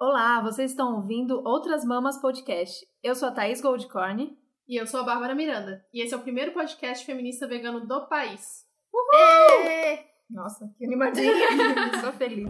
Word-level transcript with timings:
Olá, 0.00 0.40
vocês 0.40 0.70
estão 0.70 0.94
ouvindo 0.94 1.42
Outras 1.44 1.84
Mamas 1.84 2.20
Podcast. 2.20 2.86
Eu 3.02 3.16
sou 3.16 3.30
a 3.30 3.32
Thaís 3.32 3.60
Goldcorn. 3.60 4.38
E 4.68 4.80
eu 4.80 4.86
sou 4.86 5.00
a 5.00 5.02
Bárbara 5.02 5.34
Miranda. 5.34 5.84
E 5.92 6.00
esse 6.00 6.14
é 6.14 6.16
o 6.16 6.22
primeiro 6.22 6.52
podcast 6.52 7.04
feminista 7.04 7.48
vegano 7.48 7.84
do 7.84 8.06
país. 8.06 8.64
Uhul! 8.94 9.66
Êêê! 9.66 10.04
Nossa, 10.30 10.72
que 10.78 10.86
animadinha. 10.86 11.34
Sou 12.00 12.12
feliz. 12.12 12.48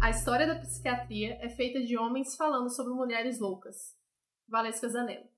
A 0.00 0.08
história 0.08 0.46
da 0.46 0.58
psiquiatria 0.58 1.36
é 1.42 1.50
feita 1.50 1.84
de 1.84 1.98
homens 1.98 2.34
falando 2.34 2.70
sobre 2.70 2.94
mulheres 2.94 3.38
loucas. 3.38 3.94
Valesca 4.48 4.88
Zanello. 4.88 5.33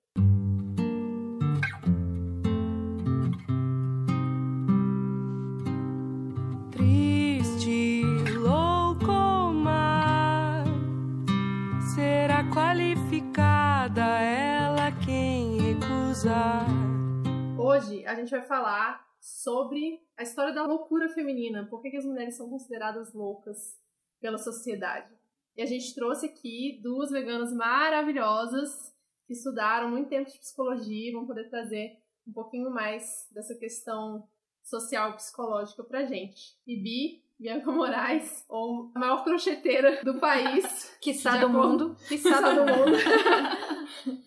Hoje 17.77 18.07
a 18.07 18.15
gente 18.15 18.31
vai 18.31 18.41
falar 18.41 19.07
sobre 19.21 20.03
a 20.17 20.23
história 20.23 20.55
da 20.55 20.65
loucura 20.65 21.11
feminina. 21.11 21.67
Por 21.67 21.83
que, 21.83 21.91
que 21.91 21.99
as 21.99 22.07
mulheres 22.07 22.35
são 22.35 22.49
consideradas 22.49 23.13
loucas 23.13 23.79
pela 24.19 24.39
sociedade? 24.39 25.13
E 25.55 25.61
a 25.61 25.67
gente 25.67 25.95
trouxe 25.95 26.25
aqui 26.25 26.81
duas 26.83 27.11
veganas 27.11 27.53
maravilhosas 27.53 28.95
que 29.27 29.35
estudaram 29.35 29.91
muito 29.91 30.09
tempo 30.09 30.31
de 30.31 30.39
psicologia 30.39 31.11
e 31.11 31.13
vão 31.13 31.27
poder 31.27 31.51
trazer 31.51 32.01
um 32.27 32.33
pouquinho 32.33 32.71
mais 32.71 33.29
dessa 33.31 33.55
questão 33.55 34.27
social 34.63 35.11
e 35.11 35.17
psicológica 35.17 35.85
pra 35.85 36.07
gente. 36.07 36.57
Bibi, 36.67 37.23
Bianca 37.39 37.71
Moraes, 37.71 38.45
ou 38.49 38.91
a 38.95 38.99
maior 38.99 39.23
crocheteira 39.23 40.01
do 40.03 40.15
país. 40.19 40.97
Quiçá 41.03 41.33
De 41.33 41.41
do 41.41 41.47
acordo- 41.49 41.89
mundo. 41.89 41.97
Quiçá 42.09 42.41
do 42.55 42.61
mundo. 42.63 42.97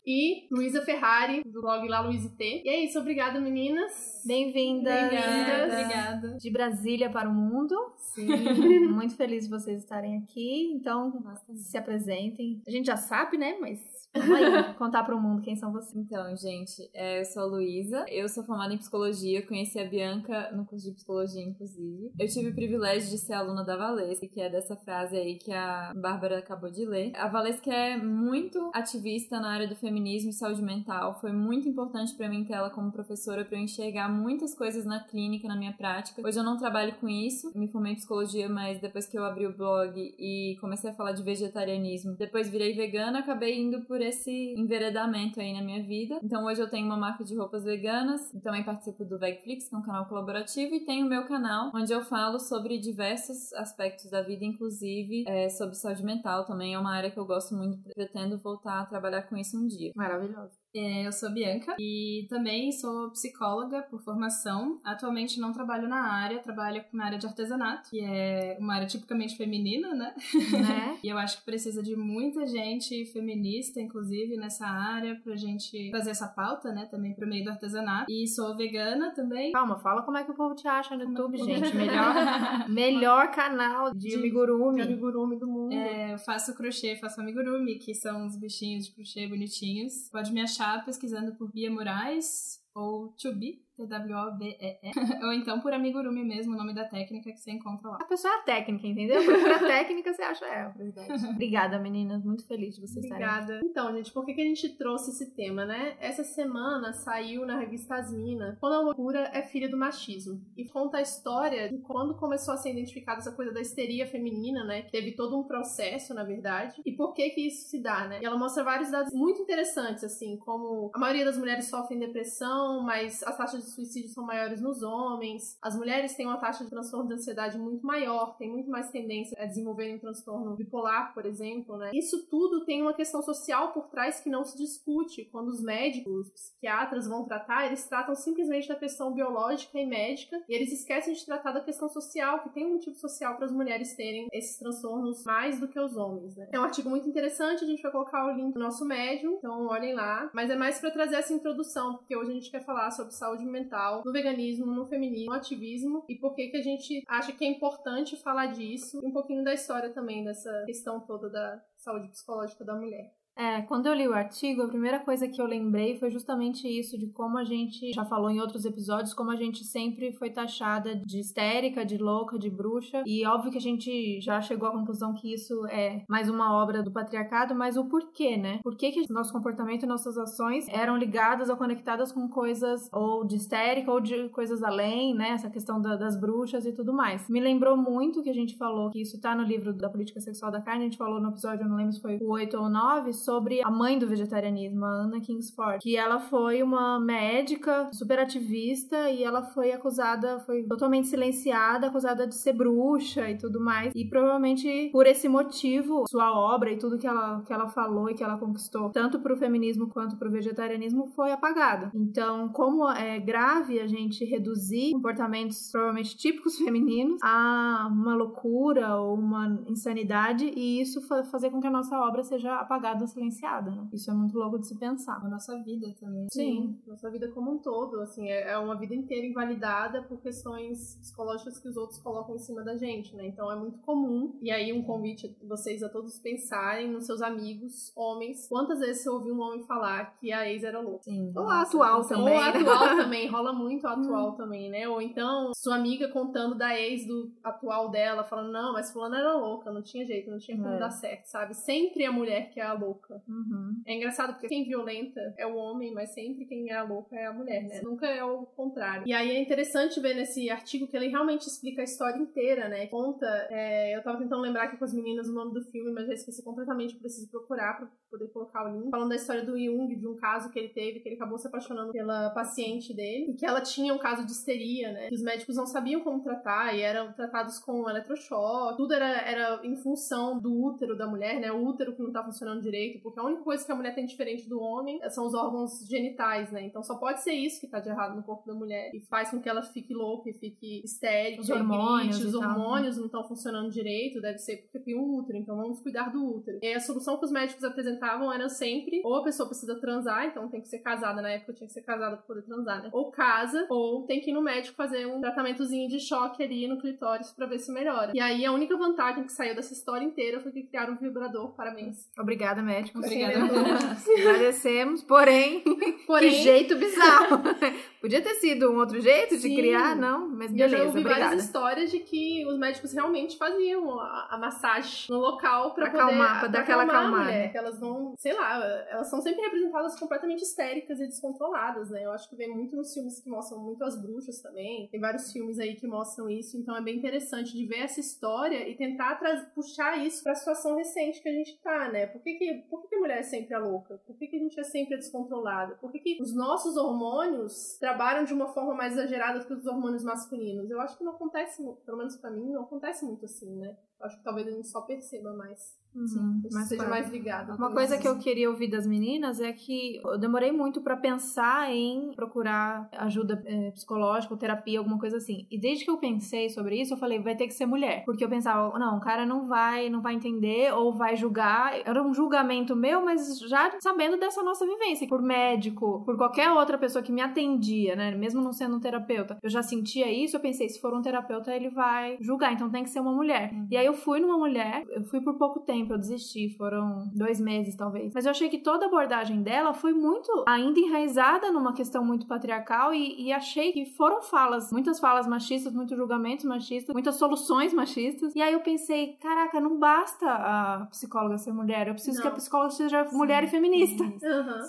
e 0.06 0.47
Luísa 0.52 0.81
Ferrari, 0.83 1.42
do 1.44 1.61
blog 1.61 1.88
lá 1.88 2.02
Luísa 2.02 2.30
T. 2.38 2.61
E 2.64 2.70
é 2.70 2.83
isso, 2.86 3.00
obrigada 3.00 3.39
meninas. 3.42 4.22
Bem-vindas. 4.25 5.09
Bem-vindas. 5.09 5.73
Obrigada. 5.73 6.38
De 6.38 6.52
Brasília 6.52 7.09
para 7.09 7.28
o 7.30 7.33
mundo. 7.33 7.75
Sim. 7.98 8.28
Muito 8.89 9.16
feliz 9.16 9.45
de 9.45 9.50
vocês 9.50 9.81
estarem 9.81 10.17
aqui. 10.17 10.72
Então, 10.73 11.11
se 11.55 11.78
apresentem. 11.78 12.61
A 12.67 12.72
gente 12.72 12.86
já 12.86 12.95
sabe, 12.98 13.38
né? 13.38 13.58
Mas 13.59 13.80
vamos 14.16 14.36
aí 14.36 14.73
contar 14.76 15.03
para 15.03 15.16
o 15.16 15.22
mundo 15.22 15.42
quem 15.42 15.55
são 15.55 15.72
vocês. 15.72 15.95
Então, 15.95 16.36
gente, 16.36 16.89
é, 16.94 17.22
eu 17.22 17.26
sou 17.26 17.44
a 17.44 17.45
Luísa, 17.45 18.05
eu 18.09 18.28
sou 18.30 18.44
formada 18.44 18.73
em 18.73 18.78
psicologia, 18.78 19.45
conheci 19.45 19.80
a 19.80 19.86
Bianca 19.86 20.52
no 20.52 20.66
curso 20.66 20.86
de 20.89 20.94
psicologia, 20.95 21.44
inclusive. 21.44 22.11
Eu 22.20 22.28
tive 22.28 22.50
o 22.50 22.55
privilégio 22.55 22.98
de 23.08 23.17
ser 23.17 23.33
aluna 23.33 23.64
da 23.64 23.78
Valesca, 23.78 24.28
que 24.28 24.42
é 24.42 24.50
dessa 24.50 24.75
frase 24.75 25.16
aí 25.16 25.36
que 25.38 25.52
a 25.52 25.94
Bárbara 25.95 26.39
acabou 26.39 26.72
de 26.72 26.86
ler. 26.86 27.11
A 27.16 27.28
Valesca 27.28 27.72
é 27.72 27.97
muito 27.97 28.72
ativista 28.73 29.39
na 29.39 29.52
área 29.52 29.67
do 29.67 29.75
feminismo 29.75 30.31
e 30.31 30.33
saúde 30.33 30.61
mental. 30.61 31.20
Foi 31.22 31.31
muito 31.31 31.70
importante 31.70 32.16
pra 32.16 32.27
mim 32.27 32.44
ter 32.44 32.53
ela 32.53 32.70
como 32.70 32.92
professora 32.92 33.45
para 33.45 33.58
eu 33.58 33.61
enxergar 33.61 34.09
muitas 34.09 34.55
coisas 34.55 34.86
na 34.86 35.00
clínica, 35.00 35.47
na 35.47 35.55
minha 35.55 35.73
prática. 35.73 36.22
Hoje 36.25 36.39
eu 36.39 36.44
não 36.44 36.58
trabalho 36.58 36.95
com 36.95 37.08
isso, 37.08 37.52
me 37.55 37.67
formei 37.67 37.94
em 37.94 37.95
psicologia, 37.95 38.50
mas 38.50 38.80
depois 38.80 39.05
que 39.05 39.17
eu 39.17 39.23
abri 39.23 39.45
o 39.45 39.55
blog 39.55 39.94
e 39.97 40.58
comecei 40.59 40.89
a 40.89 40.94
falar 40.94 41.11
de 41.11 41.23
vegetarianismo, 41.23 42.16
depois 42.16 42.50
virei 42.50 42.73
vegana, 42.73 43.20
acabei 43.20 43.59
indo 43.59 43.81
por 43.81 44.02
esse 44.02 44.53
enveredamento 44.58 45.39
aí 45.39 45.53
na 45.53 45.61
minha 45.61 45.83
vida. 45.83 46.20
Então 46.23 46.45
hoje 46.45 46.61
eu 46.61 46.70
tenho 46.70 46.86
uma 46.86 46.97
marca 46.97 47.23
de 47.23 47.36
roupas 47.36 47.64
veganas, 47.64 48.31
também 48.44 48.64
participo 48.64 49.05
do 49.05 49.20
Vegflix, 49.20 49.70
que 49.70 49.75
é 49.75 49.77
um 49.77 49.81
canal 49.81 50.05
colaborativo, 50.05 50.73
e 50.73 50.86
tenho 50.86 51.05
o 51.05 51.09
meu 51.09 51.25
canal, 51.25 51.72
onde 51.73 51.92
eu 51.92 52.03
falo 52.03 52.39
sobre 52.39 52.77
diversos 52.90 53.54
aspectos 53.54 54.09
da 54.09 54.22
vida, 54.22 54.44
inclusive 54.44 55.23
é, 55.28 55.50
sobre 55.50 55.76
saúde 55.76 56.04
mental 56.04 56.45
também. 56.45 56.73
É 56.73 56.80
uma 56.80 56.94
área 56.94 57.12
que 57.12 57.20
eu 57.20 57.26
gosto 57.26 57.56
muito, 57.56 57.78
pretendo 57.94 58.38
voltar 58.38 58.82
a 58.82 58.86
trabalhar 58.86 59.23
com 59.23 59.38
isso 59.38 59.58
um 59.58 59.67
dia. 59.67 59.92
Maravilhosa. 59.95 60.58
É, 60.75 61.07
Eu 61.07 61.11
sou 61.11 61.31
Bianca 61.31 61.75
e 61.80 62.27
também 62.30 62.71
sou 62.71 63.09
psicóloga 63.11 63.81
por 63.83 64.02
formação. 64.02 64.80
Atualmente 64.83 65.39
não 65.39 65.52
trabalho 65.52 65.87
na 65.87 66.11
área, 66.13 66.39
trabalho 66.39 66.83
na 66.93 67.05
área 67.05 67.17
de 67.17 67.25
artesanato, 67.25 67.89
que 67.89 67.99
é 68.02 68.55
uma 68.59 68.75
área 68.75 68.87
tipicamente 68.87 69.35
feminina, 69.35 69.93
né? 69.95 70.13
Né? 70.52 70.99
E 71.03 71.07
eu 71.09 71.17
acho 71.17 71.39
que 71.39 71.45
precisa 71.45 71.81
de 71.81 71.95
muita 71.95 72.45
gente 72.45 73.05
feminista, 73.05 73.80
inclusive, 73.80 74.35
nessa 74.37 74.67
área, 74.67 75.15
pra 75.23 75.35
gente 75.35 75.89
trazer 75.91 76.11
essa 76.11 76.27
pauta, 76.27 76.71
né, 76.73 76.87
também 76.91 77.13
pro 77.15 77.25
meio 77.27 77.43
do 77.45 77.51
artesanato. 77.51 78.11
E 78.11 78.27
sou 78.27 78.55
vegana 78.55 79.11
também. 79.15 79.51
Calma, 79.53 79.80
fala 79.80 80.01
como 80.03 80.17
é 80.17 80.23
que 80.25 80.31
o 80.31 80.36
povo 80.36 80.53
te 80.55 80.67
acha 80.67 80.95
no 80.97 81.03
YouTube, 81.03 81.37
gente. 81.37 81.73
Melhor, 81.75 82.69
melhor 82.69 83.31
canal 83.31 83.93
de, 83.93 84.09
De- 84.09 84.15
amigurumi. 84.15 84.75
De 84.75 84.87
amigurumi 84.87 85.39
do 85.39 85.47
mundo. 85.47 85.73
É, 85.73 86.13
eu 86.13 86.17
faço 86.19 86.53
crochê, 86.55 86.95
faço 86.97 87.21
amigurumi, 87.21 87.80
que 87.80 87.93
são 87.95 88.25
os 88.25 88.36
bichinhos 88.37 88.86
de 88.86 88.91
crochê 88.93 89.27
bonitinhos. 89.27 90.09
Pode 90.11 90.31
me 90.33 90.41
achar 90.41 90.58
pesquisando 90.83 91.36
por 91.36 91.52
Bia 91.52 91.71
Moraes 91.71 92.61
ou 92.73 93.09
Tubi, 93.14 93.65
T-W-O-B-E-E. 93.80 94.92
ou 95.23 95.34
então 95.34 95.62
por 95.62 95.73
amigurumi 95.73 96.23
mesmo, 96.23 96.54
o 96.54 96.58
nome 96.58 96.73
da 96.73 96.86
técnica 96.86 97.32
que 97.32 97.40
você 97.40 97.52
encontra 97.52 97.90
lá. 97.90 97.98
A 98.02 98.06
pessoa 98.06 98.34
é 98.34 98.38
a 98.38 98.42
técnica, 98.42 98.88
entendeu? 98.88 99.23
Procura 99.23 99.56
a 99.56 99.60
técnica, 99.67 100.14
você 100.14 100.22
acha 100.22 100.45
ela. 100.45 100.73
Obrigada, 101.32 101.80
meninas. 101.80 102.23
Muito 102.23 102.45
feliz 102.45 102.76
de 102.76 102.82
vocês 102.82 103.04
estarem. 103.04 103.26
Obrigada. 103.26 103.62
Então, 103.64 103.95
gente, 103.95 104.12
por 104.12 104.26
que, 104.26 104.34
que 104.34 104.42
a 104.42 104.45
gente 104.45 104.70
trouxe 104.78 105.12
esse 105.12 105.32
tema, 105.34 105.66
né? 105.66 105.95
Essa 106.00 106.23
semana 106.23 106.94
saiu 106.94 107.45
na 107.45 107.58
revista 107.58 107.95
Asmina 107.95 108.58
Quando 108.60 108.73
a 108.73 108.82
loucura 108.82 109.30
é 109.34 109.42
filha 109.42 109.70
do 109.70 109.78
machismo. 109.78 110.42
E 110.58 110.67
conta 110.67 110.98
a 110.98 111.02
história 111.02 111.70
de 111.70 111.78
quando 111.80 112.16
começou 112.16 112.54
a 112.54 112.58
ser 112.58 112.72
identificada 112.72 113.20
essa 113.20 113.32
coisa 113.32 113.52
da 113.52 113.61
histeria 113.61 114.06
feminina, 114.08 114.64
né? 114.64 114.82
Que 114.82 114.92
teve 114.92 115.14
todo 115.14 115.38
um 115.38 115.44
processo, 115.44 116.14
na 116.14 116.23
verdade. 116.23 116.82
E 116.86 116.92
por 116.92 117.14
que 117.14 117.30
que 117.30 117.48
isso 117.48 117.70
se 117.70 117.82
dá, 117.82 118.08
né? 118.08 118.20
E 118.22 118.26
ela 118.26 118.38
mostra 118.38 118.64
vários 118.64 118.92
dados 118.92 119.14
muito 119.14 119.42
interessantes, 119.42 120.04
assim, 120.04 120.38
como 120.38 120.92
a 120.94 121.00
maioria 121.00 121.26
das 121.26 121.38
mulheres 121.38 121.70
sofrem 121.70 122.00
depressão, 122.00 122.82
mas 122.84 123.23
as 123.23 123.38
taxas 123.38 123.64
de 123.64 123.68
suicídio 123.69 124.09
são 124.09 124.25
maiores 124.25 124.61
nos 124.61 124.81
homens. 124.81 125.57
As 125.61 125.75
mulheres 125.75 126.15
têm 126.15 126.25
uma 126.25 126.37
taxa 126.37 126.63
de 126.63 126.69
transtorno 126.69 127.07
de 127.07 127.15
ansiedade 127.15 127.57
muito 127.57 127.85
maior, 127.85 128.38
tem 128.38 128.50
muito 128.50 128.69
mais 128.69 128.89
tendência 128.89 129.38
a 129.41 129.45
desenvolverem 129.45 129.95
um 129.95 130.00
transtorno 130.00 130.56
bipolar, 130.56 131.13
por 131.13 131.25
exemplo, 131.25 131.77
né? 131.77 131.91
Isso 131.94 132.27
tudo 132.27 132.65
tem 132.65 132.81
uma 132.81 132.94
questão 132.94 133.21
social 133.21 133.71
por 133.71 133.88
trás 133.88 134.19
que 134.19 134.30
não 134.30 134.44
se 134.44 134.57
discute. 134.57 135.25
Quando 135.31 135.50
os 135.50 135.62
médicos, 135.62 136.27
os 136.27 136.31
psiquiatras 136.31 137.07
vão 137.07 137.25
tratar, 137.25 137.65
eles 137.65 137.88
tratam 137.88 138.15
simplesmente 138.15 138.68
da 138.68 138.75
questão 138.75 139.13
biológica 139.13 139.80
e 139.80 139.86
médica 139.86 140.41
e 140.47 140.53
eles 140.53 140.71
esquecem 140.71 141.13
de 141.13 141.25
tratar 141.25 141.51
da 141.51 141.62
questão 141.62 141.89
social, 141.89 142.44
que 142.44 142.50
tem 142.50 142.65
um 142.65 142.74
motivo 142.74 142.95
social 142.95 143.36
para 143.36 143.45
as 143.45 143.51
mulheres 143.51 143.95
terem 143.95 144.27
esses 144.31 144.57
transtornos 144.57 145.24
mais 145.24 145.59
do 145.59 145.68
que 145.68 145.80
os 145.80 145.95
homens, 145.95 146.36
né? 146.36 146.50
É 146.51 146.59
um 146.59 146.63
artigo 146.63 146.89
muito 146.89 147.07
interessante, 147.07 147.63
a 147.63 147.68
gente 147.68 147.81
vai 147.81 147.91
colocar 147.91 148.25
o 148.25 148.36
link 148.36 148.53
no 148.56 148.62
nosso 148.62 148.86
médium, 148.86 149.36
então 149.38 149.68
olhem 149.68 149.94
lá. 149.94 150.30
Mas 150.33 150.50
é 150.50 150.56
mais 150.56 150.80
para 150.80 150.91
trazer 150.91 151.15
essa 151.15 151.33
introdução, 151.33 151.97
porque 151.97 152.15
hoje 152.15 152.31
a 152.31 152.33
gente 152.33 152.51
quer 152.51 152.63
falar 152.63 152.91
sobre 152.91 153.13
saúde 153.13 153.45
mental, 153.45 153.58
no 154.06 154.12
veganismo, 154.12 154.65
no 154.65 154.88
feminismo, 154.88 155.31
no 155.31 155.38
ativismo 155.38 156.06
e 156.07 156.15
por 156.15 156.36
que 156.36 156.47
que 156.47 156.57
a 156.57 156.63
gente 156.63 157.03
acha 157.07 157.31
que 157.31 157.44
é 157.44 157.47
importante 157.47 158.15
falar 158.18 158.47
disso 158.47 159.00
e 159.03 159.07
um 159.07 159.12
pouquinho 159.12 159.44
da 159.44 159.53
história 159.53 159.89
também 159.89 160.24
dessa 160.24 160.63
questão 160.65 161.00
toda 161.00 161.30
da 161.30 161.62
saúde 161.77 162.09
psicológica 162.09 162.63
da 162.63 162.75
mulher. 162.75 163.19
É, 163.39 163.62
quando 163.62 163.86
eu 163.86 163.94
li 163.94 164.06
o 164.06 164.13
artigo, 164.13 164.63
a 164.63 164.68
primeira 164.68 165.00
coisa 165.00 165.25
que 165.25 165.42
eu 165.42 165.45
lembrei 165.45 165.98
foi 165.98 166.12
justamente 166.12 166.68
isso, 166.68 166.98
de 166.98 167.07
como 167.07 167.38
a 167.38 167.45
gente 167.45 167.94
já 167.94 168.04
falou 168.04 168.30
em 168.30 168.42
outros 168.42 168.66
episódios, 168.66 169.13
como 169.13 169.31
a 169.31 169.36
gente 169.38 169.63
sempre 169.63 170.12
foi 170.12 170.30
taxada 170.30 170.94
de 171.06 171.22
histérica, 171.22 171.86
de 171.86 171.98
louca, 171.98 172.38
de 172.38 172.50
bruxa. 172.50 173.01
E 173.06 173.25
óbvio 173.25 173.50
que 173.50 173.57
a 173.57 173.62
gente 173.62 174.19
já 174.19 174.42
chegou 174.42 174.68
à 174.68 174.72
conclusão 174.74 175.13
que 175.13 175.33
isso 175.33 175.66
é 175.68 176.04
mais 176.10 176.30
uma 176.30 176.54
obra 176.62 176.83
do 176.83 176.92
patriarcado, 176.92 177.56
mas 177.56 177.78
o 177.78 177.86
porquê, 177.86 178.36
né? 178.36 178.60
Por 178.62 178.75
que, 178.75 178.92
que 178.92 179.10
nosso 179.10 179.31
comportamento 179.31 179.83
e 179.83 179.88
nossas 179.88 180.18
ações 180.18 180.68
eram 180.68 180.98
ligadas 180.98 181.48
ou 181.50 181.56
conectadas 181.56 182.12
com 182.12 182.28
coisas 182.28 182.89
ou 182.92 183.25
de 183.25 183.38
histérica 183.38 183.89
ou 183.89 184.01
de 184.01 184.28
coisas 184.30 184.62
além, 184.62 185.16
né? 185.16 185.30
Essa 185.30 185.50
questão 185.50 185.80
da- 185.81 185.95
das 185.95 186.19
bruxas 186.19 186.66
e 186.66 186.74
tudo 186.74 186.92
mais. 186.92 187.30
Me 187.30 187.40
lembrou 187.40 187.78
muito 187.78 188.22
que 188.22 188.30
a 188.30 188.34
gente 188.34 188.58
falou, 188.58 188.90
que 188.92 189.02
isso 189.02 189.18
tá 189.22 189.34
no 189.34 189.44
livro 189.44 189.72
da 189.72 189.90
política 189.90 190.19
sexual 190.19 190.52
da 190.52 190.60
carne, 190.60 190.81
a 190.81 190.88
gente 190.90 190.98
falou 190.98 191.22
no 191.22 191.30
episódio, 191.30 191.63
eu 191.63 191.69
não 191.69 191.78
lembro 191.78 191.94
se 191.94 192.02
foi 192.02 192.18
o 192.22 192.31
8 192.34 192.58
ou 192.58 192.68
9, 192.69 193.13
sobre 193.30 193.62
a 193.62 193.70
mãe 193.70 194.00
do 194.00 194.08
vegetarianismo, 194.08 194.84
a 194.84 195.04
Anna 195.04 195.22
Kingsford, 195.22 195.78
que 195.84 195.96
ela 195.96 196.20
foi 196.20 196.64
uma 196.64 197.00
médica 197.00 197.88
super 197.94 198.18
ativista 198.18 199.08
e 199.12 199.24
ela 199.24 199.44
foi 199.44 199.72
acusada, 199.72 200.40
foi 200.40 200.64
totalmente 200.64 201.08
silenciada, 201.08 201.86
acusada 201.88 202.26
de 202.26 202.34
ser 202.34 202.54
bruxa 202.54 203.30
e 203.30 203.38
tudo 203.38 203.60
mais. 203.64 203.94
E 203.96 204.04
provavelmente 204.10 204.90
por 204.92 205.06
esse 205.06 205.30
motivo, 205.30 206.06
sua 206.10 206.31
obra 206.34 206.72
e 206.72 206.78
tudo 206.78 206.98
que 206.98 207.06
ela, 207.06 207.44
que 207.46 207.54
ela 207.54 207.68
falou 207.70 208.10
e 208.10 208.16
que 208.16 208.24
ela 208.24 208.36
conquistou, 208.38 208.90
tanto 208.90 209.20
pro 209.20 209.38
feminismo 209.38 209.88
quanto 209.90 210.18
pro 210.18 210.32
vegetarianismo, 210.32 211.06
foi 211.16 211.32
apagada. 211.32 211.92
Então, 211.94 212.50
como 212.50 212.90
é 212.90 213.20
grave 213.20 213.80
a 213.80 213.86
gente 213.86 214.25
reduzir 214.25 214.92
comportamentos 214.94 215.70
provavelmente 215.72 216.18
típicos 216.18 216.58
femininos 216.58 217.20
a 217.22 217.88
uma 217.92 218.16
loucura 218.16 218.96
ou 218.96 219.14
uma 219.14 219.62
insanidade 219.68 220.46
e 220.56 220.82
isso 220.82 221.00
fa- 221.08 221.24
fazer 221.25 221.52
com 221.52 221.60
que 221.62 221.68
a 221.68 221.72
nossa 221.72 221.96
obra 222.00 222.24
seja 222.24 222.56
apagada 222.56 223.04
silenciada, 223.19 223.69
né? 223.71 223.88
Isso 223.94 224.10
é 224.10 224.13
muito 224.13 224.38
louco 224.38 224.60
de 224.60 224.68
se 224.68 224.75
pensar. 224.77 225.18
A 225.24 225.27
nossa 225.30 225.57
vida 225.63 225.94
também. 226.00 226.27
Sim. 226.31 226.80
Nossa 226.88 227.10
vida 227.10 227.30
como 227.31 227.51
um 227.51 227.57
todo, 227.57 228.00
assim, 228.01 228.30
é 228.30 228.39
é 228.50 228.57
uma 228.57 228.75
vida 228.75 228.95
inteira 228.95 229.27
invalidada 229.27 230.01
por 230.04 230.19
questões 230.21 230.95
psicológicas 231.01 231.60
que 231.60 231.68
os 231.68 231.75
outros 231.77 232.00
colocam 232.00 232.36
em 232.36 232.39
cima 232.39 232.63
da 232.63 232.75
gente, 232.77 233.16
né? 233.16 233.27
Então 233.27 233.51
é 233.51 233.56
muito 233.56 233.77
comum. 233.80 234.38
E 234.42 234.50
aí 234.50 234.71
um 234.74 234.81
convite 234.83 235.36
a 235.44 235.48
vocês 235.48 235.83
a 235.83 235.89
todos 235.89 236.18
pensarem 236.19 236.89
nos 236.89 237.06
seus 237.06 237.21
amigos, 237.21 237.92
homens. 237.95 238.48
Quantas 238.48 238.80
vezes 238.80 239.04
você 239.04 239.10
ouviu 239.10 239.36
um 239.36 239.42
homem 239.42 239.63
falar 239.63 240.18
que 240.19 240.31
a 240.31 240.50
ex 240.50 240.63
era 240.63 240.80
louca? 240.80 241.04
Sim. 241.04 241.31
Ou 241.36 241.48
a 241.50 241.62
atual 241.62 242.00
Ou 242.01 242.07
também. 242.07 242.38
a 242.38 242.50
atual 242.50 242.80
também, 242.98 243.27
rola 243.27 243.54
muito 243.54 243.86
a 243.86 243.94
atual 243.94 244.31
também, 244.33 244.69
né? 244.69 244.88
Ou 244.88 245.01
então 245.01 245.51
sua 245.54 245.75
amiga 245.75 246.07
contando 246.07 246.56
da 246.56 246.77
ex 246.80 247.06
do 247.06 247.31
atual 247.44 247.89
dela, 247.89 248.24
falando, 248.24 248.51
não, 248.51 248.74
mas 248.74 248.92
fulano 248.92 249.15
era 249.15 249.33
louca, 249.36 249.72
não 249.72 249.81
tinha 249.81 250.06
jeito, 250.06 250.31
não 250.31 250.39
tinha 250.39 250.57
como 250.57 250.69
É. 250.69 250.80
dar 250.80 250.92
certo, 250.92 251.25
sabe? 251.25 251.54
Sempre 251.54 252.06
a 252.06 252.12
mulher 252.12 252.50
que 252.50 252.60
é 252.60 252.65
a 252.65 252.74
louca. 252.74 252.99
Uhum. 253.28 253.81
É 253.86 253.96
engraçado 253.96 254.34
porque 254.34 254.48
quem 254.48 254.66
violenta 254.66 255.34
é 255.38 255.46
o 255.46 255.56
homem, 255.56 255.94
mas 255.94 256.13
sempre 256.13 256.46
quem 256.46 256.69
é 256.69 256.75
a 256.75 256.84
louca 256.84 257.16
é 257.16 257.25
a 257.25 257.34
mulher, 257.34 257.63
né? 257.63 257.81
Nunca 257.81 258.07
é 258.07 258.24
o 258.24 258.46
contrário. 258.46 259.04
E 259.07 259.13
aí 259.13 259.31
é 259.31 259.42
interessante 259.42 260.00
ver 260.00 260.16
nesse 260.16 260.50
artigo 260.50 260.88
que 260.88 260.96
ele 260.96 261.07
realmente 261.07 261.48
explica 261.48 261.81
a 261.81 261.84
história 261.84 262.18
inteira, 262.18 262.68
né? 262.69 262.88
Conta. 262.88 263.25
é, 263.50 263.96
eu 263.96 264.04
tava 264.04 264.18
tentando 264.18 264.42
lembrar 264.42 264.63
aqui 264.63 264.78
com 264.78 264.86
as 264.86 264.94
meninas 264.94 265.28
o 265.28 265.34
nome 265.34 265.54
do 265.54 265.63
filme, 265.63 265.92
mas 265.92 266.07
já 266.07 266.13
esqueci 266.13 266.44
completamente, 266.44 266.96
preciso 266.96 267.30
procurar 267.30 267.78
pra 267.78 267.88
poder 268.10 268.28
colocar 268.30 268.68
o 268.68 268.74
link. 268.74 268.90
Falando 268.90 269.10
da 269.10 269.16
história 269.16 269.44
do 269.44 269.57
Jung, 269.57 269.96
de 269.96 270.07
um 270.07 270.16
caso 270.16 270.50
que 270.50 270.57
ele 270.57 270.69
teve, 270.69 271.00
que 271.00 271.10
ele 271.10 271.16
acabou 271.16 271.38
se 271.38 271.48
apaixonando 271.48 271.92
pela 271.92 272.30
paciente 272.31 272.94
dele, 272.94 273.31
e 273.31 273.34
que 273.36 273.46
ela 273.46 273.62
tinha 273.62 273.94
um 273.94 274.00
caso 274.00 274.25
de 274.25 274.31
histeria, 274.31 274.92
né? 274.92 275.07
Que 275.10 275.16
os 275.16 275.22
médicos 275.22 275.56
não 275.56 275.66
sabiam 275.66 276.01
como 276.01 276.24
tratar 276.24 276.75
e 276.75 276.81
eram 276.81 277.13
tratados 277.13 277.60
com 277.60 277.90
eletrochoque. 277.90 278.78
Tudo 278.78 278.94
era, 278.94 279.22
era 279.22 279.62
em 279.63 279.75
função 279.75 280.40
do 280.40 280.54
útero 280.54 280.98
da 280.98 281.07
mulher, 281.07 281.40
né? 281.40 281.51
O 281.51 281.66
útero 281.66 281.96
que 281.96 282.01
não 282.01 282.12
tá 282.12 282.24
funcionando 282.24 282.62
direito, 282.62 282.88
porque 282.97 283.19
a 283.19 283.24
única 283.24 283.44
coisa 283.44 283.63
que 283.63 283.71
a 283.71 283.75
mulher 283.75 283.94
tem 283.94 284.06
diferente 284.06 284.50
do 284.50 284.59
homem 284.59 285.00
são 285.09 285.25
os 285.27 285.33
órgãos 285.36 285.86
genitais, 285.88 286.51
né? 286.51 286.63
Então 286.65 286.81
só 286.81 286.97
pode 286.97 287.21
ser 287.21 287.33
isso 287.33 287.62
que 287.62 287.68
tá 287.68 287.80
de 287.80 287.89
errado 287.89 288.15
no 288.15 288.24
corpo 288.24 288.47
da 288.47 288.53
mulher 288.53 288.89
e 288.94 289.00
faz 289.01 289.30
com 289.30 289.39
que 289.39 289.47
ela 289.47 289.62
fique 289.62 289.94
louca 289.94 290.30
e 290.30 290.33
fique 290.33 290.81
histérica, 290.83 291.41
Os 291.41 291.50
hormônios 291.50 292.18
grite, 292.18 292.36
os 292.36 292.39
tal. 292.39 292.50
hormônios 292.50 292.97
não 292.97 293.06
estão 293.06 293.24
funcionando 293.27 293.69
direito, 293.69 294.21
deve 294.21 294.39
ser 294.39 294.57
porque 294.57 294.80
tem 294.80 294.97
um 294.97 295.15
útero, 295.18 295.38
então 295.38 295.56
vamos 295.56 295.80
cuidar 295.81 296.09
do 296.09 296.38
útero. 296.38 296.59
E 296.62 296.74
a 296.74 296.80
solução 296.80 297.18
que 297.19 297.25
os 297.25 297.31
médicos 297.31 297.63
apresentavam 297.63 298.31
era 298.33 298.50
sempre 298.50 299.01
ou 299.03 299.15
a 299.15 299.24
pessoa 299.24 299.47
precisa 299.47 299.80
transar, 299.80 300.25
então 300.25 300.50
tem 300.50 300.62
que 300.62 300.68
ser 300.68 300.80
casada, 300.80 301.21
na 301.21 301.30
época 301.30 301.53
tinha 301.53 301.68
que 301.68 301.74
ser 301.74 301.81
casada 301.81 302.18
pra 302.18 302.25
poder 302.25 302.44
transar, 302.44 302.83
né? 302.83 302.89
Ou 302.94 303.12
casa, 303.12 303.65
ou 303.69 304.06
tem 304.06 304.21
que 304.21 304.31
ir 304.31 304.33
no 304.33 304.41
médico 304.41 304.75
fazer 304.75 305.06
um 305.06 305.19
tratamentozinho 305.19 305.88
de 305.89 306.00
choque 306.00 306.44
ali 306.44 306.68
no 306.68 306.80
clitóris 306.80 307.31
pra 307.31 307.45
ver 307.45 307.59
se 307.59 307.71
melhora. 307.71 308.12
E 308.15 308.19
aí 308.19 308.45
a 308.45 308.51
única 308.51 308.77
vantagem 308.77 309.24
que 309.24 309.31
saiu 309.31 309.56
dessa 309.56 309.74
história 309.74 310.03
inteira 310.06 310.39
foi 310.41 310.51
que 310.51 310.63
criaram 310.63 310.94
um 310.94 310.97
vibrador, 310.97 311.53
parabéns. 311.56 312.09
Obrigada, 312.18 312.62
médico. 312.80 313.00
Obrigada. 313.00 313.40
Agradecemos, 314.18 315.02
porém, 315.04 315.62
Porém, 316.08 316.30
que 316.30 316.44
jeito 316.44 316.76
bizarro. 316.76 317.42
Podia 318.01 318.22
ter 318.22 318.36
sido 318.36 318.72
um 318.72 318.78
outro 318.78 319.00
jeito 319.00 319.36
de 319.36 319.42
Sim. 319.42 319.56
criar, 319.56 319.96
não? 319.96 320.30
Mas 320.30 320.51
E 320.51 320.60
eu 320.60 320.68
já 320.69 320.78
beleza, 320.78 320.84
ouvi 320.86 321.00
obrigada. 321.01 321.25
várias 321.25 321.44
histórias 321.46 321.92
de 321.92 322.00
que 322.00 322.46
os 322.48 322.57
médicos 322.57 322.94
realmente 322.94 323.38
faziam 323.38 324.00
a, 324.00 324.28
a 324.31 324.38
massagem 324.38 325.07
no 325.10 325.19
local 325.19 325.74
pra 325.74 325.90
Pra 325.90 326.04
acalmar, 326.06 326.40
pra 326.40 326.48
dar 326.48 326.60
aquela 326.62 326.84
a 326.84 326.86
acalmada. 326.86 327.31
elas 327.54 327.80
não, 327.80 328.13
sei 328.18 328.34
lá, 328.34 328.63
elas 328.90 329.10
são 329.10 329.22
sempre 329.22 329.42
representadas 329.42 330.00
completamente 330.00 330.42
histéricas 330.44 331.00
e 331.00 331.07
descontroladas, 331.07 331.90
né? 331.90 332.06
Eu 332.06 332.12
acho 332.12 332.30
que 332.30 332.36
vem 332.36 332.50
muito 332.50 332.75
nos 332.75 332.94
filmes 332.94 333.19
que 333.19 333.30
mostram 333.30 333.60
muito 333.60 333.84
as 333.84 334.00
bruxas 334.01 334.42
também. 334.42 334.88
Tem 334.90 335.00
vários 335.00 335.31
filmes 335.31 335.60
aí 335.60 335.75
que 335.75 335.88
mostram 335.88 336.30
isso, 336.30 336.57
então 336.57 336.75
é 336.78 336.81
bem 336.81 336.98
interessante 336.98 337.51
de 337.56 337.66
ver 337.66 337.80
essa 337.80 338.00
história 338.00 338.68
e 338.69 338.75
tentar 338.75 339.19
puxar 339.54 339.98
isso 340.06 340.24
pra 340.24 340.36
situação 340.36 340.75
recente 340.75 341.22
que 341.22 341.30
a 341.30 341.34
gente 341.34 341.60
tá, 341.62 341.90
né? 341.92 342.07
Por 342.07 342.22
que, 342.22 342.34
que, 342.36 342.54
por 342.69 342.81
que, 342.81 342.88
que 342.90 342.96
a 342.96 343.00
mulher 343.00 343.19
é 343.19 343.24
sempre 343.24 343.54
a 343.54 343.60
louca? 343.60 344.00
Por 344.06 344.18
que, 344.18 344.28
que 344.28 344.36
a 344.36 344.40
gente 344.40 344.60
é 344.60 344.63
sempre 344.63 344.96
a 344.96 344.98
descontrolada? 344.98 345.75
Por 345.81 345.92
que, 345.92 346.00
que 346.00 346.22
os 346.22 346.36
nossos 346.36 346.78
hormônios 346.78 347.78
trabalham 347.89 348.24
de 348.24 348.33
uma 348.33 348.47
forma 348.47 348.75
mais 348.75 348.94
exagerada 348.94 349.44
que 349.44 349.53
os 349.53 349.65
hormônios 349.65 350.03
masculinos? 350.03 350.69
Eu 350.69 350.80
acho 350.80 350.97
que 350.97 351.03
não 351.03 351.13
acontece, 351.13 351.63
pelo 351.86 351.97
menos 351.97 352.15
pra 352.18 352.30
mim, 352.30 352.51
não 352.51 352.63
acontece 352.63 353.03
muito 353.03 353.25
assim, 353.25 353.56
né? 353.56 353.75
Eu 354.00 354.06
acho 354.06 354.18
que 354.18 354.24
talvez 354.24 354.47
a 354.47 354.51
gente 354.51 354.68
só 354.68 354.81
perceba 354.81 355.33
mais. 355.33 355.79
Uhum, 355.95 356.41
mais 356.51 356.68
seja 356.68 356.88
mais 356.88 357.12
ligado. 357.12 357.56
Uma 357.56 357.71
coisa 357.71 357.97
que 357.97 358.07
eu 358.07 358.18
queria 358.18 358.50
ouvir 358.50 358.69
das 358.69 358.88
meninas 358.88 359.39
é 359.39 359.51
que 359.51 360.00
eu 360.03 360.18
demorei 360.18 360.51
muito 360.51 360.81
pra 360.81 360.95
pensar 360.95 361.71
em 361.71 362.12
procurar 362.15 362.88
ajuda 362.94 363.41
eh, 363.45 363.71
psicológica 363.71 364.39
terapia, 364.39 364.80
alguma 364.80 364.97
coisa 364.97 365.18
assim. 365.18 365.45
E 365.51 365.59
desde 365.59 365.86
que 365.86 365.91
eu 365.91 365.97
pensei 365.97 366.50
sobre 366.50 366.81
isso, 366.81 366.94
eu 366.94 366.97
falei, 366.97 367.19
vai 367.19 367.36
ter 367.36 367.45
que 367.45 367.53
ser 367.53 367.65
mulher. 367.65 368.03
Porque 368.06 368.24
eu 368.24 368.30
pensava, 368.30 368.77
não, 368.80 368.97
o 368.97 369.01
cara 369.01 369.25
não 369.25 369.47
vai, 369.47 369.89
não 369.89 370.01
vai 370.01 370.15
entender 370.15 370.74
ou 370.74 370.94
vai 370.94 371.15
julgar. 371.15 371.74
Era 371.86 372.01
um 372.01 372.13
julgamento 372.13 372.75
meu, 372.75 373.03
mas 373.03 373.39
já 373.39 373.71
sabendo 373.80 374.18
dessa 374.18 374.41
nossa 374.41 374.65
vivência, 374.65 375.07
por 375.07 375.21
médico, 375.21 376.03
por 376.06 376.18
qualquer 376.18 376.50
outra 376.51 376.77
pessoa 376.77 377.03
que 377.03 377.12
me 377.12 377.21
atendia, 377.21 377.95
né? 377.95 378.15
Mesmo 378.15 378.41
não 378.41 378.53
sendo 378.53 378.77
um 378.77 378.80
terapeuta. 378.80 379.38
Eu 379.44 379.50
já 379.50 379.62
sentia 379.62 380.12
isso, 380.12 380.38
eu 380.38 380.39
pensei, 380.39 380.69
se 380.69 380.80
for 380.80 380.94
um 380.94 381.01
terapeuta, 381.01 381.53
ele 381.53 381.69
vai 381.69 382.18
julgar, 382.21 382.53
então 382.53 382.69
tem 382.69 382.83
que 382.83 382.89
ser 382.89 383.01
uma 383.01 383.12
mulher. 383.12 383.53
E 383.69 383.75
aí 383.75 383.86
eu 383.86 383.94
fui 383.94 384.19
numa 384.19 384.38
mulher, 384.38 384.86
eu 384.89 385.03
fui 385.03 385.21
por 385.21 385.38
pouco 385.38 385.59
tempo, 385.59 385.79
eu 385.88 385.98
desisti, 385.98 386.50
foram 386.58 387.10
dois 387.14 387.40
meses 387.40 387.76
talvez. 387.76 388.14
Mas 388.14 388.26
eu 388.26 388.31
achei 388.31 388.50
que 388.50 388.58
toda 388.58 388.86
a 388.86 388.88
abordagem 388.88 389.42
dela 389.42 389.74
foi 389.74 389.94
muito 389.94 390.44
ainda 390.48 390.80
enraizada 390.80 391.52
numa 391.52 391.74
questão 391.74 392.04
muito 392.04 392.26
patriarcal 392.28 392.94
e, 392.94 393.22
e 393.22 393.31
achei 393.31 393.72
que 393.72 393.86
foram 393.86 394.22
falas, 394.22 394.72
muitas 394.72 395.00
falas 395.00 395.28
machistas, 395.28 395.74
muitos 395.74 395.98
julgamentos 395.98 396.46
machistas, 396.46 396.94
muitas 396.94 397.16
soluções 397.16 397.74
machistas. 397.74 398.36
E 398.36 398.42
aí 398.42 398.54
eu 398.54 398.62
pensei, 398.62 399.18
caraca, 399.22 399.60
não 399.60 399.78
basta 399.78 400.26
a 400.30 400.88
psicóloga 400.90 401.38
ser 401.38 401.54
mulher, 401.54 401.88
eu 401.88 401.94
preciso 401.94 402.18
Não. 402.18 402.24
que 402.24 402.28
a 402.28 402.32
psicóloga 402.32 402.72
seja 402.72 403.06
mulher 403.12 403.44
e 403.44 403.48
feminista. 403.48 404.04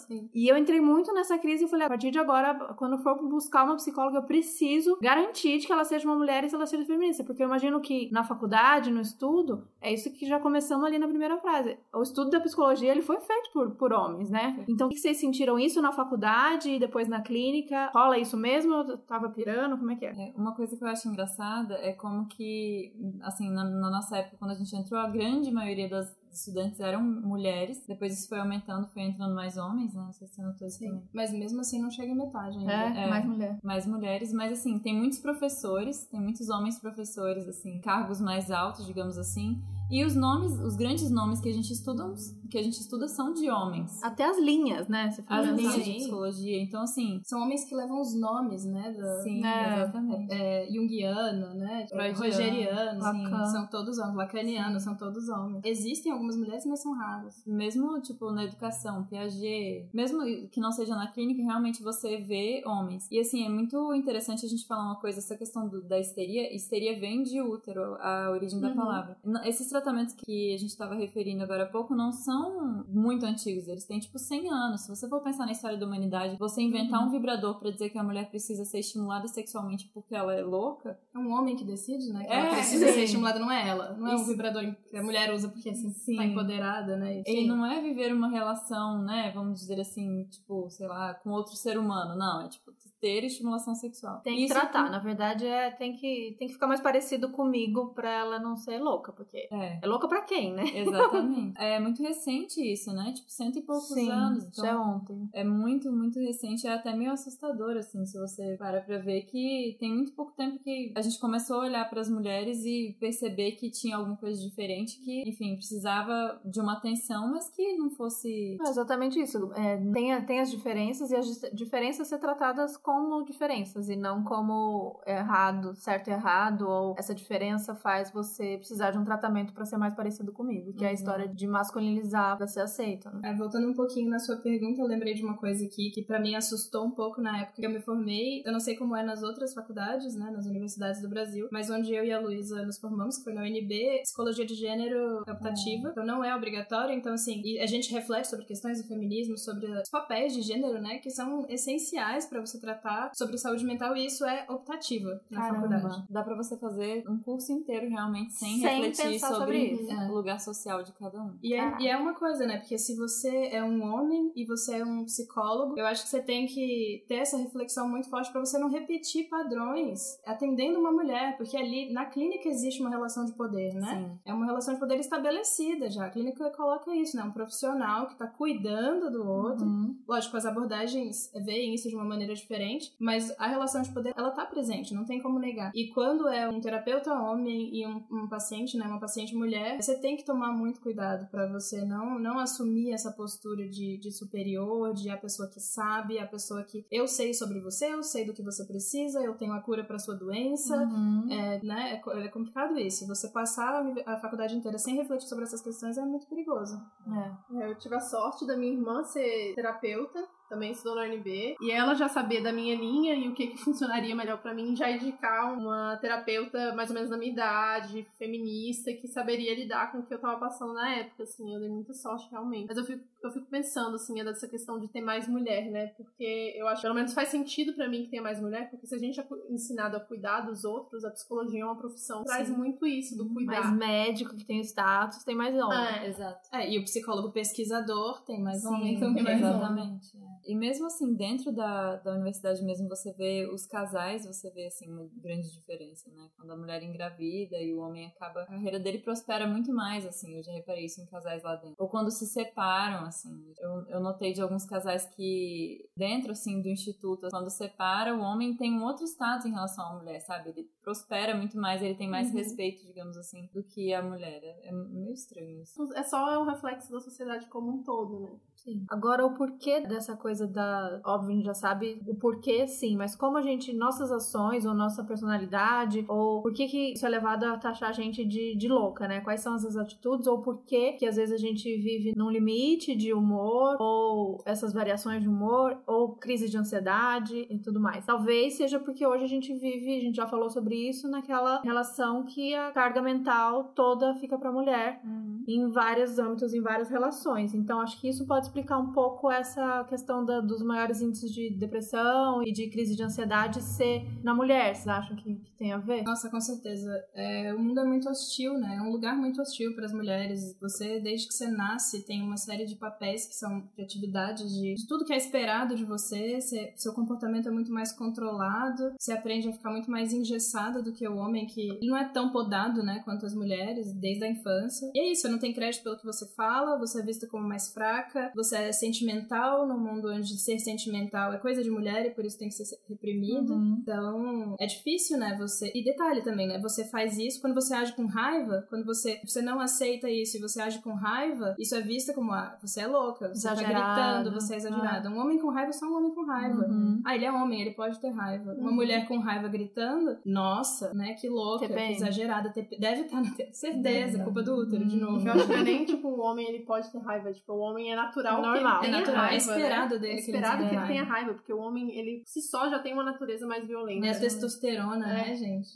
Sim. 0.06 0.28
E 0.34 0.48
eu 0.48 0.56
entrei 0.56 0.80
muito 0.80 1.12
nessa 1.12 1.38
crise 1.38 1.64
e 1.64 1.68
falei, 1.68 1.86
a 1.86 1.88
partir 1.88 2.10
de 2.10 2.18
agora, 2.18 2.54
quando 2.76 2.98
for 2.98 3.16
buscar 3.28 3.64
uma 3.64 3.76
psicóloga, 3.76 4.18
eu 4.18 4.22
preciso 4.22 4.98
garantir 5.00 5.58
de 5.58 5.66
que 5.66 5.72
ela 5.72 5.84
seja 5.84 6.06
uma 6.06 6.16
mulher 6.16 6.44
e 6.44 6.48
que 6.48 6.54
ela 6.54 6.66
seja 6.66 6.84
feminista. 6.84 7.24
Porque 7.24 7.42
eu 7.42 7.46
imagino 7.46 7.80
que 7.80 8.10
na 8.12 8.24
faculdade, 8.24 8.90
no 8.90 9.00
estudo, 9.00 9.66
é 9.80 9.92
isso 9.92 10.12
que 10.12 10.26
já 10.26 10.38
começamos 10.38 10.84
ali 10.84 10.98
na 11.00 11.08
primeira 11.08 11.38
frase. 11.38 11.78
O 11.94 12.02
estudo 12.02 12.30
da 12.30 12.40
psicologia, 12.40 12.90
ele 12.90 13.02
foi 13.02 13.20
feito 13.20 13.50
por, 13.52 13.70
por 13.72 13.92
homens, 13.92 14.30
né? 14.30 14.64
Então, 14.68 14.86
o 14.86 14.90
que 14.90 14.98
vocês 14.98 15.18
sentiram 15.18 15.58
isso 15.58 15.80
na 15.80 15.92
faculdade 15.92 16.70
e 16.70 16.78
depois 16.78 17.08
na 17.08 17.22
clínica? 17.22 17.90
Rola 17.94 18.18
isso 18.18 18.36
mesmo? 18.36 18.74
Eu 18.74 18.98
tava 18.98 19.28
pirando? 19.30 19.78
Como 19.78 19.90
é 19.90 19.96
que 19.96 20.06
é? 20.06 20.10
É, 20.10 20.32
uma 20.36 20.54
coisa 20.54 20.76
que 20.76 20.84
eu 20.84 20.88
acho 20.88 21.08
engraçada 21.08 21.74
é 21.74 21.92
como 21.92 22.26
que, 22.28 22.92
assim, 23.22 23.50
na, 23.50 23.64
na 23.64 23.90
nossa 23.90 24.18
época, 24.18 24.36
quando 24.38 24.52
a 24.52 24.54
gente 24.54 24.74
entrou, 24.76 25.00
a 25.00 25.08
grande 25.08 25.50
maioria 25.50 25.88
das 25.88 26.19
estudantes 26.32 26.80
eram 26.80 27.02
mulheres. 27.02 27.82
Depois 27.86 28.18
isso 28.18 28.28
foi 28.28 28.38
aumentando, 28.38 28.86
foi 28.88 29.02
entrando 29.02 29.34
mais 29.34 29.56
homens, 29.56 29.94
né? 29.94 30.02
Não 30.02 30.12
sei 30.12 30.26
se 30.28 30.34
você 30.34 30.42
notou 30.42 30.66
isso 30.66 30.78
também. 30.78 31.02
Mas 31.12 31.32
mesmo 31.32 31.60
assim 31.60 31.80
não 31.80 31.90
chega 31.90 32.12
em 32.12 32.16
metade 32.16 32.58
ainda. 32.58 32.72
É, 32.72 33.04
É. 33.04 33.10
mais 33.10 33.24
mulher. 33.24 33.58
mais 33.62 33.86
mulheres, 33.86 34.32
mas 34.32 34.52
assim, 34.52 34.78
tem 34.78 34.96
muitos 34.96 35.18
professores, 35.18 36.04
tem 36.06 36.20
muitos 36.20 36.48
homens 36.48 36.78
professores, 36.78 37.48
assim, 37.48 37.80
cargos 37.80 38.20
mais 38.20 38.50
altos, 38.50 38.86
digamos 38.86 39.16
assim. 39.18 39.60
E 39.90 40.04
os 40.04 40.14
nomes, 40.14 40.52
os 40.60 40.76
grandes 40.76 41.10
nomes 41.10 41.40
que 41.40 41.48
a 41.48 41.52
gente 41.52 41.72
estuda, 41.72 42.14
que 42.48 42.56
a 42.56 42.62
gente 42.62 42.78
estuda 42.78 43.08
são 43.08 43.32
de 43.34 43.50
homens. 43.50 44.00
Até 44.04 44.24
as 44.24 44.38
linhas, 44.38 44.86
né? 44.86 45.10
Se 45.10 45.20
for 45.20 45.32
As 45.34 45.40
pensar. 45.46 45.56
linhas 45.56 45.74
de 45.74 45.82
Sim. 45.84 45.94
psicologia. 45.96 46.62
Então, 46.62 46.82
assim, 46.82 47.20
São 47.24 47.42
homens 47.42 47.64
que 47.64 47.74
levam 47.74 48.00
os 48.00 48.14
nomes, 48.14 48.64
né? 48.64 48.94
Da, 48.96 49.22
sim, 49.22 49.44
É. 49.44 49.74
exatamente. 49.82 50.32
é, 50.32 50.68
Jungiano, 50.72 51.54
né? 51.54 51.86
Freudiano, 51.88 52.18
Rogeriano, 52.18 53.00
sim. 53.02 53.22
Lacan. 53.24 53.46
são 53.46 53.66
todos 53.66 53.98
homens. 53.98 54.14
Lacaniano, 54.16 54.78
são 54.78 54.94
todos 54.96 55.28
homens. 55.28 55.60
Existem 55.64 56.12
algumas 56.20 56.36
mulheres, 56.36 56.64
mas 56.66 56.80
são 56.80 56.92
raras. 56.94 57.42
Mesmo, 57.46 58.00
tipo, 58.00 58.30
na 58.30 58.44
educação, 58.44 59.04
Piaget, 59.04 59.88
mesmo 59.92 60.20
que 60.48 60.60
não 60.60 60.70
seja 60.72 60.94
na 60.94 61.06
clínica, 61.08 61.42
realmente 61.42 61.82
você 61.82 62.18
vê 62.18 62.62
homens. 62.66 63.08
E, 63.10 63.18
assim, 63.18 63.44
é 63.44 63.48
muito 63.48 63.94
interessante 63.94 64.44
a 64.44 64.48
gente 64.48 64.66
falar 64.66 64.84
uma 64.84 64.96
coisa, 64.96 65.18
essa 65.18 65.36
questão 65.36 65.66
do- 65.68 65.82
da 65.82 65.98
histeria. 65.98 66.54
Histeria 66.54 66.98
vem 66.98 67.22
de 67.22 67.40
útero, 67.40 67.94
a 68.00 68.30
origem 68.30 68.60
da 68.60 68.68
Uhum. 68.68 68.76
palavra. 68.76 69.16
Esses 69.44 69.68
tratamentos 69.68 70.14
que 70.14 70.54
a 70.54 70.58
gente 70.58 70.70
estava 70.70 70.94
referindo 70.94 71.42
agora 71.42 71.64
há 71.64 71.66
pouco 71.66 71.94
não 71.94 72.12
são 72.12 72.84
muito 72.88 73.24
antigos, 73.24 73.66
eles 73.68 73.84
têm, 73.84 73.98
tipo, 73.98 74.18
100 74.18 74.50
anos. 74.50 74.82
Se 74.82 74.88
você 74.88 75.08
for 75.08 75.20
pensar 75.20 75.46
na 75.46 75.52
história 75.52 75.76
da 75.78 75.86
humanidade, 75.86 76.36
você 76.38 76.60
inventar 76.62 77.04
um 77.06 77.10
vibrador 77.10 77.58
pra 77.58 77.70
dizer 77.70 77.90
que 77.90 77.98
a 77.98 78.02
mulher 78.04 78.28
precisa 78.28 78.64
ser 78.64 78.80
estimulada 78.80 79.26
sexualmente 79.28 79.88
porque 79.94 80.14
ela 80.14 80.34
é 80.34 80.42
louca, 80.42 80.98
É 81.14 81.18
um 81.18 81.30
homem 81.32 81.56
que 81.56 81.64
decide, 81.64 82.12
né? 82.12 82.24
Que 82.24 82.30
É, 82.32 82.38
ela 82.38 82.50
precisa 82.50 82.86
sim. 82.88 82.92
ser 82.92 83.02
estimulada, 83.04 83.38
não 83.38 83.50
é 83.50 83.68
ela. 83.68 83.94
Não 83.94 84.06
é 84.08 84.16
um 84.16 84.24
vibrador 84.24 84.62
que 84.88 84.96
a 84.96 85.02
mulher 85.02 85.32
usa 85.32 85.48
porque 85.48 85.70
assim, 85.70 85.90
Sim. 85.90 86.09
Tá 86.16 86.24
empoderada, 86.24 86.96
né? 86.96 87.22
Ele 87.26 87.46
não 87.46 87.64
é 87.64 87.80
viver 87.80 88.12
uma 88.12 88.28
relação, 88.28 89.02
né, 89.02 89.30
vamos 89.34 89.60
dizer 89.60 89.80
assim, 89.80 90.24
tipo, 90.24 90.68
sei 90.70 90.86
lá, 90.86 91.14
com 91.14 91.30
outro 91.30 91.54
ser 91.54 91.78
humano. 91.78 92.16
Não, 92.16 92.42
é 92.42 92.48
tipo, 92.48 92.72
ter 93.00 93.24
estimulação 93.24 93.74
sexual. 93.74 94.20
Tem 94.20 94.36
que 94.36 94.44
Isso 94.44 94.54
tratar, 94.54 94.84
com- 94.84 94.90
na 94.90 94.98
verdade, 94.98 95.46
é, 95.46 95.70
tem, 95.70 95.94
que, 95.96 96.36
tem 96.38 96.46
que 96.48 96.54
ficar 96.54 96.66
mais 96.66 96.80
parecido 96.80 97.30
comigo 97.30 97.92
pra 97.94 98.10
ela 98.10 98.38
não 98.38 98.56
ser 98.56 98.78
louca, 98.78 99.12
porque 99.12 99.48
É. 99.50 99.78
é 99.82 99.86
louca 99.86 100.06
pra 100.08 100.22
quem, 100.22 100.52
né? 100.52 100.62
Exatamente. 100.74 101.54
É 101.58 101.80
muito 101.80 102.02
recente 102.02 102.60
isso, 102.60 102.92
né? 102.92 103.12
Tipo, 103.14 103.30
cento 103.30 103.58
e 103.58 103.62
poucos 103.62 103.90
anos. 103.96 104.44
isso 104.44 104.64
é 104.64 104.68
Então, 104.68 104.96
ontem. 104.96 105.28
é 105.32 105.44
muito, 105.44 105.90
muito 105.92 106.18
recente. 106.20 106.66
É 106.66 106.72
até 106.74 106.94
meio 106.94 107.12
assustador, 107.12 107.76
assim, 107.76 108.04
se 108.06 108.18
você 108.18 108.56
para 108.58 108.80
pra 108.80 108.98
ver 108.98 109.22
que 109.22 109.76
tem 109.78 109.94
muito 109.94 110.12
pouco 110.12 110.32
tempo 110.32 110.58
que 110.58 110.92
a 110.96 111.00
gente 111.00 111.18
começou 111.18 111.56
a 111.60 111.64
olhar 111.64 111.88
para 111.88 112.00
as 112.00 112.10
mulheres 112.10 112.64
e 112.64 112.96
perceber 113.00 113.52
que 113.52 113.70
tinha 113.70 113.96
alguma 113.96 114.16
coisa 114.16 114.40
diferente 114.40 114.98
que, 115.00 115.22
enfim, 115.28 115.54
precisava 115.56 116.40
de 116.44 116.60
uma 116.60 116.74
atenção, 116.74 117.30
mas 117.30 117.48
que 117.48 117.76
não 117.76 117.90
fosse. 117.90 118.58
É 118.60 118.68
exatamente 118.68 119.20
isso. 119.20 119.50
É, 119.54 119.76
tem, 119.92 120.24
tem 120.26 120.40
as 120.40 120.50
diferenças 120.50 121.10
e 121.10 121.16
as 121.16 121.26
diferenças 121.52 122.08
ser 122.08 122.18
tratadas 122.18 122.76
como 122.90 123.22
diferenças 123.24 123.88
e 123.88 123.94
não 123.94 124.24
como 124.24 125.00
errado, 125.06 125.76
certo 125.76 126.08
e 126.08 126.10
errado, 126.12 126.68
ou 126.68 126.96
essa 126.98 127.14
diferença 127.14 127.72
faz 127.72 128.10
você 128.10 128.56
precisar 128.58 128.90
de 128.90 128.98
um 128.98 129.04
tratamento 129.04 129.52
pra 129.52 129.64
ser 129.64 129.76
mais 129.76 129.94
parecido 129.94 130.32
comigo, 130.32 130.72
que 130.72 130.82
é 130.84 130.88
a 130.88 130.90
Uhum. 130.90 130.94
história 130.94 131.28
de 131.28 131.46
masculinizar 131.46 132.36
pra 132.36 132.48
ser 132.48 132.62
aceito. 132.62 133.08
Né? 133.10 133.30
É, 133.30 133.34
voltando 133.36 133.68
um 133.68 133.74
pouquinho 133.74 134.10
na 134.10 134.18
sua 134.18 134.38
pergunta, 134.38 134.80
eu 134.82 134.86
lembrei 134.88 135.14
de 135.14 135.22
uma 135.22 135.36
coisa 135.36 135.64
aqui 135.64 135.92
que 135.92 136.02
pra 136.02 136.18
mim 136.18 136.34
assustou 136.34 136.84
um 136.84 136.90
pouco 136.90 137.20
na 137.22 137.42
época 137.42 137.60
que 137.60 137.64
eu 137.66 137.70
me 137.70 137.80
formei. 137.80 138.42
Eu 138.44 138.50
não 138.52 138.58
sei 138.58 138.74
como 138.76 138.96
é 138.96 139.04
nas 139.04 139.22
outras 139.22 139.54
faculdades, 139.54 140.16
né, 140.16 140.28
nas 140.32 140.46
universidades 140.46 141.00
do 141.00 141.08
Brasil, 141.08 141.46
mas 141.52 141.70
onde 141.70 141.94
eu 141.94 142.04
e 142.04 142.10
a 142.12 142.18
Luísa 142.18 142.66
nos 142.66 142.78
formamos, 142.80 143.18
que 143.18 143.22
foi 143.24 143.32
na 143.34 143.42
UNB, 143.42 144.00
psicologia 144.02 144.44
de 144.44 144.54
gênero 144.54 145.22
é 145.28 145.30
optativa, 145.32 145.90
então 145.92 146.04
não 146.04 146.24
é 146.24 146.34
obrigatório, 146.34 146.92
então 146.92 147.12
assim, 147.12 147.40
e 147.44 147.60
a 147.60 147.66
gente 147.66 147.92
reflete 147.92 148.26
sobre 148.28 148.46
questões 148.46 148.82
do 148.82 148.88
feminismo, 148.88 149.38
sobre 149.38 149.66
os 149.70 149.88
papéis 149.88 150.32
de 150.34 150.42
gênero, 150.42 150.80
né, 150.82 150.98
que 150.98 151.10
são 151.10 151.46
essenciais 151.48 152.26
pra 152.26 152.40
você 152.40 152.58
tratar 152.60 152.79
sobre 153.14 153.38
saúde 153.38 153.64
mental 153.64 153.96
e 153.96 154.06
isso 154.06 154.24
é 154.24 154.46
optativa 154.48 155.20
na 155.30 155.40
Caramba. 155.40 155.68
faculdade. 155.68 156.04
Dá 156.08 156.22
pra 156.22 156.36
você 156.36 156.56
fazer 156.56 157.04
um 157.08 157.18
curso 157.18 157.52
inteiro 157.52 157.88
realmente 157.88 158.32
sem, 158.32 158.60
Sem 158.60 158.82
refletir 158.82 159.18
sobre, 159.20 159.36
sobre 159.36 159.58
isso. 159.58 159.94
o 160.10 160.14
lugar 160.14 160.40
social 160.40 160.82
de 160.82 160.92
cada 160.92 161.20
um. 161.22 161.38
E 161.42 161.54
é, 161.54 161.76
e 161.80 161.88
é 161.88 161.96
uma 161.96 162.14
coisa, 162.14 162.46
né? 162.46 162.58
Porque 162.58 162.78
se 162.78 162.96
você 162.96 163.48
é 163.52 163.62
um 163.62 163.82
homem 163.82 164.32
e 164.34 164.44
você 164.44 164.78
é 164.78 164.84
um 164.84 165.04
psicólogo, 165.04 165.78
eu 165.78 165.86
acho 165.86 166.02
que 166.04 166.08
você 166.08 166.22
tem 166.22 166.46
que 166.46 167.04
ter 167.08 167.16
essa 167.16 167.36
reflexão 167.36 167.88
muito 167.88 168.08
forte 168.08 168.30
pra 168.30 168.40
você 168.40 168.58
não 168.58 168.68
repetir 168.68 169.28
padrões 169.28 170.18
atendendo 170.26 170.78
uma 170.78 170.92
mulher, 170.92 171.36
porque 171.36 171.56
ali 171.56 171.92
na 171.92 172.06
clínica 172.06 172.48
existe 172.48 172.80
uma 172.80 172.90
relação 172.90 173.24
de 173.24 173.32
poder, 173.32 173.74
né? 173.74 173.86
Sim. 173.86 174.18
É 174.24 174.34
uma 174.34 174.46
relação 174.46 174.74
de 174.74 174.80
poder 174.80 174.98
estabelecida 174.98 175.90
já. 175.90 176.06
A 176.06 176.10
clínica 176.10 176.50
coloca 176.50 176.94
isso, 176.94 177.16
né? 177.16 177.22
Um 177.22 177.32
profissional 177.32 178.06
que 178.08 178.16
tá 178.16 178.26
cuidando 178.26 179.10
do 179.10 179.28
outro. 179.28 179.64
Uhum. 179.64 179.96
Lógico, 180.08 180.36
as 180.36 180.46
abordagens 180.46 181.30
veem 181.44 181.74
isso 181.74 181.88
de 181.88 181.94
uma 181.94 182.04
maneira 182.04 182.34
diferente, 182.34 182.69
mas 182.98 183.32
a 183.38 183.46
relação 183.46 183.82
de 183.82 183.92
poder, 183.92 184.12
ela 184.16 184.30
tá 184.30 184.44
presente, 184.46 184.94
não 184.94 185.04
tem 185.04 185.20
como 185.20 185.38
negar. 185.38 185.70
E 185.74 185.88
quando 185.88 186.28
é 186.28 186.48
um 186.48 186.60
terapeuta 186.60 187.12
homem 187.12 187.74
e 187.74 187.86
um, 187.86 188.02
um 188.10 188.28
paciente, 188.28 188.76
né, 188.76 188.86
uma 188.86 189.00
paciente 189.00 189.34
mulher, 189.34 189.80
você 189.80 189.98
tem 189.98 190.16
que 190.16 190.24
tomar 190.24 190.52
muito 190.52 190.80
cuidado 190.80 191.28
pra 191.30 191.46
você 191.46 191.84
não, 191.84 192.18
não 192.18 192.38
assumir 192.38 192.92
essa 192.92 193.12
postura 193.12 193.68
de, 193.68 193.98
de 193.98 194.12
superior, 194.12 194.92
de 194.92 195.10
a 195.10 195.16
pessoa 195.16 195.48
que 195.48 195.60
sabe, 195.60 196.18
a 196.18 196.26
pessoa 196.26 196.62
que 196.62 196.84
eu 196.90 197.06
sei 197.06 197.32
sobre 197.34 197.60
você, 197.60 197.92
eu 197.92 198.02
sei 198.02 198.24
do 198.24 198.34
que 198.34 198.42
você 198.42 198.64
precisa, 198.64 199.20
eu 199.20 199.34
tenho 199.34 199.52
a 199.52 199.60
cura 199.60 199.84
pra 199.84 199.98
sua 199.98 200.14
doença. 200.14 200.76
Uhum. 200.76 201.26
É, 201.30 201.60
né, 201.62 202.00
é 202.06 202.20
é 202.20 202.28
complicado 202.28 202.78
isso. 202.78 203.06
Você 203.06 203.28
passar 203.28 203.82
a 204.06 204.12
a 204.12 204.16
faculdade 204.18 204.56
inteira 204.56 204.78
sem 204.78 204.96
refletir 204.96 205.28
sobre 205.28 205.44
essas 205.44 205.60
questões 205.60 205.96
é 205.96 206.02
muito 206.02 206.26
perigoso. 206.26 206.80
É. 207.08 207.62
É, 207.62 207.70
Eu 207.70 207.78
tive 207.78 207.94
a 207.94 208.00
sorte 208.00 208.46
da 208.46 208.56
minha 208.56 208.72
irmã 208.72 209.02
ser 209.04 209.54
terapeuta, 209.54 210.26
também 210.50 210.72
estudou 210.72 210.96
na 210.96 211.02
UNB, 211.02 211.56
e 211.60 211.70
ela 211.70 211.94
já 211.94 212.08
saber 212.08 212.42
da 212.42 212.52
minha 212.52 212.74
linha 212.74 213.14
e 213.14 213.28
o 213.28 213.34
que, 213.34 213.46
que 213.46 213.56
funcionaria 213.56 214.14
melhor 214.14 214.38
pra 214.38 214.52
mim, 214.52 214.76
já 214.76 214.90
indicar 214.90 215.56
uma 215.56 215.96
terapeuta 215.98 216.74
mais 216.74 216.90
ou 216.90 216.94
menos 216.94 217.08
da 217.08 217.16
minha 217.16 217.32
idade, 217.32 218.06
feminista, 218.18 218.92
que 218.92 219.06
saberia 219.06 219.54
lidar 219.54 219.92
com 219.92 219.98
o 219.98 220.02
que 220.02 220.12
eu 220.12 220.18
tava 220.18 220.38
passando 220.38 220.74
na 220.74 220.96
época, 220.96 221.22
assim, 221.22 221.54
eu 221.54 221.60
dei 221.60 221.68
muita 221.68 221.94
sorte 221.94 222.28
realmente. 222.30 222.66
Mas 222.68 222.76
eu 222.76 222.84
fico, 222.84 223.02
eu 223.22 223.30
fico 223.30 223.46
pensando, 223.46 223.94
assim, 223.94 224.20
é 224.20 224.24
dessa 224.24 224.48
questão 224.48 224.78
de 224.78 224.88
ter 224.88 225.00
mais 225.00 225.28
mulher, 225.28 225.70
né? 225.70 225.86
Porque 225.96 226.52
eu 226.56 226.66
acho, 226.66 226.82
pelo 226.82 226.94
menos 226.94 227.14
faz 227.14 227.28
sentido 227.28 227.72
pra 227.74 227.88
mim 227.88 228.04
que 228.04 228.10
tenha 228.10 228.22
mais 228.22 228.40
mulher, 228.40 228.68
porque 228.70 228.86
se 228.86 228.94
a 228.94 228.98
gente 228.98 229.20
é 229.20 229.26
ensinado 229.48 229.96
a 229.96 230.00
cuidar 230.00 230.40
dos 230.40 230.64
outros, 230.64 231.04
a 231.04 231.10
psicologia 231.10 231.62
é 231.62 231.64
uma 231.64 231.76
profissão 231.76 232.22
que 232.22 232.26
traz 232.26 232.50
muito 232.50 232.84
isso, 232.86 233.16
do 233.16 233.28
cuidar. 233.32 233.62
Mais 233.62 233.76
médico 233.76 234.34
que 234.36 234.44
tem 234.44 234.60
status, 234.60 235.22
tem 235.22 235.36
mais 235.36 235.54
homem. 235.54 235.78
É. 235.78 236.08
Exato. 236.08 236.48
É, 236.52 236.70
e 236.70 236.78
o 236.78 236.82
psicólogo 236.82 237.30
pesquisador 237.30 238.22
tem 238.22 238.40
mais 238.40 238.62
Sim, 238.62 238.68
homem 238.68 238.98
também. 238.98 239.22
mais 239.22 239.42
homem. 239.42 239.56
Exatamente. 239.56 240.16
é. 240.16 240.39
E 240.50 240.54
mesmo 240.56 240.86
assim, 240.86 241.14
dentro 241.14 241.52
da, 241.52 241.96
da 241.96 242.12
universidade 242.12 242.64
mesmo, 242.64 242.88
você 242.88 243.12
vê 243.12 243.48
os 243.52 243.66
casais, 243.66 244.26
você 244.26 244.50
vê 244.50 244.66
assim 244.66 244.90
uma 244.90 245.08
grande 245.22 245.48
diferença, 245.52 246.10
né? 246.10 246.28
Quando 246.36 246.50
a 246.52 246.56
mulher 246.56 246.82
engravida 246.82 247.56
e 247.58 247.72
o 247.72 247.80
homem 247.80 248.06
acaba, 248.08 248.42
a 248.42 248.46
carreira 248.46 248.80
dele 248.80 248.98
prospera 248.98 249.46
muito 249.46 249.72
mais, 249.72 250.04
assim, 250.04 250.36
eu 250.36 250.42
já 250.42 250.50
reparei 250.52 250.86
isso 250.86 251.00
em 251.00 251.06
casais 251.06 251.42
lá 251.44 251.54
dentro. 251.54 251.76
Ou 251.78 251.88
quando 251.88 252.10
se 252.10 252.26
separam, 252.26 253.06
assim, 253.06 253.30
eu, 253.60 253.86
eu 253.88 254.00
notei 254.00 254.32
de 254.32 254.42
alguns 254.42 254.64
casais 254.66 255.06
que 255.14 255.88
dentro, 255.96 256.32
assim, 256.32 256.60
do 256.60 256.68
instituto, 256.68 257.28
quando 257.30 257.48
separa, 257.50 258.14
o 258.16 258.20
homem 258.20 258.56
tem 258.56 258.72
um 258.72 258.82
outro 258.82 259.04
status 259.06 259.46
em 259.46 259.52
relação 259.52 259.84
à 259.86 259.98
mulher, 259.98 260.20
sabe? 260.20 260.50
Ele 260.50 260.68
prospera 260.82 261.36
muito 261.36 261.56
mais, 261.56 261.80
ele 261.80 261.94
tem 261.94 262.08
mais 262.08 262.28
Uhum. 262.30 262.36
respeito, 262.38 262.84
digamos 262.84 263.16
assim, 263.16 263.48
do 263.54 263.62
que 263.62 263.92
a 263.94 264.02
mulher. 264.02 264.40
É 264.42 264.68
é 264.68 264.72
meio 264.72 265.12
estranho 265.12 265.62
isso. 265.62 265.80
É 265.94 266.02
só 266.02 266.42
um 266.42 266.46
reflexo 266.46 266.90
da 266.90 267.00
sociedade 267.00 267.46
como 267.48 267.70
um 267.70 267.82
todo, 267.82 268.20
né? 268.20 268.38
Sim. 268.56 268.84
Agora, 268.90 269.24
o 269.24 269.34
porquê 269.34 269.80
dessa 269.80 270.16
coisa 270.16 270.39
da. 270.46 271.00
Óbvio, 271.04 271.30
a 271.30 271.34
gente 271.34 271.44
já 271.44 271.54
sabe 271.54 272.00
o 272.06 272.14
porquê, 272.14 272.66
sim, 272.66 272.96
mas 272.96 273.14
como 273.14 273.36
a 273.36 273.42
gente, 273.42 273.72
nossas 273.72 274.10
ações 274.10 274.64
ou 274.64 274.74
nossa 274.74 275.04
personalidade, 275.04 276.04
ou 276.08 276.42
por 276.42 276.52
que, 276.52 276.66
que 276.66 276.92
isso 276.92 277.06
é 277.06 277.08
levado 277.08 277.44
a 277.44 277.56
taxar 277.56 277.90
a 277.90 277.92
gente 277.92 278.24
de, 278.24 278.56
de 278.56 278.68
louca, 278.68 279.06
né? 279.06 279.20
Quais 279.20 279.40
são 279.40 279.54
essas 279.54 279.76
atitudes, 279.76 280.26
ou 280.26 280.40
por 280.40 280.62
que 280.64 280.92
que 280.92 281.06
às 281.06 281.16
vezes 281.16 281.34
a 281.34 281.38
gente 281.38 281.64
vive 281.76 282.12
num 282.16 282.30
limite 282.30 282.94
de 282.94 283.12
humor, 283.12 283.76
ou 283.80 284.42
essas 284.44 284.72
variações 284.72 285.22
de 285.22 285.28
humor, 285.28 285.78
ou 285.86 286.14
crise 286.16 286.48
de 286.48 286.56
ansiedade 286.56 287.46
e 287.50 287.58
tudo 287.58 287.80
mais. 287.80 288.04
Talvez 288.04 288.54
seja 288.54 288.78
porque 288.78 289.06
hoje 289.06 289.24
a 289.24 289.28
gente 289.28 289.52
vive, 289.54 289.96
a 289.96 290.00
gente 290.00 290.16
já 290.16 290.26
falou 290.26 290.50
sobre 290.50 290.76
isso, 290.76 291.08
naquela 291.08 291.60
relação 291.62 292.24
que 292.24 292.54
a 292.54 292.70
carga 292.70 293.02
mental 293.02 293.72
toda 293.74 294.14
fica 294.14 294.38
pra 294.38 294.52
mulher 294.52 295.00
em 295.46 295.68
vários 295.68 296.18
âmbitos, 296.18 296.54
em 296.54 296.60
várias 296.60 296.88
relações. 296.90 297.54
Então, 297.54 297.80
acho 297.80 298.00
que 298.00 298.08
isso 298.08 298.26
pode 298.26 298.46
explicar 298.46 298.78
um 298.78 298.92
pouco 298.92 299.30
essa 299.30 299.84
questão 299.84 300.19
da- 300.24 300.40
dos 300.40 300.62
maiores 300.62 301.00
índices 301.00 301.30
de 301.32 301.50
depressão 301.50 302.42
e 302.42 302.52
de 302.52 302.68
crise 302.70 302.94
de 302.96 303.02
ansiedade 303.02 303.62
ser 303.62 304.02
na 304.22 304.34
mulher. 304.34 304.74
Vocês 304.74 304.88
acham 304.88 305.16
que, 305.16 305.34
que 305.36 305.52
tem 305.58 305.72
a 305.72 305.78
ver? 305.78 306.02
Nossa, 306.02 306.28
com 306.30 306.40
certeza. 306.40 306.90
É, 307.14 307.52
o 307.54 307.58
mundo 307.58 307.80
é 307.80 307.84
muito 307.84 308.08
hostil, 308.08 308.54
né? 308.58 308.76
É 308.78 308.82
um 308.82 308.90
lugar 308.90 309.16
muito 309.16 309.40
hostil 309.40 309.74
para 309.74 309.86
as 309.86 309.92
mulheres. 309.92 310.56
Você, 310.60 311.00
desde 311.00 311.28
que 311.28 311.34
você 311.34 311.48
nasce, 311.48 312.04
tem 312.04 312.22
uma 312.22 312.36
série 312.36 312.64
de 312.64 312.76
papéis 312.76 313.26
que 313.26 313.34
são 313.34 313.62
de 313.76 313.82
atividades, 313.82 314.50
de, 314.52 314.74
de 314.74 314.86
tudo 314.86 315.04
que 315.04 315.12
é 315.12 315.16
esperado 315.16 315.74
de 315.74 315.84
você. 315.84 316.40
Você- 316.40 316.72
Seu 316.76 316.92
comportamento 316.92 317.48
é 317.48 317.50
muito 317.50 317.72
mais 317.72 317.92
controlado. 317.92 318.92
Você 318.98 319.12
aprende 319.12 319.48
a 319.48 319.52
ficar 319.52 319.70
muito 319.70 319.90
mais 319.90 320.12
engessada 320.12 320.82
do 320.82 320.92
que 320.92 321.06
o 321.06 321.16
homem, 321.16 321.46
que 321.46 321.78
não 321.82 321.96
é 321.96 322.04
tão 322.08 322.30
podado, 322.30 322.82
né? 322.82 323.00
Quanto 323.04 323.26
as 323.26 323.34
mulheres, 323.34 323.92
desde 323.94 324.24
a 324.24 324.30
infância. 324.30 324.90
E 324.94 324.98
é 325.00 325.12
isso, 325.12 325.22
você 325.22 325.28
não 325.28 325.38
tem 325.38 325.52
crédito 325.52 325.82
pelo 325.82 325.96
que 325.96 326.04
você 326.04 326.26
fala, 326.34 326.78
você 326.78 327.00
é 327.00 327.04
vista 327.04 327.26
como 327.26 327.46
mais 327.46 327.72
fraca, 327.72 328.30
você 328.34 328.56
é 328.56 328.72
sentimental 328.72 329.66
num 329.66 329.78
mundo 329.78 330.09
onde 330.10 330.38
ser 330.38 330.58
sentimental 330.58 331.32
é 331.32 331.38
coisa 331.38 331.62
de 331.62 331.70
mulher 331.70 332.06
e 332.06 332.10
por 332.10 332.24
isso 332.24 332.38
tem 332.38 332.48
que 332.48 332.54
ser 332.54 332.64
reprimido. 332.88 333.54
Então, 333.80 334.56
é 334.58 334.66
difícil, 334.66 335.18
né? 335.18 335.36
Você. 335.38 335.70
E 335.74 335.82
detalhe 335.84 336.22
também, 336.22 336.46
né? 336.46 336.58
Você 336.60 336.84
faz 336.84 337.18
isso 337.18 337.40
quando 337.40 337.54
você 337.54 337.74
age 337.74 337.92
com 337.94 338.06
raiva, 338.06 338.66
quando 338.68 338.84
você, 338.84 339.20
você 339.24 339.40
não 339.42 339.60
aceita 339.60 340.08
isso 340.10 340.36
e 340.36 340.40
você 340.40 340.60
age 340.60 340.78
com 340.80 340.92
raiva, 340.94 341.54
isso 341.58 341.74
é 341.74 341.80
vista 341.80 342.12
como 342.14 342.32
ah, 342.32 342.56
você 342.60 342.80
é 342.82 342.86
louca, 342.86 343.28
você 343.34 343.46
tá 343.48 343.52
Exagerada. 343.54 344.20
gritando, 344.22 344.40
você 344.40 344.54
é 344.54 344.56
exagerada. 344.56 345.10
Um 345.10 345.18
homem 345.18 345.38
com 345.38 345.48
raiva 345.50 345.70
é 345.70 345.72
só 345.72 345.86
um 345.86 345.96
homem 345.96 346.14
com 346.14 346.24
raiva. 346.24 346.66
Uhum. 346.66 347.00
Ah, 347.04 347.14
ele 347.14 347.24
é 347.24 347.32
homem, 347.32 347.60
ele 347.60 347.72
pode 347.72 347.98
ter 348.00 348.10
raiva. 348.10 348.52
Uma 348.54 348.68
Uhum. 348.70 348.74
mulher 348.74 349.06
com 349.08 349.18
raiva 349.18 349.48
gritando, 349.48 350.16
nossa, 350.24 350.92
né? 350.94 351.14
Que 351.14 351.28
louca, 351.28 351.66
que 351.68 351.72
exagerada. 351.92 352.52
Deve 352.78 353.02
estar 353.02 353.20
na 353.22 353.30
te- 353.34 353.48
certeza, 353.52 354.18
Uhum. 354.18 354.24
culpa 354.24 354.42
do 354.42 354.54
útero, 354.56 354.86
de 354.86 354.96
novo. 354.96 355.26
Eu 355.26 355.32
acho 355.32 355.46
que 355.46 355.52
é 355.52 355.62
nem 355.62 355.84
tipo 355.84 356.08
o 356.08 356.20
homem 356.20 356.46
ele 356.48 356.60
pode 356.64 356.90
ter 356.90 356.98
raiva, 356.98 357.32
tipo, 357.32 357.52
o 357.52 357.58
homem 357.58 357.92
é 357.92 357.96
natural 357.96 358.40
Normal. 358.42 358.82
É 358.84 358.88
natural, 358.88 359.16
é 359.24 359.28
raiva, 359.28 359.36
esperado 359.36 359.94
né? 359.94 359.99
Dele 360.00 360.12
é 360.14 360.16
que 360.16 360.30
ele 360.30 360.36
esperado 360.38 360.56
tenha 360.58 360.68
que 360.68 360.74
ele 360.74 360.80
raiva. 360.80 360.92
tenha 360.92 361.04
raiva, 361.04 361.34
porque 361.34 361.52
o 361.52 361.58
homem 361.58 361.96
ele 361.96 362.22
se 362.26 362.40
só 362.42 362.68
já 362.68 362.78
tem 362.78 362.92
uma 362.92 363.04
natureza 363.04 363.46
mais 363.46 363.66
violenta. 363.66 364.06
É 364.06 364.10
a 364.10 364.18
testosterona, 364.18 365.06
É. 365.08 365.28
né, 365.28 365.34
gente? 365.36 365.68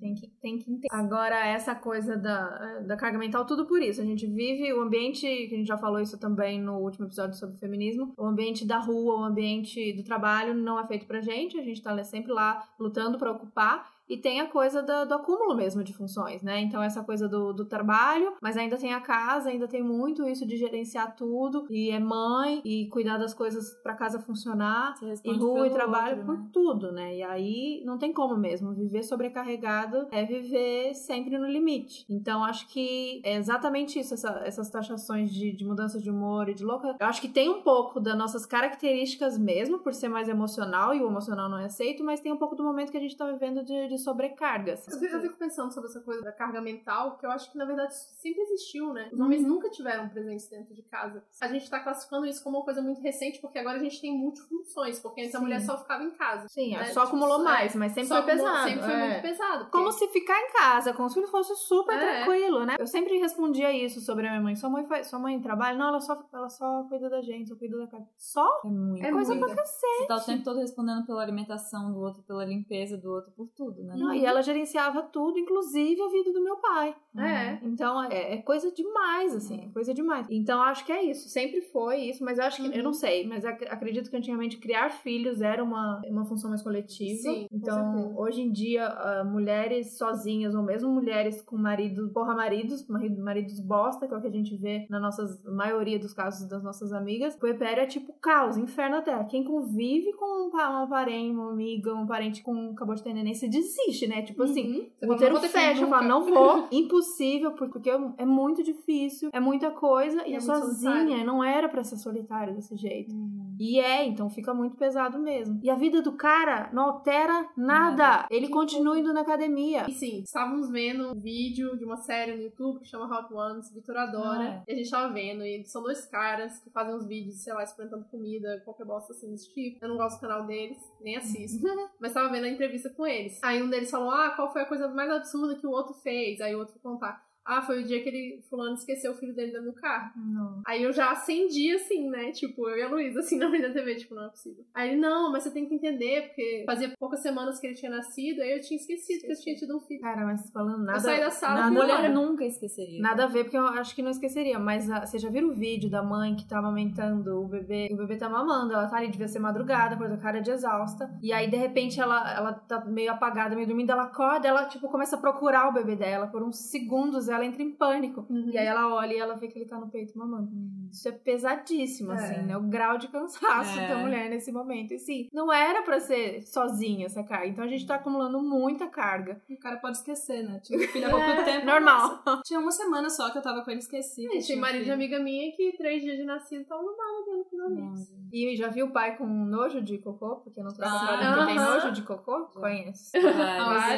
Tem 0.00 0.14
que, 0.14 0.26
tem 0.40 0.58
que 0.58 0.70
entender. 0.70 0.88
Agora, 0.90 1.46
essa 1.46 1.74
coisa 1.74 2.16
da, 2.16 2.80
da 2.80 2.96
carga 2.96 3.18
mental, 3.18 3.44
tudo 3.46 3.64
por 3.66 3.80
isso. 3.82 4.00
A 4.00 4.04
gente 4.04 4.26
vive 4.26 4.72
o 4.72 4.80
ambiente, 4.82 5.20
que 5.22 5.54
a 5.54 5.58
gente 5.58 5.66
já 5.68 5.78
falou 5.78 6.00
isso 6.00 6.18
também 6.18 6.60
no 6.60 6.78
último 6.78 7.06
episódio 7.06 7.36
sobre 7.38 7.56
feminismo, 7.56 8.12
o 8.18 8.24
ambiente 8.26 8.66
da 8.66 8.78
rua, 8.78 9.20
o 9.20 9.24
ambiente 9.24 9.92
do 9.94 10.02
trabalho 10.02 10.54
não 10.54 10.78
é 10.78 10.86
feito 10.86 11.06
pra 11.06 11.20
gente, 11.20 11.58
a 11.58 11.62
gente 11.62 11.82
tá 11.82 12.02
sempre 12.04 12.32
lá 12.32 12.62
lutando 12.78 13.18
pra 13.18 13.30
ocupar. 13.32 13.93
E 14.08 14.16
tem 14.16 14.40
a 14.40 14.46
coisa 14.46 14.82
do, 14.82 15.06
do, 15.06 15.14
acúmulo 15.14 15.56
mesmo 15.56 15.82
de 15.82 15.94
funções, 15.94 16.42
né? 16.42 16.60
Então, 16.60 16.82
essa 16.82 17.02
coisa 17.02 17.28
do, 17.28 17.52
do, 17.52 17.64
trabalho, 17.64 18.34
mas 18.40 18.56
ainda 18.56 18.76
tem 18.76 18.92
a 18.92 19.00
casa, 19.00 19.48
ainda 19.48 19.66
tem 19.66 19.82
muito 19.82 20.26
isso 20.28 20.46
de 20.46 20.56
gerenciar 20.56 21.16
tudo, 21.16 21.66
e 21.70 21.90
é 21.90 21.98
mãe, 21.98 22.60
e 22.64 22.88
cuidar 22.88 23.16
das 23.16 23.32
coisas 23.32 23.74
pra 23.82 23.94
casa 23.94 24.20
funcionar, 24.20 24.94
e 25.24 25.32
rua 25.32 25.66
e 25.66 25.70
trabalho 25.70 26.18
outro, 26.18 26.26
por 26.26 26.38
né? 26.38 26.48
tudo, 26.52 26.92
né? 26.92 27.16
E 27.16 27.22
aí 27.22 27.82
não 27.84 27.98
tem 27.98 28.12
como 28.12 28.36
mesmo. 28.36 28.74
Viver 28.74 29.02
sobrecarregado 29.02 30.06
é 30.10 30.24
viver 30.24 30.94
sempre 30.94 31.38
no 31.38 31.46
limite. 31.46 32.04
Então, 32.08 32.44
acho 32.44 32.68
que 32.68 33.22
é 33.24 33.36
exatamente 33.36 33.98
isso, 33.98 34.14
essa, 34.14 34.42
essas 34.44 34.68
taxações 34.68 35.32
de, 35.32 35.52
de 35.52 35.64
mudança 35.64 35.98
de 35.98 36.10
humor 36.10 36.48
e 36.48 36.54
de 36.54 36.64
louca. 36.64 36.94
Eu 37.00 37.06
acho 37.06 37.22
que 37.22 37.28
tem 37.28 37.48
um 37.48 37.62
pouco 37.62 38.00
das 38.00 38.16
nossas 38.16 38.44
características 38.44 39.38
mesmo, 39.38 39.78
por 39.78 39.94
ser 39.94 40.08
mais 40.08 40.28
emocional, 40.28 40.94
e 40.94 41.02
o 41.02 41.08
emocional 41.08 41.48
não 41.48 41.58
é 41.58 41.64
aceito, 41.64 42.04
mas 42.04 42.20
tem 42.20 42.32
um 42.32 42.36
pouco 42.36 42.54
do 42.54 42.62
momento 42.62 42.90
que 42.90 42.98
a 42.98 43.00
gente 43.00 43.16
tá 43.16 43.30
vivendo 43.30 43.64
de 43.64 43.93
de 43.93 43.93
sobrecargas. 43.98 44.86
Eu, 44.88 45.02
eu 45.02 45.20
fico 45.20 45.36
pensando 45.36 45.72
sobre 45.72 45.90
essa 45.90 46.00
coisa 46.00 46.22
da 46.22 46.32
carga 46.32 46.60
mental, 46.60 47.16
que 47.18 47.26
eu 47.26 47.30
acho 47.30 47.50
que 47.50 47.58
na 47.58 47.64
verdade 47.64 47.94
sempre 47.94 48.42
existiu, 48.42 48.92
né? 48.92 49.08
Os 49.12 49.20
homens 49.20 49.42
uhum. 49.42 49.48
nunca 49.48 49.70
tiveram 49.70 50.08
presentes 50.08 50.48
dentro 50.48 50.74
de 50.74 50.82
casa. 50.82 51.24
A 51.40 51.48
gente 51.48 51.68
tá 51.68 51.80
classificando 51.80 52.26
isso 52.26 52.42
como 52.42 52.58
uma 52.58 52.64
coisa 52.64 52.80
muito 52.82 53.00
recente, 53.00 53.40
porque 53.40 53.58
agora 53.58 53.78
a 53.78 53.82
gente 53.82 54.00
tem 54.00 54.16
multifunções, 54.16 54.98
porque 54.98 55.22
antes 55.22 55.32
Sim. 55.32 55.38
a 55.38 55.40
mulher 55.40 55.60
só 55.60 55.78
ficava 55.78 56.02
em 56.02 56.10
casa. 56.12 56.48
Sim, 56.48 56.72
né? 56.72 56.84
só 56.86 57.04
tipo, 57.04 57.16
acumulou 57.16 57.42
mais, 57.42 57.74
mas 57.74 57.92
sempre 57.92 58.08
foi 58.08 58.22
pesado. 58.22 58.68
Sempre 58.68 58.84
foi 58.84 58.94
é. 58.94 59.08
muito 59.08 59.22
pesado. 59.22 59.64
Porque... 59.64 59.78
Como 59.78 59.92
se 59.92 60.08
ficar 60.08 60.40
em 60.40 60.52
casa 60.52 60.92
com 60.92 61.04
os 61.04 61.14
filhos 61.14 61.30
fosse 61.30 61.54
super 61.56 61.96
é. 61.96 62.24
tranquilo, 62.24 62.64
né? 62.64 62.76
Eu 62.78 62.86
sempre 62.86 63.18
respondia 63.18 63.72
isso 63.72 64.00
sobre 64.00 64.26
a 64.26 64.30
minha 64.30 64.42
mãe. 64.42 64.56
Sua 64.56 64.70
mãe, 64.70 64.86
faz, 64.86 65.08
sua 65.08 65.18
mãe 65.18 65.40
trabalha? 65.40 65.76
Não, 65.76 65.88
ela 65.88 66.00
só, 66.00 66.22
ela 66.32 66.48
só 66.48 66.84
cuida 66.88 67.08
da 67.08 67.20
gente, 67.20 67.48
só 67.48 67.56
cuida 67.56 67.78
da 67.78 67.86
casa. 67.86 68.06
Só? 68.16 68.60
É 68.64 68.68
muito. 68.68 69.04
É 69.04 69.12
coisa 69.12 69.36
pra 69.36 69.54
cacete. 69.54 69.98
Você 69.98 70.06
tá 70.06 70.16
o 70.16 70.24
tempo 70.24 70.44
todo 70.44 70.58
respondendo 70.58 71.06
pela 71.06 71.22
alimentação 71.22 71.92
do 71.92 72.00
outro, 72.00 72.22
pela 72.22 72.44
limpeza 72.44 72.96
do 72.96 73.10
outro, 73.10 73.32
por 73.32 73.48
tudo, 73.48 73.83
né? 73.84 73.94
Não, 73.96 74.12
e 74.12 74.24
ela 74.24 74.42
gerencia 74.42 74.74
gerenciava 74.74 75.02
tudo, 75.02 75.38
inclusive 75.38 76.00
a 76.02 76.08
vida 76.08 76.32
do 76.32 76.42
meu 76.42 76.56
pai. 76.56 76.94
É. 77.16 77.58
Então 77.62 78.02
é, 78.02 78.34
é 78.34 78.36
coisa 78.38 78.72
demais, 78.72 79.34
assim, 79.34 79.66
é 79.66 79.68
coisa 79.72 79.94
demais. 79.94 80.26
Então 80.28 80.60
acho 80.60 80.84
que 80.84 80.90
é 80.90 81.04
isso, 81.04 81.28
sempre 81.28 81.60
foi 81.60 82.00
isso, 82.00 82.24
mas 82.24 82.38
eu 82.38 82.44
acho 82.44 82.60
que, 82.60 82.68
uhum. 82.68 82.74
eu 82.74 82.82
não 82.82 82.92
sei, 82.92 83.26
mas 83.26 83.44
ac 83.44 83.64
acredito 83.68 84.10
que 84.10 84.16
antigamente 84.16 84.58
criar 84.58 84.90
filhos 84.90 85.40
era 85.40 85.62
uma, 85.62 86.02
uma 86.06 86.24
função 86.24 86.50
mais 86.50 86.62
coletiva. 86.62 87.20
Sim, 87.20 87.46
então 87.52 88.16
hoje 88.16 88.42
em 88.42 88.50
dia, 88.50 88.88
uh, 88.88 89.24
mulheres 89.24 89.96
sozinhas, 89.96 90.54
ou 90.54 90.62
mesmo 90.62 90.90
mulheres 90.90 91.40
com 91.40 91.56
marido, 91.56 92.10
porra, 92.12 92.34
maridos, 92.34 92.86
marido, 92.88 93.22
maridos 93.22 93.60
bosta, 93.60 94.08
que 94.08 94.14
é 94.14 94.16
o 94.16 94.20
que 94.20 94.26
a 94.26 94.32
gente 94.32 94.56
vê 94.56 94.86
na 94.90 94.98
nossa 94.98 95.24
maioria 95.44 95.98
dos 95.98 96.12
casos 96.12 96.48
das 96.48 96.64
nossas 96.64 96.92
amigas, 96.92 97.34
o 97.34 97.38
puerpério 97.38 97.82
é 97.82 97.86
tipo 97.86 98.12
caos, 98.14 98.56
inferno 98.56 98.96
até. 98.96 99.22
Quem 99.24 99.44
convive 99.44 100.12
com 100.14 100.48
um, 100.48 100.88
parente, 100.88 101.30
uma 101.30 101.52
amiga, 101.52 101.94
um 101.94 102.06
parente 102.06 102.42
com 102.42 102.70
acabou 102.70 102.94
de 102.94 103.02
ter 103.02 103.12
neném, 103.12 103.34
se 103.34 103.48
desiste, 103.74 104.06
né? 104.06 104.22
Tipo 104.22 104.42
assim, 104.42 104.54
assim. 104.54 104.90
Uhum. 105.02 105.08
O 105.10 105.12
útero 105.12 105.40
fecha, 105.40 105.86
fala, 105.86 106.06
não 106.06 106.24
vou. 106.24 106.68
Impossível, 106.72 107.52
porque 107.52 107.90
é 107.90 108.24
muito 108.24 108.62
difícil, 108.62 109.30
é 109.32 109.40
muita 109.40 109.70
coisa, 109.70 110.26
e, 110.26 110.30
e 110.30 110.34
é, 110.34 110.36
é 110.36 110.40
sozinha, 110.40 110.92
solitário. 110.92 111.26
não 111.26 111.42
era 111.42 111.68
para 111.68 111.82
ser 111.84 111.96
solitário 111.96 112.54
desse 112.54 112.76
jeito. 112.76 113.14
Uhum. 113.14 113.53
E 113.58 113.78
é, 113.78 114.04
então 114.04 114.30
fica 114.30 114.52
muito 114.52 114.76
pesado 114.76 115.18
mesmo. 115.18 115.60
E 115.62 115.70
a 115.70 115.74
vida 115.74 116.02
do 116.02 116.12
cara 116.12 116.70
não 116.72 116.84
altera 116.84 117.48
nada. 117.56 117.96
nada. 117.96 118.26
Ele 118.30 118.48
continua 118.48 118.98
indo 118.98 119.12
na 119.12 119.20
academia. 119.20 119.84
E 119.88 119.92
sim, 119.92 120.20
estávamos 120.20 120.70
vendo 120.70 121.12
um 121.12 121.20
vídeo 121.20 121.76
de 121.76 121.84
uma 121.84 121.96
série 121.96 122.34
no 122.34 122.42
YouTube 122.42 122.80
que 122.80 122.88
chama 122.88 123.06
Hot 123.06 123.32
Ones, 123.32 123.72
Vitor 123.72 123.96
adora. 123.96 124.44
Ah, 124.44 124.44
é. 124.44 124.64
E 124.68 124.72
a 124.72 124.76
gente 124.76 124.90
tava 124.90 125.12
vendo, 125.12 125.44
e 125.44 125.64
são 125.64 125.82
dois 125.82 126.04
caras 126.06 126.58
que 126.60 126.70
fazem 126.70 126.94
uns 126.94 127.06
vídeos, 127.06 127.42
sei 127.42 127.52
lá, 127.52 127.62
experimentando 127.62 128.04
comida, 128.06 128.62
qualquer 128.64 128.84
bosta 128.84 129.12
assim 129.12 129.30
desse 129.30 129.52
tipo. 129.52 129.78
Eu 129.82 129.88
não 129.88 129.96
gosto 129.96 130.16
do 130.16 130.20
canal 130.20 130.46
deles, 130.46 130.78
nem 131.00 131.16
assisto. 131.16 131.64
mas 132.00 132.12
tava 132.12 132.30
vendo 132.30 132.44
a 132.44 132.50
entrevista 132.50 132.90
com 132.90 133.06
eles. 133.06 133.38
Aí 133.42 133.62
um 133.62 133.70
deles 133.70 133.90
falou: 133.90 134.10
Ah, 134.10 134.30
qual 134.30 134.52
foi 134.52 134.62
a 134.62 134.66
coisa 134.66 134.88
mais 134.88 135.10
absurda 135.10 135.56
que 135.56 135.66
o 135.66 135.70
outro 135.70 135.94
fez. 135.94 136.40
Aí 136.40 136.54
o 136.54 136.58
outro 136.58 136.78
contar. 136.80 137.24
Ah, 137.44 137.62
foi 137.62 137.82
o 137.82 137.84
dia 137.84 138.02
que 138.02 138.08
ele, 138.08 138.42
fulano, 138.48 138.74
esqueceu 138.74 139.12
o 139.12 139.14
filho 139.14 139.34
dele 139.34 139.52
dentro 139.52 139.70
do 139.70 139.74
carro. 139.74 140.12
Não. 140.16 140.62
Aí 140.66 140.82
eu 140.82 140.92
já 140.92 141.10
acendi, 141.10 141.72
assim, 141.72 142.08
né? 142.08 142.32
Tipo, 142.32 142.68
eu 142.68 142.78
e 142.78 142.82
a 142.82 142.88
Luísa, 142.88 143.20
assim, 143.20 143.36
na 143.38 143.48
frente 143.48 143.68
da 143.68 143.72
TV, 143.72 143.96
tipo, 143.96 144.14
não 144.14 144.24
é 144.24 144.28
possível. 144.28 144.64
Aí 144.74 144.90
ele, 144.90 145.00
não, 145.00 145.30
mas 145.30 145.42
você 145.42 145.50
tem 145.50 145.66
que 145.66 145.74
entender, 145.74 146.28
porque 146.28 146.64
fazia 146.66 146.92
poucas 146.98 147.20
semanas 147.20 147.60
que 147.60 147.66
ele 147.66 147.74
tinha 147.74 147.90
nascido, 147.90 148.40
aí 148.40 148.52
eu 148.52 148.60
tinha 148.60 148.78
esquecido 148.78 149.04
Esqueci. 149.04 149.26
que 149.26 149.32
eu 149.32 149.40
tinha 149.40 149.56
tido 149.56 149.76
um 149.76 149.80
filho. 149.80 150.00
Cara, 150.00 150.24
mas 150.24 150.50
falando 150.50 150.84
nada... 150.84 150.98
Eu 150.98 151.02
saí 151.02 151.20
da 151.20 151.30
sala... 151.30 151.54
Nada, 151.54 151.70
mulher 151.70 152.10
nunca 152.10 152.44
esqueceria. 152.44 153.00
Nada 153.00 153.24
a 153.24 153.26
ver, 153.26 153.44
porque 153.44 153.58
eu 153.58 153.66
acho 153.66 153.94
que 153.94 154.02
não 154.02 154.10
esqueceria, 154.10 154.58
mas 154.58 154.90
a, 154.90 155.04
você 155.04 155.18
já 155.18 155.28
viu 155.28 155.48
o 155.48 155.54
vídeo 155.54 155.90
da 155.90 156.02
mãe 156.02 156.34
que 156.34 156.46
tá 156.46 156.58
amamentando 156.58 157.42
o 157.42 157.48
bebê, 157.48 157.88
o 157.92 157.96
bebê 157.96 158.16
tá 158.16 158.28
mamando, 158.28 158.72
ela 158.72 158.86
tá 158.86 158.96
ali, 158.96 159.08
devia 159.08 159.28
ser 159.28 159.38
madrugada, 159.38 159.96
por 159.96 160.10
a 160.10 160.16
cara 160.16 160.40
de 160.40 160.50
exausta, 160.50 161.10
e 161.22 161.32
aí, 161.32 161.50
de 161.50 161.56
repente, 161.56 162.00
ela, 162.00 162.34
ela 162.34 162.52
tá 162.52 162.84
meio 162.84 163.10
apagada, 163.10 163.54
meio 163.54 163.66
dormindo, 163.66 163.90
ela 163.90 164.04
acorda, 164.04 164.46
ela, 164.48 164.66
tipo, 164.66 164.88
começa 164.88 165.16
a 165.16 165.20
procurar 165.20 165.68
o 165.68 165.72
bebê 165.72 165.96
dela, 165.96 166.26
por 166.26 166.42
uns 166.42 166.56
segundos 166.70 167.28
ela 167.34 167.44
entra 167.44 167.62
em 167.62 167.70
pânico. 167.70 168.26
Uhum. 168.28 168.50
E 168.50 168.58
aí 168.58 168.66
ela 168.66 168.94
olha 168.94 169.14
e 169.14 169.18
ela 169.18 169.34
vê 169.34 169.48
que 169.48 169.58
ele 169.58 169.66
tá 169.66 169.78
no 169.78 169.88
peito 169.88 170.16
mamando. 170.18 170.50
Uhum. 170.50 170.88
Isso 170.90 171.08
é 171.08 171.12
pesadíssimo, 171.12 172.12
é. 172.12 172.14
assim, 172.14 172.42
né? 172.42 172.56
O 172.56 172.62
grau 172.62 172.96
de 172.98 173.08
cansaço 173.08 173.78
é. 173.78 173.88
da 173.88 173.96
mulher 173.96 174.30
nesse 174.30 174.52
momento. 174.52 174.92
E 174.94 174.98
sim, 174.98 175.28
não 175.32 175.52
era 175.52 175.82
para 175.82 175.98
ser 176.00 176.42
sozinha 176.42 177.06
essa 177.06 177.22
carga. 177.22 177.46
Então 177.46 177.64
a 177.64 177.68
gente 177.68 177.86
tá 177.86 177.96
acumulando 177.96 178.40
muita 178.40 178.86
carga. 178.86 179.42
O 179.50 179.58
cara 179.58 179.76
pode 179.76 179.98
esquecer, 179.98 180.42
né? 180.42 180.60
Tive 180.60 180.82
tipo, 180.82 180.92
filho 180.92 181.06
há 181.06 181.10
pouco 181.10 181.24
é, 181.24 181.42
tempo. 181.44 181.66
Normal. 181.66 182.22
Nossa. 182.24 182.42
Tinha 182.44 182.60
uma 182.60 182.70
semana 182.70 183.10
só 183.10 183.30
que 183.30 183.38
eu 183.38 183.42
tava 183.42 183.64
com 183.64 183.70
ele 183.70 183.80
esquecido. 183.80 184.32
É, 184.34 184.40
tem 184.40 184.56
marido 184.56 184.84
de 184.84 184.90
amiga 184.90 185.18
minha 185.18 185.50
que 185.52 185.76
três 185.76 186.02
dias 186.02 186.16
de 186.16 186.24
nascido 186.24 186.64
tava 186.64 186.82
no 186.82 186.96
mar 186.96 187.14
vendo 187.26 187.64
amigos. 187.64 188.12
E 188.32 188.56
já 188.56 188.68
viu 188.68 188.86
o 188.86 188.90
pai 188.90 189.16
com 189.16 189.26
nojo 189.26 189.80
de 189.80 189.98
cocô? 189.98 190.36
Porque 190.36 190.62
não 190.62 190.72
tá 190.72 190.84
ah, 190.86 191.38
que 191.38 191.46
tem 191.46 191.56
nojo 191.56 191.92
de 191.92 192.02
cocô? 192.02 192.46
Conheço. 192.46 193.12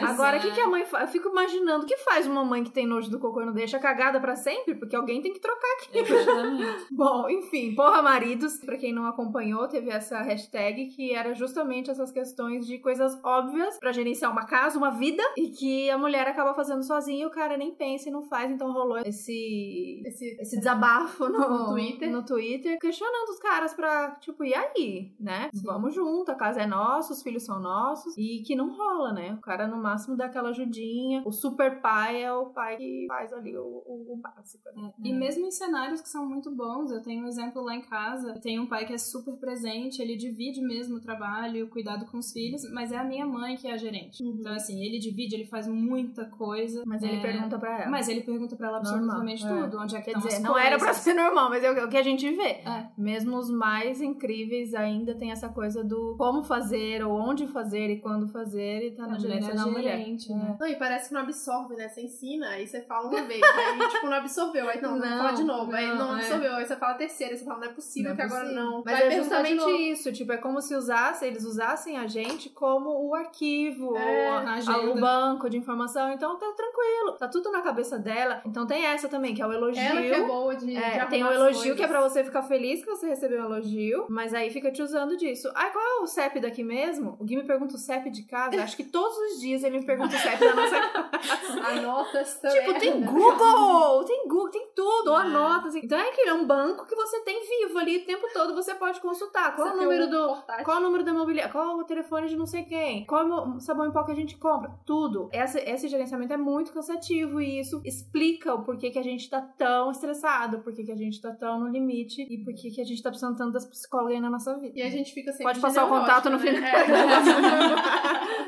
Agora, 0.07 0.39
o 0.39 0.41
que, 0.41 0.53
que 0.53 0.61
a 0.61 0.69
mãe 0.69 0.85
faz? 0.85 1.05
Eu 1.05 1.13
fico 1.13 1.29
imaginando 1.29 1.85
o 1.85 1.87
que 1.87 1.97
faz 1.99 2.27
uma 2.27 2.45
mãe 2.45 2.63
que 2.63 2.71
tem 2.71 2.87
nojo 2.87 3.11
do 3.11 3.19
cocô 3.19 3.26
e 3.41 3.47
não 3.47 3.53
deixa 3.53 3.79
cagada 3.79 4.21
para 4.21 4.37
sempre, 4.37 4.75
porque 4.75 4.97
alguém 4.97 5.21
tem 5.21 5.33
que 5.33 5.41
trocar 5.41 5.69
aqui. 5.79 5.99
Exatamente. 5.99 6.87
Bom, 6.93 7.29
enfim, 7.29 7.75
porra 7.75 8.03
maridos, 8.03 8.59
para 8.59 8.77
quem 8.77 8.93
não 8.93 9.07
acompanhou, 9.07 9.69
teve 9.69 9.91
essa 9.91 10.21
hashtag 10.23 10.87
que 10.89 11.13
era 11.13 11.35
justamente 11.35 11.91
essas 11.91 12.11
questões 12.11 12.67
de 12.67 12.79
coisas 12.79 13.19
óbvias 13.25 13.79
para 13.79 13.93
gerenciar 13.93 14.31
uma 14.31 14.47
casa, 14.47 14.79
uma 14.79 14.91
vida, 14.91 15.23
e 15.37 15.49
que 15.51 15.91
a 15.91 15.99
mulher 15.99 16.27
acaba 16.29 16.55
fazendo 16.55 16.83
sozinha 16.83 17.25
e 17.25 17.27
o 17.27 17.31
cara 17.31 17.57
nem 17.57 17.75
pensa 17.75 18.09
e 18.09 18.13
não 18.13 18.23
faz, 18.23 18.51
então 18.51 18.73
rolou 18.73 18.99
esse 18.99 20.03
esse, 20.05 20.37
esse 20.41 20.59
desabafo 20.59 21.29
no, 21.29 21.39
no, 21.39 21.67
Twitter, 21.67 22.11
no 22.11 22.25
Twitter, 22.25 22.79
questionando 22.79 23.29
os 23.31 23.39
caras 23.39 23.75
pra, 23.75 24.13
tipo, 24.21 24.45
e 24.45 24.55
aí, 24.55 25.15
né? 25.19 25.51
Sim. 25.53 25.63
Vamos 25.65 25.95
junto, 25.95 26.31
a 26.31 26.35
casa 26.35 26.63
é 26.63 26.67
nossa, 26.67 27.13
os 27.13 27.23
filhos 27.23 27.45
são 27.45 27.61
nossos, 27.61 28.17
e 28.17 28.43
que 28.43 28.55
não 28.55 28.75
rola, 28.75 29.13
né? 29.13 29.35
O 29.35 29.41
cara 29.41 29.67
no 29.67 29.77
máximo 29.77 30.17
dá 30.17 30.27
aquela 30.27 30.51
ajudinha, 30.51 31.23
o 31.25 31.33
super 31.33 31.81
pai 31.81 32.23
é 32.23 32.33
o 32.33 32.47
pai 32.47 32.77
que 32.77 33.07
faz 33.17 33.33
ali 33.33 33.57
o, 33.57 33.63
o, 33.63 34.13
o 34.13 34.17
básico. 34.17 34.65
Né? 34.75 34.93
É. 35.05 35.09
E 35.09 35.13
mesmo 35.13 35.47
em 35.47 35.51
cenários 35.51 36.03
que 36.03 36.09
são 36.09 36.27
muito 36.27 36.51
bons, 36.51 36.91
eu 36.91 37.03
tenho 37.03 37.25
um 37.25 37.27
exemplo 37.27 37.63
lá 37.63 37.75
em 37.75 37.81
casa. 37.81 38.35
Tenho 38.41 38.63
um 38.63 38.67
pai 38.67 38.85
que 38.85 38.93
é 38.93 38.99
super 38.99 39.35
presente, 39.37 40.03
ele 40.03 40.17
divide 40.17 40.61
mesmo 40.61 40.97
o 40.97 41.01
trabalho 41.01 41.57
e 41.57 41.63
o 41.63 41.69
cuidado 41.69 42.05
com 42.07 42.19
os 42.19 42.33
filhos, 42.33 42.63
mas 42.73 42.93
é 42.93 42.99
a 42.99 43.05
minha 43.05 43.27
mãe 43.27 43.57
que 43.57 43.67
é 43.67 43.73
a 43.73 43.77
gerente. 43.77 44.23
Uhum. 44.23 44.37
Então, 44.39 44.53
assim, 44.53 44.85
ele 44.85 44.99
divide, 44.99 45.35
ele 45.35 45.47
faz 45.47 45.67
muita 45.67 46.27
coisa. 46.27 46.83
Mas 46.87 47.03
ele 47.03 47.17
é... 47.17 47.23
pergunta 47.23 47.59
pra 47.59 47.83
ela. 47.83 47.91
Mas 47.91 48.09
ele 48.09 48.21
pergunta 48.21 48.55
pra 48.55 48.69
ela 48.69 48.79
absolutamente 48.79 49.45
normal. 49.45 49.65
tudo. 49.65 49.77
É. 49.79 49.83
Onde 49.83 49.97
é 49.97 50.01
que 50.01 50.11
Quer 50.11 50.19
dizer, 50.19 50.39
não 50.41 50.53
coisas. 50.53 50.67
era 50.67 50.79
pra 50.79 50.93
ser 50.93 51.15
normal, 51.15 51.51
mas 51.51 51.65
é 51.65 51.85
o 51.85 51.89
que 51.89 51.97
a 51.97 52.03
gente 52.03 52.31
vê. 52.33 52.43
É. 52.43 52.91
Mesmo 52.97 53.37
os 53.39 53.51
mais 53.51 54.01
incríveis 54.01 54.75
ainda 54.75 55.15
tem 55.15 55.31
essa 55.31 55.49
coisa 55.49 55.83
do 55.83 56.17
como 56.19 56.43
fazer, 56.43 57.05
ou 57.05 57.13
onde 57.13 57.47
fazer 57.47 57.91
e 57.91 58.01
quando 58.01 58.29
fazer, 58.29 58.87
e 58.87 58.91
tá 58.93 59.05
é 59.05 59.07
na 59.07 59.19
gerência 59.19 59.55
da 59.55 59.67
mulher. 59.67 59.99
Né? 59.99 60.57
Não, 60.61 60.67
e 60.67 60.77
parece 60.77 61.09
que 61.09 61.15
não 61.15 61.23
absorve, 61.23 61.77
né? 61.77 61.89
Você 61.89 62.03
ensina, 62.03 62.49
aí 62.49 62.67
você 62.67 62.83
fala 62.83 63.06
uma 63.07 63.23
vez, 63.23 63.43
aí 63.43 63.89
tipo, 63.89 64.07
não 64.07 64.17
absorveu, 64.17 64.69
aí 64.69 64.81
não, 64.81 64.97
não, 64.97 65.19
fala 65.19 65.33
de 65.33 65.45
novo, 65.45 65.71
não, 65.71 65.79
aí 65.79 65.87
não 65.95 66.17
é. 66.17 66.21
absorveu, 66.21 66.55
aí 66.55 66.67
você 66.67 66.77
fala 66.77 66.95
terceira, 66.95 67.33
aí 67.35 67.39
você 67.39 67.45
fala, 67.45 67.61
não 67.61 67.67
é 67.67 67.73
possível 67.73 68.15
não 68.15 68.19
é 68.19 68.23
que 68.23 68.29
possível. 68.35 68.51
agora 68.51 68.67
não. 68.71 68.83
Mas 68.85 68.99
Vai 68.99 69.07
é 69.07 69.11
justamente 69.17 69.71
isso, 69.91 70.13
tipo, 70.13 70.33
é 70.33 70.37
como 70.37 70.61
se 70.61 70.75
usasse, 70.75 71.25
eles 71.25 71.45
usassem 71.45 71.99
a 71.99 72.07
gente 72.07 72.51
como 72.51 73.09
o 73.09 73.15
arquivo, 73.15 73.97
é, 73.97 74.31
ou 74.77 74.97
o 74.97 75.01
banco 75.01 75.49
de 75.49 75.57
informação, 75.57 76.13
então 76.13 76.39
tá 76.39 76.47
tranquilo, 76.57 77.13
tá 77.19 77.29
tudo 77.29 77.51
na 77.51 77.63
cabeça 77.63 77.99
dela. 77.99 78.43
Então 78.45 78.67
tem 78.67 78.85
essa 78.85 79.09
também, 79.09 79.35
que 79.35 79.43
é 79.43 79.47
o 79.47 79.53
elogio. 79.53 79.83
Ela 79.83 80.01
que 80.01 80.13
é 80.13 80.27
boa 80.27 80.57
de, 80.57 80.77
é, 80.77 80.99
de 81.05 81.11
Tem 81.11 81.25
o 81.25 81.33
elogio 81.33 81.59
coisas. 81.59 81.77
que 81.77 81.83
é 81.83 81.89
pra 81.89 82.01
você 82.01 82.25
ficar 82.25 82.43
feliz 82.43 82.81
que 82.81 82.91
você 82.91 83.07
recebeu 83.07 83.43
um 83.43 83.45
elogio, 83.47 84.07
mas 84.09 84.35
aí 84.35 84.51
fica 84.51 84.71
te 84.71 84.83
usando 84.83 85.17
disso. 85.17 85.51
Ah, 85.55 85.71
qual 85.71 85.85
é 85.85 86.03
o 86.03 86.07
CEP 86.07 86.41
daqui 86.41 86.63
mesmo? 86.63 87.17
O 87.19 87.25
Gui 87.25 87.37
me 87.37 87.45
pergunta 87.45 87.75
o 87.75 87.79
CEP 87.79 88.11
de 88.11 88.23
casa, 88.25 88.63
acho 88.63 88.77
que 88.77 88.85
todos 88.85 89.17
os 89.17 89.41
dias 89.41 89.63
ele 89.63 89.79
me 89.79 89.87
pergunta 89.87 90.15
o 90.15 90.19
CEP 90.19 90.39
da 90.39 90.55
nossa 90.55 90.81
casa. 90.89 91.67
Anotas 91.69 92.35
também. 92.39 92.61
Tipo, 92.61 92.79
tem 92.79 92.96
Tem 92.97 93.05
Google! 93.05 94.05
Tem 94.05 94.29
Google, 94.29 94.51
tem 94.51 94.69
tudo, 94.75 95.11
ou 95.11 95.17
anota. 95.17 95.69
Assim. 95.69 95.81
Então 95.85 95.99
é 95.99 96.09
aquele, 96.09 96.31
é 96.31 96.35
um 96.35 96.47
banco 96.47 96.87
que 96.87 96.95
você 96.95 97.21
tem 97.21 97.41
vivo 97.47 97.79
ali 97.79 97.99
o 97.99 98.05
tempo 98.05 98.27
todo, 98.33 98.55
você 98.55 98.75
pode 98.75 99.01
consultar. 99.01 99.55
Qual 99.55 99.69
é 99.69 99.73
o 99.73 99.77
número 99.77 100.09
do. 100.09 100.27
portátil. 100.29 100.65
Qual 100.65 100.77
é 100.77 100.81
o 100.81 100.83
número 100.83 101.05
da 101.05 101.13
mobiliária? 101.13 101.53
Qual 101.53 101.65
é 101.65 101.75
o 101.75 101.85
telefone 101.85 102.29
de 102.29 102.37
não 102.37 102.47
sei 102.47 102.65
quem? 102.65 103.05
Qual 103.07 103.23
é 103.23 103.25
o 103.57 103.61
sabão 103.61 103.87
em 103.87 103.93
pó 103.93 104.05
que 104.05 104.13
a 104.13 104.17
gente 104.17 104.37
compra? 104.37 104.71
Tudo. 104.85 105.29
Essa, 105.33 105.61
esse 105.61 105.89
gerenciamento 105.89 106.33
é 106.33 106.37
muito 106.37 106.73
cansativo 106.73 107.41
e 107.41 107.61
isso 107.61 107.81
explica 107.85 108.55
o 108.55 108.65
porquê 108.65 108.91
que 108.91 108.99
a 108.99 109.03
gente 109.03 109.29
tá 109.29 109.41
tão 109.41 109.91
estressado, 109.91 110.61
porquê 110.61 110.85
que 110.85 110.93
a 110.93 110.97
gente 110.97 111.21
tá 111.21 111.33
tão 111.33 111.61
no 111.61 111.69
limite 111.69 112.23
e 112.23 112.39
porquê 112.45 112.71
que 112.71 112.81
a 112.81 112.85
gente 112.85 113.03
tá 113.03 113.11
precisando 113.11 113.37
tanto 113.37 113.53
das 113.53 113.65
psicólogas 113.67 114.15
aí 114.15 114.21
na 114.21 114.31
nossa 114.31 114.57
vida. 114.59 114.73
E 114.79 114.83
a 114.83 114.91
gente 114.91 115.13
fica 115.13 115.31
sempre 115.33 115.45
Pode 115.45 115.59
de 115.59 115.63
passar 115.63 115.85
o 115.85 115.89
contato 115.89 116.31
no 116.31 116.39
neurótica, 116.39 116.85
final. 116.85 117.07
né? 117.07 117.77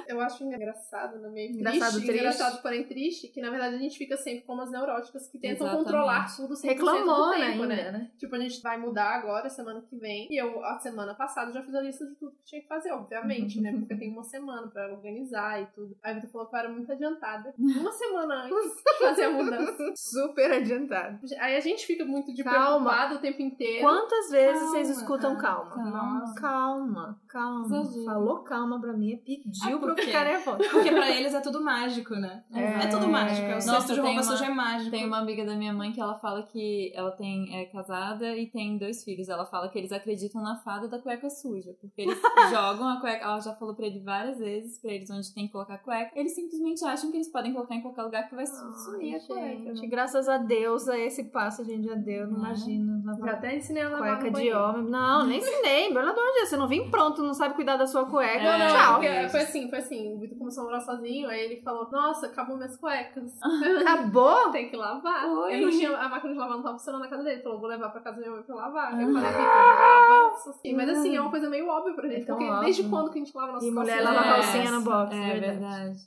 É. 0.04 0.08
Eu 0.08 0.20
acho 0.22 0.42
engraçado, 0.42 1.20
no 1.20 1.30
meio 1.30 1.50
Engraçado, 1.52 1.78
triste, 1.92 2.06
triste. 2.06 2.18
engraçado, 2.18 2.62
porém 2.62 2.84
triste, 2.84 3.28
que 3.28 3.42
na 3.42 3.50
verdade 3.50 3.74
a 3.74 3.78
gente 3.78 3.98
fica 3.98 4.16
sempre 4.16 4.37
como 4.46 4.62
as 4.62 4.70
neuróticas 4.70 5.28
que 5.28 5.38
tentam 5.38 5.66
Exatamente. 5.66 5.84
controlar 5.84 6.36
tudo 6.36 6.54
100% 6.54 6.64
Reclamando 6.64 7.06
do 7.14 7.30
tempo, 7.32 7.62
ainda, 7.62 7.66
né? 7.66 7.90
né? 7.92 8.10
Tipo, 8.18 8.34
a 8.36 8.38
gente 8.38 8.62
vai 8.62 8.78
mudar 8.78 9.10
agora, 9.14 9.48
semana 9.50 9.80
que 9.82 9.96
vem. 9.96 10.26
E 10.30 10.40
eu, 10.40 10.64
a 10.64 10.78
semana 10.78 11.14
passada, 11.14 11.52
já 11.52 11.62
fiz 11.62 11.74
a 11.74 11.80
lista 11.80 12.06
de 12.06 12.14
tudo 12.16 12.32
que 12.32 12.44
tinha 12.44 12.62
que 12.62 12.68
fazer, 12.68 12.92
obviamente, 12.92 13.60
né? 13.60 13.72
Porque 13.78 13.96
tem 13.96 14.10
uma 14.12 14.22
semana 14.24 14.66
pra 14.68 14.90
organizar 14.92 15.60
e 15.62 15.66
tudo. 15.66 15.96
Aí 16.02 16.20
você 16.20 16.26
falou 16.28 16.46
que 16.48 16.54
eu 16.54 16.58
era 16.58 16.68
muito 16.68 16.90
adiantada. 16.92 17.54
Uma 17.58 17.92
semana 17.92 18.44
antes 18.44 18.74
de 18.76 18.98
fazer 18.98 19.24
a 19.24 19.30
mudança. 19.30 19.92
Super 19.96 20.52
adiantado. 20.52 21.18
Aí 21.40 21.56
a 21.56 21.60
gente 21.60 21.86
fica 21.86 22.04
muito 22.04 22.32
de 22.34 22.42
Calma. 22.44 22.68
preocupado 22.90 23.14
o 23.16 23.18
tempo 23.18 23.42
inteiro. 23.42 23.82
Quantas 23.82 24.30
vezes 24.30 24.58
Calma, 24.60 24.70
vocês 24.72 24.90
escutam 24.90 25.36
calma? 25.36 25.70
calma. 25.74 26.34
Calma, 26.36 27.20
calma. 27.28 27.66
Exagero. 27.66 28.04
Falou 28.04 28.38
calma 28.42 28.80
pra 28.80 28.92
mim, 28.92 29.12
é 29.12 29.16
pediu 29.16 29.76
Ah, 29.76 29.78
pra 29.80 29.88
eu 29.90 29.96
ficar 29.96 30.24
nervosa. 30.24 30.58
Porque 30.70 30.90
pra 30.90 31.10
eles 31.10 31.34
é 31.34 31.40
tudo 31.40 31.62
mágico, 31.62 32.14
né? 32.14 32.44
É. 32.52 32.84
É, 32.84 32.86
tudo 32.88 33.08
mágico. 33.08 33.46
É 33.46 33.58
o 33.58 33.66
Nossa, 33.66 33.94
de 33.94 34.00
tem 34.00 34.17
roupa 34.18 34.30
uma- 34.30 34.36
suja 34.36 34.50
é 34.50 34.54
mágico. 34.54 34.90
Tem 34.90 35.06
uma 35.06 35.18
amiga 35.18 35.44
da 35.44 35.54
minha 35.54 35.72
mãe 35.72 35.92
que 35.92 36.00
ela 36.00 36.14
fala 36.18 36.42
que 36.42 36.92
ela 36.94 37.10
tem 37.12 37.54
é 37.56 37.64
casada 37.66 38.36
e 38.36 38.46
tem 38.46 38.76
dois 38.78 39.04
filhos. 39.04 39.28
Ela 39.28 39.46
fala 39.46 39.68
que 39.68 39.78
eles 39.78 39.92
acreditam 39.92 40.42
na 40.42 40.56
fada 40.56 40.88
da 40.88 40.98
cueca 40.98 41.28
suja, 41.30 41.74
porque 41.80 42.02
eles 42.02 42.18
jogam 42.50 42.88
a 42.88 43.00
cueca. 43.00 43.24
Ela 43.24 43.40
já 43.40 43.54
falou 43.54 43.74
pra 43.74 43.86
ele 43.86 44.00
várias 44.00 44.38
vezes, 44.38 44.78
pra 44.78 44.92
eles 44.92 45.10
onde 45.10 45.32
tem 45.34 45.46
que 45.46 45.52
colocar 45.52 45.74
a 45.74 45.78
cueca. 45.78 46.10
Eles 46.14 46.34
simplesmente 46.34 46.84
acham 46.84 47.10
que 47.10 47.16
eles 47.16 47.28
podem 47.30 47.52
colocar 47.52 47.74
em 47.74 47.82
qualquer 47.82 48.02
lugar 48.02 48.28
que 48.28 48.34
vai 48.34 48.46
su- 48.46 48.72
sumir 48.84 49.16
a 49.16 49.20
cueca. 49.26 49.46
Gente, 49.48 49.80
né? 49.82 49.86
graças 49.88 50.28
a 50.28 50.38
Deus, 50.38 50.88
a 50.88 50.98
esse 50.98 51.24
passo 51.24 51.62
a 51.62 51.64
gente 51.64 51.86
já 51.86 51.94
deu, 51.94 52.26
não 52.26 52.38
Não 52.38 52.46
é? 52.46 52.48
imagino. 52.48 52.98
Já 53.24 53.32
até 53.32 53.56
ensinei 53.56 53.82
a 53.82 53.88
lavar 53.88 54.18
Cueca 54.20 54.40
de 54.40 54.52
homem. 54.52 54.90
Não, 54.90 55.26
nem 55.26 55.38
ensinei. 55.38 55.88
Pelo 55.88 56.00
amor 56.00 56.14
de 56.14 56.34
Deus, 56.34 56.48
você 56.48 56.56
não 56.56 56.68
vem 56.68 56.90
pronto, 56.90 57.22
não 57.22 57.34
sabe 57.34 57.54
cuidar 57.54 57.76
da 57.76 57.86
sua 57.86 58.04
cueca. 58.06 58.38
É, 58.42 58.58
Não, 58.58 58.68
Tchau. 58.76 58.94
porque 58.94 59.28
foi 59.28 59.40
assim, 59.40 59.68
foi 59.68 59.78
assim. 59.78 60.14
O 60.14 60.18
Vitor 60.18 60.38
começou 60.38 60.62
a 60.62 60.66
morar 60.66 60.80
sozinho, 60.80 61.28
aí 61.28 61.40
ele 61.40 61.62
falou, 61.62 61.88
nossa, 61.90 62.26
acabou 62.26 62.56
minhas 62.56 62.76
cuecas. 62.76 63.32
Acabou? 63.80 64.07
Tem 64.52 64.68
que 64.70 64.76
lavar. 64.76 65.26
Oi. 65.28 65.56
Eu 65.56 65.60
não 65.62 65.70
tinha, 65.70 65.96
a 65.96 66.08
máquina 66.08 66.32
de 66.32 66.38
lavar 66.38 66.56
não 66.56 66.62
tava 66.62 66.78
funcionando 66.78 67.02
na 67.02 67.08
casa 67.08 67.22
dele. 67.22 67.36
Ele 67.36 67.42
falou, 67.42 67.60
vou 67.60 67.68
levar 67.68 67.88
pra 67.90 68.00
casa 68.00 68.16
da 68.16 68.22
minha 68.22 68.32
mãe 68.34 68.42
pra 68.42 68.54
lavar. 68.54 69.00
Eu 69.00 69.12
falei, 69.12 69.30
Vitor, 69.30 69.42
lava. 69.44 70.76
Mas 70.76 70.88
assim, 70.90 71.16
é 71.16 71.20
uma 71.20 71.30
coisa 71.30 71.48
meio 71.50 71.68
óbvia 71.68 71.94
pra 71.94 72.08
gente. 72.08 72.22
É 72.22 72.26
porque 72.26 72.44
óbvio. 72.44 72.60
desde 72.64 72.88
quando 72.88 73.10
que 73.10 73.18
a 73.18 73.24
gente 73.24 73.36
lava 73.36 73.52
nossas 73.52 73.68
E 73.68 73.70
mulher 73.70 74.02
lava 74.02 74.20
É, 74.20 74.34
calcinha 74.34 74.70
no 74.70 74.80
box. 74.82 75.14
É 75.16 75.40
verdade. 75.40 75.98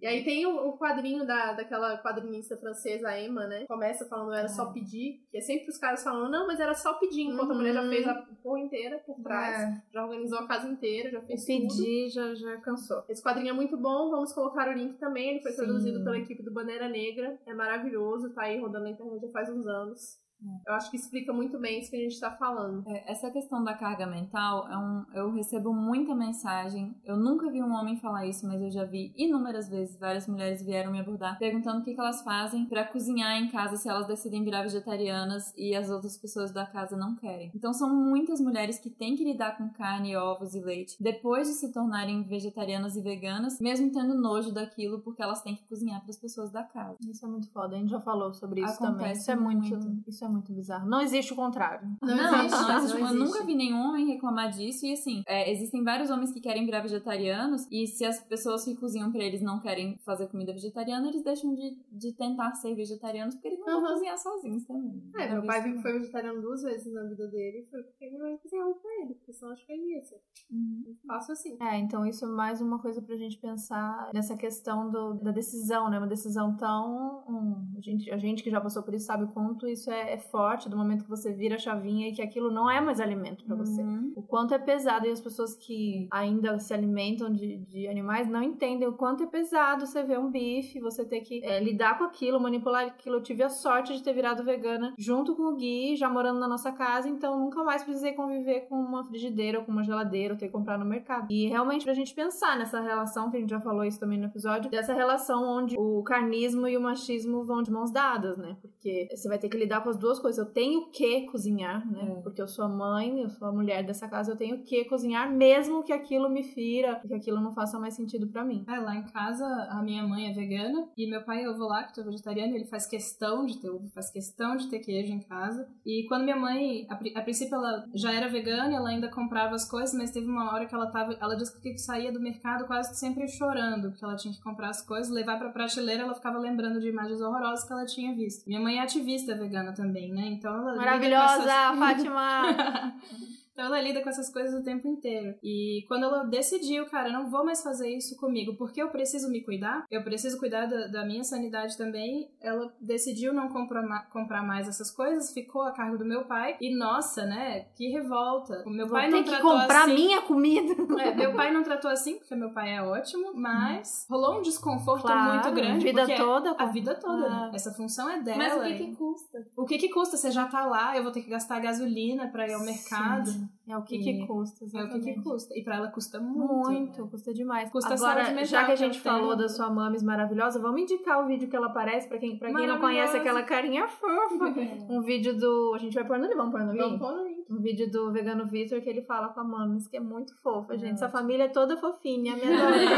E 0.00 0.06
aí 0.06 0.24
tem 0.24 0.46
o, 0.46 0.68
o 0.68 0.78
quadrinho 0.78 1.26
da, 1.26 1.52
daquela 1.52 1.98
quadrinista 1.98 2.56
francesa, 2.56 3.08
a 3.08 3.20
Emma, 3.20 3.46
né? 3.46 3.64
Começa 3.66 4.06
falando 4.08 4.32
era 4.34 4.48
só 4.48 4.66
pedir. 4.66 5.20
Que 5.30 5.38
é 5.38 5.40
sempre 5.40 5.68
os 5.68 5.78
caras 5.78 6.02
falando, 6.02 6.30
não, 6.30 6.46
mas 6.46 6.58
era 6.60 6.74
só 6.74 6.94
pedir. 6.94 7.22
Enquanto 7.22 7.52
a 7.52 7.54
mulher 7.54 7.72
já 7.74 7.82
Uhum. 7.82 7.88
fez 7.90 8.06
a 8.08 8.14
porra 8.42 8.60
inteira 8.60 8.98
por 9.06 9.16
trás. 9.22 9.60
É. 9.60 9.82
Já 9.92 10.04
organizou 10.04 10.38
a 10.38 10.46
casa 10.46 10.68
inteira, 10.68 11.10
já 11.10 11.20
fez 11.20 11.44
tudo. 11.44 11.58
Pedir 11.68 12.10
já, 12.10 12.34
já 12.34 12.56
cansou. 12.58 13.02
Esse 13.08 13.22
quadrinho 13.22 13.50
é 13.50 13.52
muito 13.52 13.76
bom, 13.76 14.10
vamos 14.10 14.32
colocar 14.32 14.68
o 14.68 14.72
link 14.72 14.96
também. 14.98 15.30
Ele 15.30 15.40
foi 15.42 15.52
Sim. 15.52 15.64
produzido 15.64 16.02
pela 16.04 16.18
equipe 16.18 16.42
do 16.42 16.52
Bandeira 16.52 16.88
Negra. 16.88 17.38
É 17.46 17.54
maravilhoso, 17.54 18.32
tá 18.34 18.42
aí 18.42 18.60
rodando 18.60 18.84
na 18.84 18.90
internet 18.90 19.20
já 19.20 19.32
faz 19.32 19.48
uns 19.48 19.66
anos. 19.66 20.20
Eu 20.66 20.74
acho 20.74 20.90
que 20.90 20.96
explica 20.96 21.32
muito 21.32 21.58
bem 21.58 21.80
isso 21.80 21.90
que 21.90 21.96
a 21.96 22.00
gente 22.00 22.18
tá 22.18 22.30
falando. 22.30 22.84
É, 22.88 23.10
Essa 23.10 23.30
questão 23.30 23.62
da 23.62 23.74
carga 23.74 24.06
mental, 24.06 24.68
é 24.68 24.76
um, 24.76 25.04
eu 25.14 25.32
recebo 25.32 25.72
muita 25.72 26.14
mensagem. 26.14 26.94
Eu 27.04 27.16
nunca 27.16 27.50
vi 27.50 27.62
um 27.62 27.72
homem 27.72 27.96
falar 27.96 28.26
isso, 28.26 28.46
mas 28.46 28.60
eu 28.60 28.70
já 28.70 28.84
vi 28.84 29.12
inúmeras 29.16 29.68
vezes. 29.68 29.98
Várias 29.98 30.26
mulheres 30.26 30.62
vieram 30.62 30.92
me 30.92 31.00
abordar 31.00 31.38
perguntando 31.38 31.80
o 31.80 31.82
que, 31.82 31.94
que 31.94 32.00
elas 32.00 32.22
fazem 32.22 32.66
pra 32.66 32.84
cozinhar 32.84 33.36
em 33.36 33.48
casa 33.48 33.76
se 33.76 33.88
elas 33.88 34.06
decidem 34.06 34.44
virar 34.44 34.62
vegetarianas 34.62 35.52
e 35.56 35.74
as 35.74 35.90
outras 35.90 36.16
pessoas 36.16 36.52
da 36.52 36.66
casa 36.66 36.96
não 36.96 37.14
querem. 37.16 37.50
Então 37.54 37.72
são 37.72 37.94
muitas 37.94 38.40
mulheres 38.40 38.78
que 38.78 38.90
têm 38.90 39.16
que 39.16 39.24
lidar 39.24 39.56
com 39.56 39.68
carne, 39.70 40.16
ovos 40.16 40.54
e 40.54 40.60
leite 40.60 40.96
depois 41.00 41.48
de 41.48 41.54
se 41.54 41.72
tornarem 41.72 42.22
vegetarianas 42.22 42.96
e 42.96 43.00
veganas, 43.00 43.60
mesmo 43.60 43.90
tendo 43.90 44.14
nojo 44.14 44.52
daquilo, 44.52 45.00
porque 45.00 45.22
elas 45.22 45.42
têm 45.42 45.56
que 45.56 45.64
cozinhar 45.64 46.00
para 46.00 46.10
as 46.10 46.18
pessoas 46.18 46.50
da 46.50 46.62
casa. 46.62 46.96
Isso 47.08 47.24
é 47.24 47.28
muito 47.28 47.50
foda. 47.50 47.76
A 47.76 47.78
gente 47.78 47.90
já 47.90 48.00
falou 48.00 48.32
sobre 48.32 48.60
isso 48.60 48.74
Acontece 48.74 48.92
também. 48.98 49.12
Isso 49.12 49.30
é 49.30 49.36
muito, 49.36 49.76
muito. 49.76 50.10
isso 50.10 50.24
é 50.24 50.28
muito 50.32 50.52
bizarro. 50.52 50.88
Não 50.88 51.00
existe 51.00 51.32
o 51.32 51.36
contrário. 51.36 51.86
Não, 52.02 52.16
Não, 52.16 52.44
existe. 52.44 52.60
não 52.60 52.76
existe. 52.78 53.00
não 53.00 53.08
Eu 53.08 53.14
nunca 53.14 53.44
vi 53.44 53.54
nenhum 53.54 53.78
homem 53.88 54.06
reclamar 54.06 54.50
disso. 54.50 54.86
E 54.86 54.92
assim, 54.92 55.22
é, 55.26 55.50
existem 55.52 55.82
vários 55.84 56.10
homens 56.10 56.32
que 56.32 56.40
querem 56.40 56.64
virar 56.64 56.80
vegetarianos. 56.80 57.66
E 57.70 57.86
se 57.86 58.04
as 58.04 58.20
pessoas 58.20 58.64
que 58.64 58.74
cozinham 58.76 59.10
pra 59.12 59.22
eles 59.22 59.42
não 59.42 59.60
querem 59.60 59.98
fazer 60.04 60.26
comida 60.28 60.52
vegetariana, 60.52 61.08
eles 61.08 61.22
deixam 61.22 61.54
de, 61.54 61.78
de 61.92 62.12
tentar 62.14 62.54
ser 62.54 62.74
vegetarianos 62.74 63.34
porque 63.34 63.48
eles 63.48 63.58
não 63.60 63.66
vão 63.66 63.82
Uhum. 63.82 63.92
cozinhar 63.94 64.18
sozinhos 64.18 64.64
também. 64.64 65.02
É, 65.18 65.28
meu 65.32 65.44
pai 65.44 65.58
isso 65.58 65.66
viu 65.68 65.76
que 65.76 65.82
foi 65.82 65.92
vegetariano 65.98 66.40
duas 66.40 66.62
vezes 66.62 66.92
na 66.92 67.02
vida 67.04 67.26
dele 67.28 67.58
e 67.66 67.70
foi 67.70 67.82
porque 67.82 68.10
minha 68.10 68.22
mãe 68.22 68.36
cozinhava 68.38 68.72
pra 68.74 68.90
ele, 69.02 69.14
porque 69.14 69.32
senão 69.32 69.52
acho 69.52 69.66
que 69.66 69.72
ele 69.72 69.94
ia 69.94 70.02
ser. 70.02 70.20
Uhum. 70.50 70.96
Faço 71.06 71.32
assim. 71.32 71.56
É, 71.60 71.78
então 71.78 72.06
isso 72.06 72.24
é 72.24 72.28
mais 72.28 72.60
uma 72.60 72.78
coisa 72.78 73.02
pra 73.02 73.16
gente 73.16 73.38
pensar 73.38 74.10
nessa 74.14 74.36
questão 74.36 74.90
do- 74.90 75.14
da 75.14 75.30
decisão, 75.30 75.90
né? 75.90 75.98
Uma 75.98 76.06
decisão 76.06 76.56
tão. 76.56 77.24
hum, 77.28 77.74
a, 77.76 77.80
gente, 77.80 78.10
a 78.10 78.16
gente 78.16 78.42
que 78.42 78.50
já 78.50 78.60
passou 78.60 78.82
por 78.82 78.94
isso 78.94 79.06
sabe 79.06 79.24
o 79.24 79.28
quanto 79.28 79.66
isso 79.66 79.90
é, 79.90 80.14
é 80.14 80.18
forte 80.22 80.68
do 80.68 80.76
momento 80.76 81.04
que 81.04 81.10
você 81.10 81.32
vira 81.32 81.56
a 81.56 81.58
chavinha 81.58 82.08
e 82.08 82.12
que 82.12 82.22
aquilo 82.22 82.50
não 82.50 82.70
é 82.70 82.80
mais 82.80 83.00
alimento 83.00 83.44
pra 83.44 83.56
você. 83.56 83.82
Uhum. 83.82 84.12
O 84.16 84.22
quanto 84.22 84.54
é 84.54 84.58
pesado 84.58 85.06
e 85.06 85.10
as 85.10 85.20
pessoas 85.20 85.54
que 85.54 86.08
ainda 86.10 86.58
se 86.58 86.72
alimentam 86.72 87.30
de, 87.30 87.58
de 87.58 87.88
animais 87.88 88.28
não 88.28 88.42
entendem 88.42 88.88
o 88.88 88.92
quanto 88.92 89.24
é 89.24 89.26
pesado 89.26 89.86
você 89.86 90.02
ver 90.02 90.18
um 90.18 90.30
bife, 90.30 90.80
você 90.80 91.04
ter 91.04 91.20
que 91.20 91.44
é, 91.44 91.60
lidar 91.60 91.98
com 91.98 92.04
aquilo, 92.04 92.40
manipular 92.40 92.86
aquilo. 92.86 93.16
Eu 93.16 93.22
tive 93.22 93.42
a 93.42 93.48
sorte 93.48 93.94
de 93.94 94.02
ter 94.02 94.12
virado 94.12 94.44
vegana 94.44 94.94
junto 94.98 95.34
com 95.34 95.44
o 95.44 95.56
Gui, 95.56 95.96
já 95.96 96.08
morando 96.08 96.38
na 96.38 96.48
nossa 96.48 96.72
casa, 96.72 97.08
então 97.08 97.38
nunca 97.38 97.62
mais 97.62 97.82
precisei 97.82 98.12
conviver 98.12 98.62
com 98.68 98.76
uma 98.76 99.04
frigideira 99.04 99.58
ou 99.58 99.64
com 99.64 99.72
uma 99.72 99.84
geladeira 99.84 100.34
ou 100.34 100.38
ter 100.38 100.46
que 100.46 100.52
comprar 100.52 100.78
no 100.78 100.84
mercado. 100.84 101.26
E 101.30 101.48
realmente 101.48 101.84
pra 101.84 101.94
gente 101.94 102.14
pensar 102.14 102.58
nessa 102.58 102.80
relação, 102.80 103.30
que 103.30 103.36
a 103.36 103.40
gente 103.40 103.50
já 103.50 103.60
falou 103.60 103.84
isso 103.84 103.98
também 103.98 104.18
no 104.18 104.26
episódio, 104.26 104.70
dessa 104.70 104.94
relação 104.94 105.42
onde 105.42 105.76
o 105.78 106.02
carnismo 106.02 106.68
e 106.68 106.76
o 106.76 106.80
machismo 106.80 107.44
vão 107.44 107.62
de 107.62 107.70
mãos 107.70 107.90
dadas, 107.90 108.36
né? 108.36 108.56
Porque 108.60 109.08
você 109.10 109.28
vai 109.28 109.38
ter 109.38 109.48
que 109.48 109.56
lidar 109.56 109.82
com 109.82 109.90
as 109.90 109.96
duas 109.96 110.11
coisas. 110.18 110.44
Eu 110.44 110.52
tenho 110.52 110.90
que 110.90 111.26
cozinhar, 111.26 111.86
né? 111.90 112.16
É. 112.18 112.20
Porque 112.22 112.40
eu 112.40 112.48
sou 112.48 112.64
a 112.64 112.68
mãe, 112.68 113.20
eu 113.20 113.30
sou 113.30 113.48
a 113.48 113.52
mulher 113.52 113.84
dessa 113.84 114.08
casa, 114.08 114.32
eu 114.32 114.36
tenho 114.36 114.62
que 114.62 114.84
cozinhar, 114.84 115.30
mesmo 115.30 115.82
que 115.82 115.92
aquilo 115.92 116.28
me 116.28 116.42
fira, 116.42 117.00
que 117.06 117.14
aquilo 117.14 117.40
não 117.40 117.52
faça 117.52 117.78
mais 117.78 117.94
sentido 117.94 118.26
pra 118.26 118.44
mim. 118.44 118.64
É, 118.68 118.78
lá 118.78 118.94
em 118.94 119.04
casa, 119.04 119.46
a 119.70 119.82
minha 119.82 120.06
mãe 120.06 120.30
é 120.30 120.32
vegana 120.32 120.88
e 120.96 121.08
meu 121.08 121.22
pai 121.22 121.44
é 121.44 121.48
ovo 121.48 121.66
lacto, 121.66 122.00
é 122.00 122.04
vegetariano, 122.04 122.54
ele 122.54 122.64
faz 122.64 122.86
questão 122.86 123.44
de 123.46 123.58
ter 123.58 123.70
ovo, 123.70 123.88
faz 123.90 124.10
questão 124.10 124.56
de 124.56 124.68
ter 124.68 124.78
queijo 124.80 125.12
em 125.12 125.20
casa. 125.20 125.68
E 125.84 126.06
quando 126.08 126.24
minha 126.24 126.36
mãe, 126.36 126.86
a, 126.88 126.94
a 126.94 127.22
princípio 127.22 127.54
ela 127.54 127.84
já 127.94 128.12
era 128.12 128.28
vegana, 128.28 128.74
ela 128.74 128.88
ainda 128.88 129.08
comprava 129.08 129.54
as 129.54 129.68
coisas, 129.68 129.94
mas 129.94 130.10
teve 130.10 130.26
uma 130.26 130.52
hora 130.52 130.66
que 130.66 130.74
ela 130.74 130.86
tava, 130.86 131.14
ela 131.20 131.34
disse 131.34 131.60
que 131.60 131.76
saía 131.78 132.12
do 132.12 132.20
mercado 132.20 132.66
quase 132.66 132.90
que 132.90 132.96
sempre 132.96 133.26
chorando, 133.28 133.90
porque 133.90 134.04
ela 134.04 134.16
tinha 134.16 134.32
que 134.32 134.42
comprar 134.42 134.70
as 134.70 134.82
coisas, 134.84 135.12
levar 135.12 135.38
pra 135.38 135.50
prateleira, 135.50 136.02
ela 136.02 136.14
ficava 136.14 136.38
lembrando 136.38 136.80
de 136.80 136.88
imagens 136.88 137.20
horrorosas 137.20 137.64
que 137.64 137.72
ela 137.72 137.84
tinha 137.84 138.14
visto. 138.14 138.46
Minha 138.46 138.60
mãe 138.60 138.78
é 138.78 138.82
ativista 138.82 139.34
vegana 139.34 139.72
também, 139.72 140.01
né? 140.10 140.26
Então 140.28 140.54
ela 140.54 140.76
Maravilhosa, 140.76 141.42
essas- 141.42 141.78
Fátima! 141.78 142.94
Então 143.52 143.66
ela 143.66 143.80
lida 143.80 144.02
com 144.02 144.08
essas 144.08 144.32
coisas 144.32 144.58
o 144.58 144.62
tempo 144.64 144.88
inteiro. 144.88 145.34
E 145.42 145.84
quando 145.88 146.04
ela 146.04 146.24
decidiu, 146.24 146.86
cara, 146.86 147.08
eu 147.08 147.12
não 147.12 147.28
vou 147.30 147.44
mais 147.44 147.62
fazer 147.62 147.88
isso 147.94 148.16
comigo, 148.16 148.56
porque 148.56 148.82
eu 148.82 148.88
preciso 148.90 149.30
me 149.30 149.42
cuidar, 149.42 149.84
eu 149.90 150.02
preciso 150.02 150.38
cuidar 150.38 150.66
da, 150.66 150.86
da 150.86 151.04
minha 151.04 151.22
sanidade 151.24 151.76
também, 151.76 152.30
ela 152.40 152.72
decidiu 152.80 153.32
não 153.32 153.48
comprar, 153.48 154.08
comprar 154.10 154.42
mais 154.42 154.68
essas 154.68 154.90
coisas, 154.90 155.32
ficou 155.32 155.62
a 155.62 155.72
cargo 155.72 155.98
do 155.98 156.04
meu 156.04 156.24
pai. 156.24 156.56
E 156.60 156.74
nossa, 156.74 157.24
né? 157.26 157.66
Que 157.76 157.88
revolta. 157.88 158.62
O 158.66 158.70
meu 158.70 158.86
Vou 158.86 158.96
pai 158.96 159.06
ter 159.08 159.16
não 159.16 159.22
que 159.22 159.30
tratou 159.30 159.50
comprar 159.58 159.82
assim. 159.84 159.94
minha 159.94 160.22
comida. 160.22 160.72
É, 161.02 161.14
meu 161.14 161.34
pai 161.34 161.52
não 161.52 161.62
tratou 161.62 161.90
assim, 161.90 162.18
porque 162.18 162.34
meu 162.34 162.50
pai 162.52 162.74
é 162.76 162.82
ótimo, 162.82 163.32
mas 163.34 164.06
rolou 164.08 164.38
um 164.38 164.42
desconforto 164.42 165.02
Claro, 165.02 165.34
muito 165.34 165.52
grande. 165.54 165.88
a 165.88 166.04
vida 166.04 166.16
toda. 166.16 166.54
A 166.58 166.66
vida 166.66 166.94
toda, 166.94 167.26
Ah. 167.26 167.46
né? 167.46 167.50
Essa 167.54 167.72
função 167.72 168.08
é 168.10 168.20
dela. 168.22 168.38
Mas 168.38 168.56
o 168.56 168.60
que, 168.62 168.74
que 168.86 168.96
custa? 168.96 169.46
o 169.56 169.64
que 169.66 169.78
que 169.78 169.88
custa? 169.90 170.16
Você 170.16 170.30
já 170.30 170.46
tá 170.46 170.64
lá, 170.64 170.96
eu 170.96 171.02
vou 171.02 171.12
ter 171.12 171.22
que 171.22 171.30
gastar 171.30 171.60
gasolina 171.60 172.28
pra 172.28 172.46
ir 172.48 172.54
ao 172.54 172.60
mercado. 172.64 173.30
Sim, 173.30 173.41
É 173.68 173.76
o 173.76 173.82
que 173.82 173.96
E- 173.96 174.02
que 174.02 174.26
custa, 174.26 174.64
É 174.64 174.66
o 174.66 174.70
que 174.70 174.76
exatamente. 174.76 175.14
que 175.14 175.22
custa. 175.22 175.56
E 175.58 175.62
pra 175.62 175.76
ela 175.76 175.88
custa 175.88 176.20
muito. 176.20 176.70
Muito, 176.70 177.06
custa 177.08 177.32
demais. 177.32 177.70
Custa 177.70 177.94
Agora, 177.94 178.24
mental 178.30 178.44
já 178.44 178.64
que 178.64 178.72
a 178.72 178.76
gente 178.76 179.00
falou 179.00 179.30
né? 179.36 179.42
da 179.42 179.48
sua 179.48 179.70
mames 179.70 180.02
maravilhosa, 180.02 180.60
vamos 180.60 180.80
indicar 180.82 181.22
o 181.24 181.26
vídeo 181.26 181.48
que 181.48 181.54
ela 181.56 181.68
aparece 181.68 182.08
pra 182.08 182.18
quem, 182.18 182.38
pra 182.38 182.52
quem 182.52 182.66
não 182.66 182.80
conhece 182.80 183.16
aquela 183.16 183.42
carinha 183.42 183.86
fofa. 183.88 184.52
Um 184.90 185.00
vídeo 185.02 185.36
do. 185.38 185.72
A 185.74 185.78
gente 185.78 185.94
vai 185.94 186.04
pôr 186.04 186.18
no 186.18 186.24
link, 186.26 186.36
vamos 186.36 186.52
pôr 186.52 186.60
no 186.60 186.66
Vamos 186.76 186.90
link? 186.92 186.98
pôr 187.00 187.12
no 187.12 187.24
link. 187.24 187.44
um 187.50 187.60
vídeo 187.60 187.90
do 187.90 188.12
Vegano 188.12 188.46
Victor 188.46 188.80
que 188.80 188.88
ele 188.90 189.02
fala 189.02 189.28
com 189.28 189.40
a 189.40 189.44
Mames, 189.44 189.86
que 189.88 189.96
é 189.96 190.00
muito 190.00 190.34
fofa, 190.42 190.76
gente. 190.76 190.94
Essa 190.94 191.06
ótimo. 191.06 191.20
família 191.20 191.44
é 191.44 191.48
toda 191.48 191.76
fofinha, 191.76 192.34
me 192.36 192.42
adorei. 192.42 192.88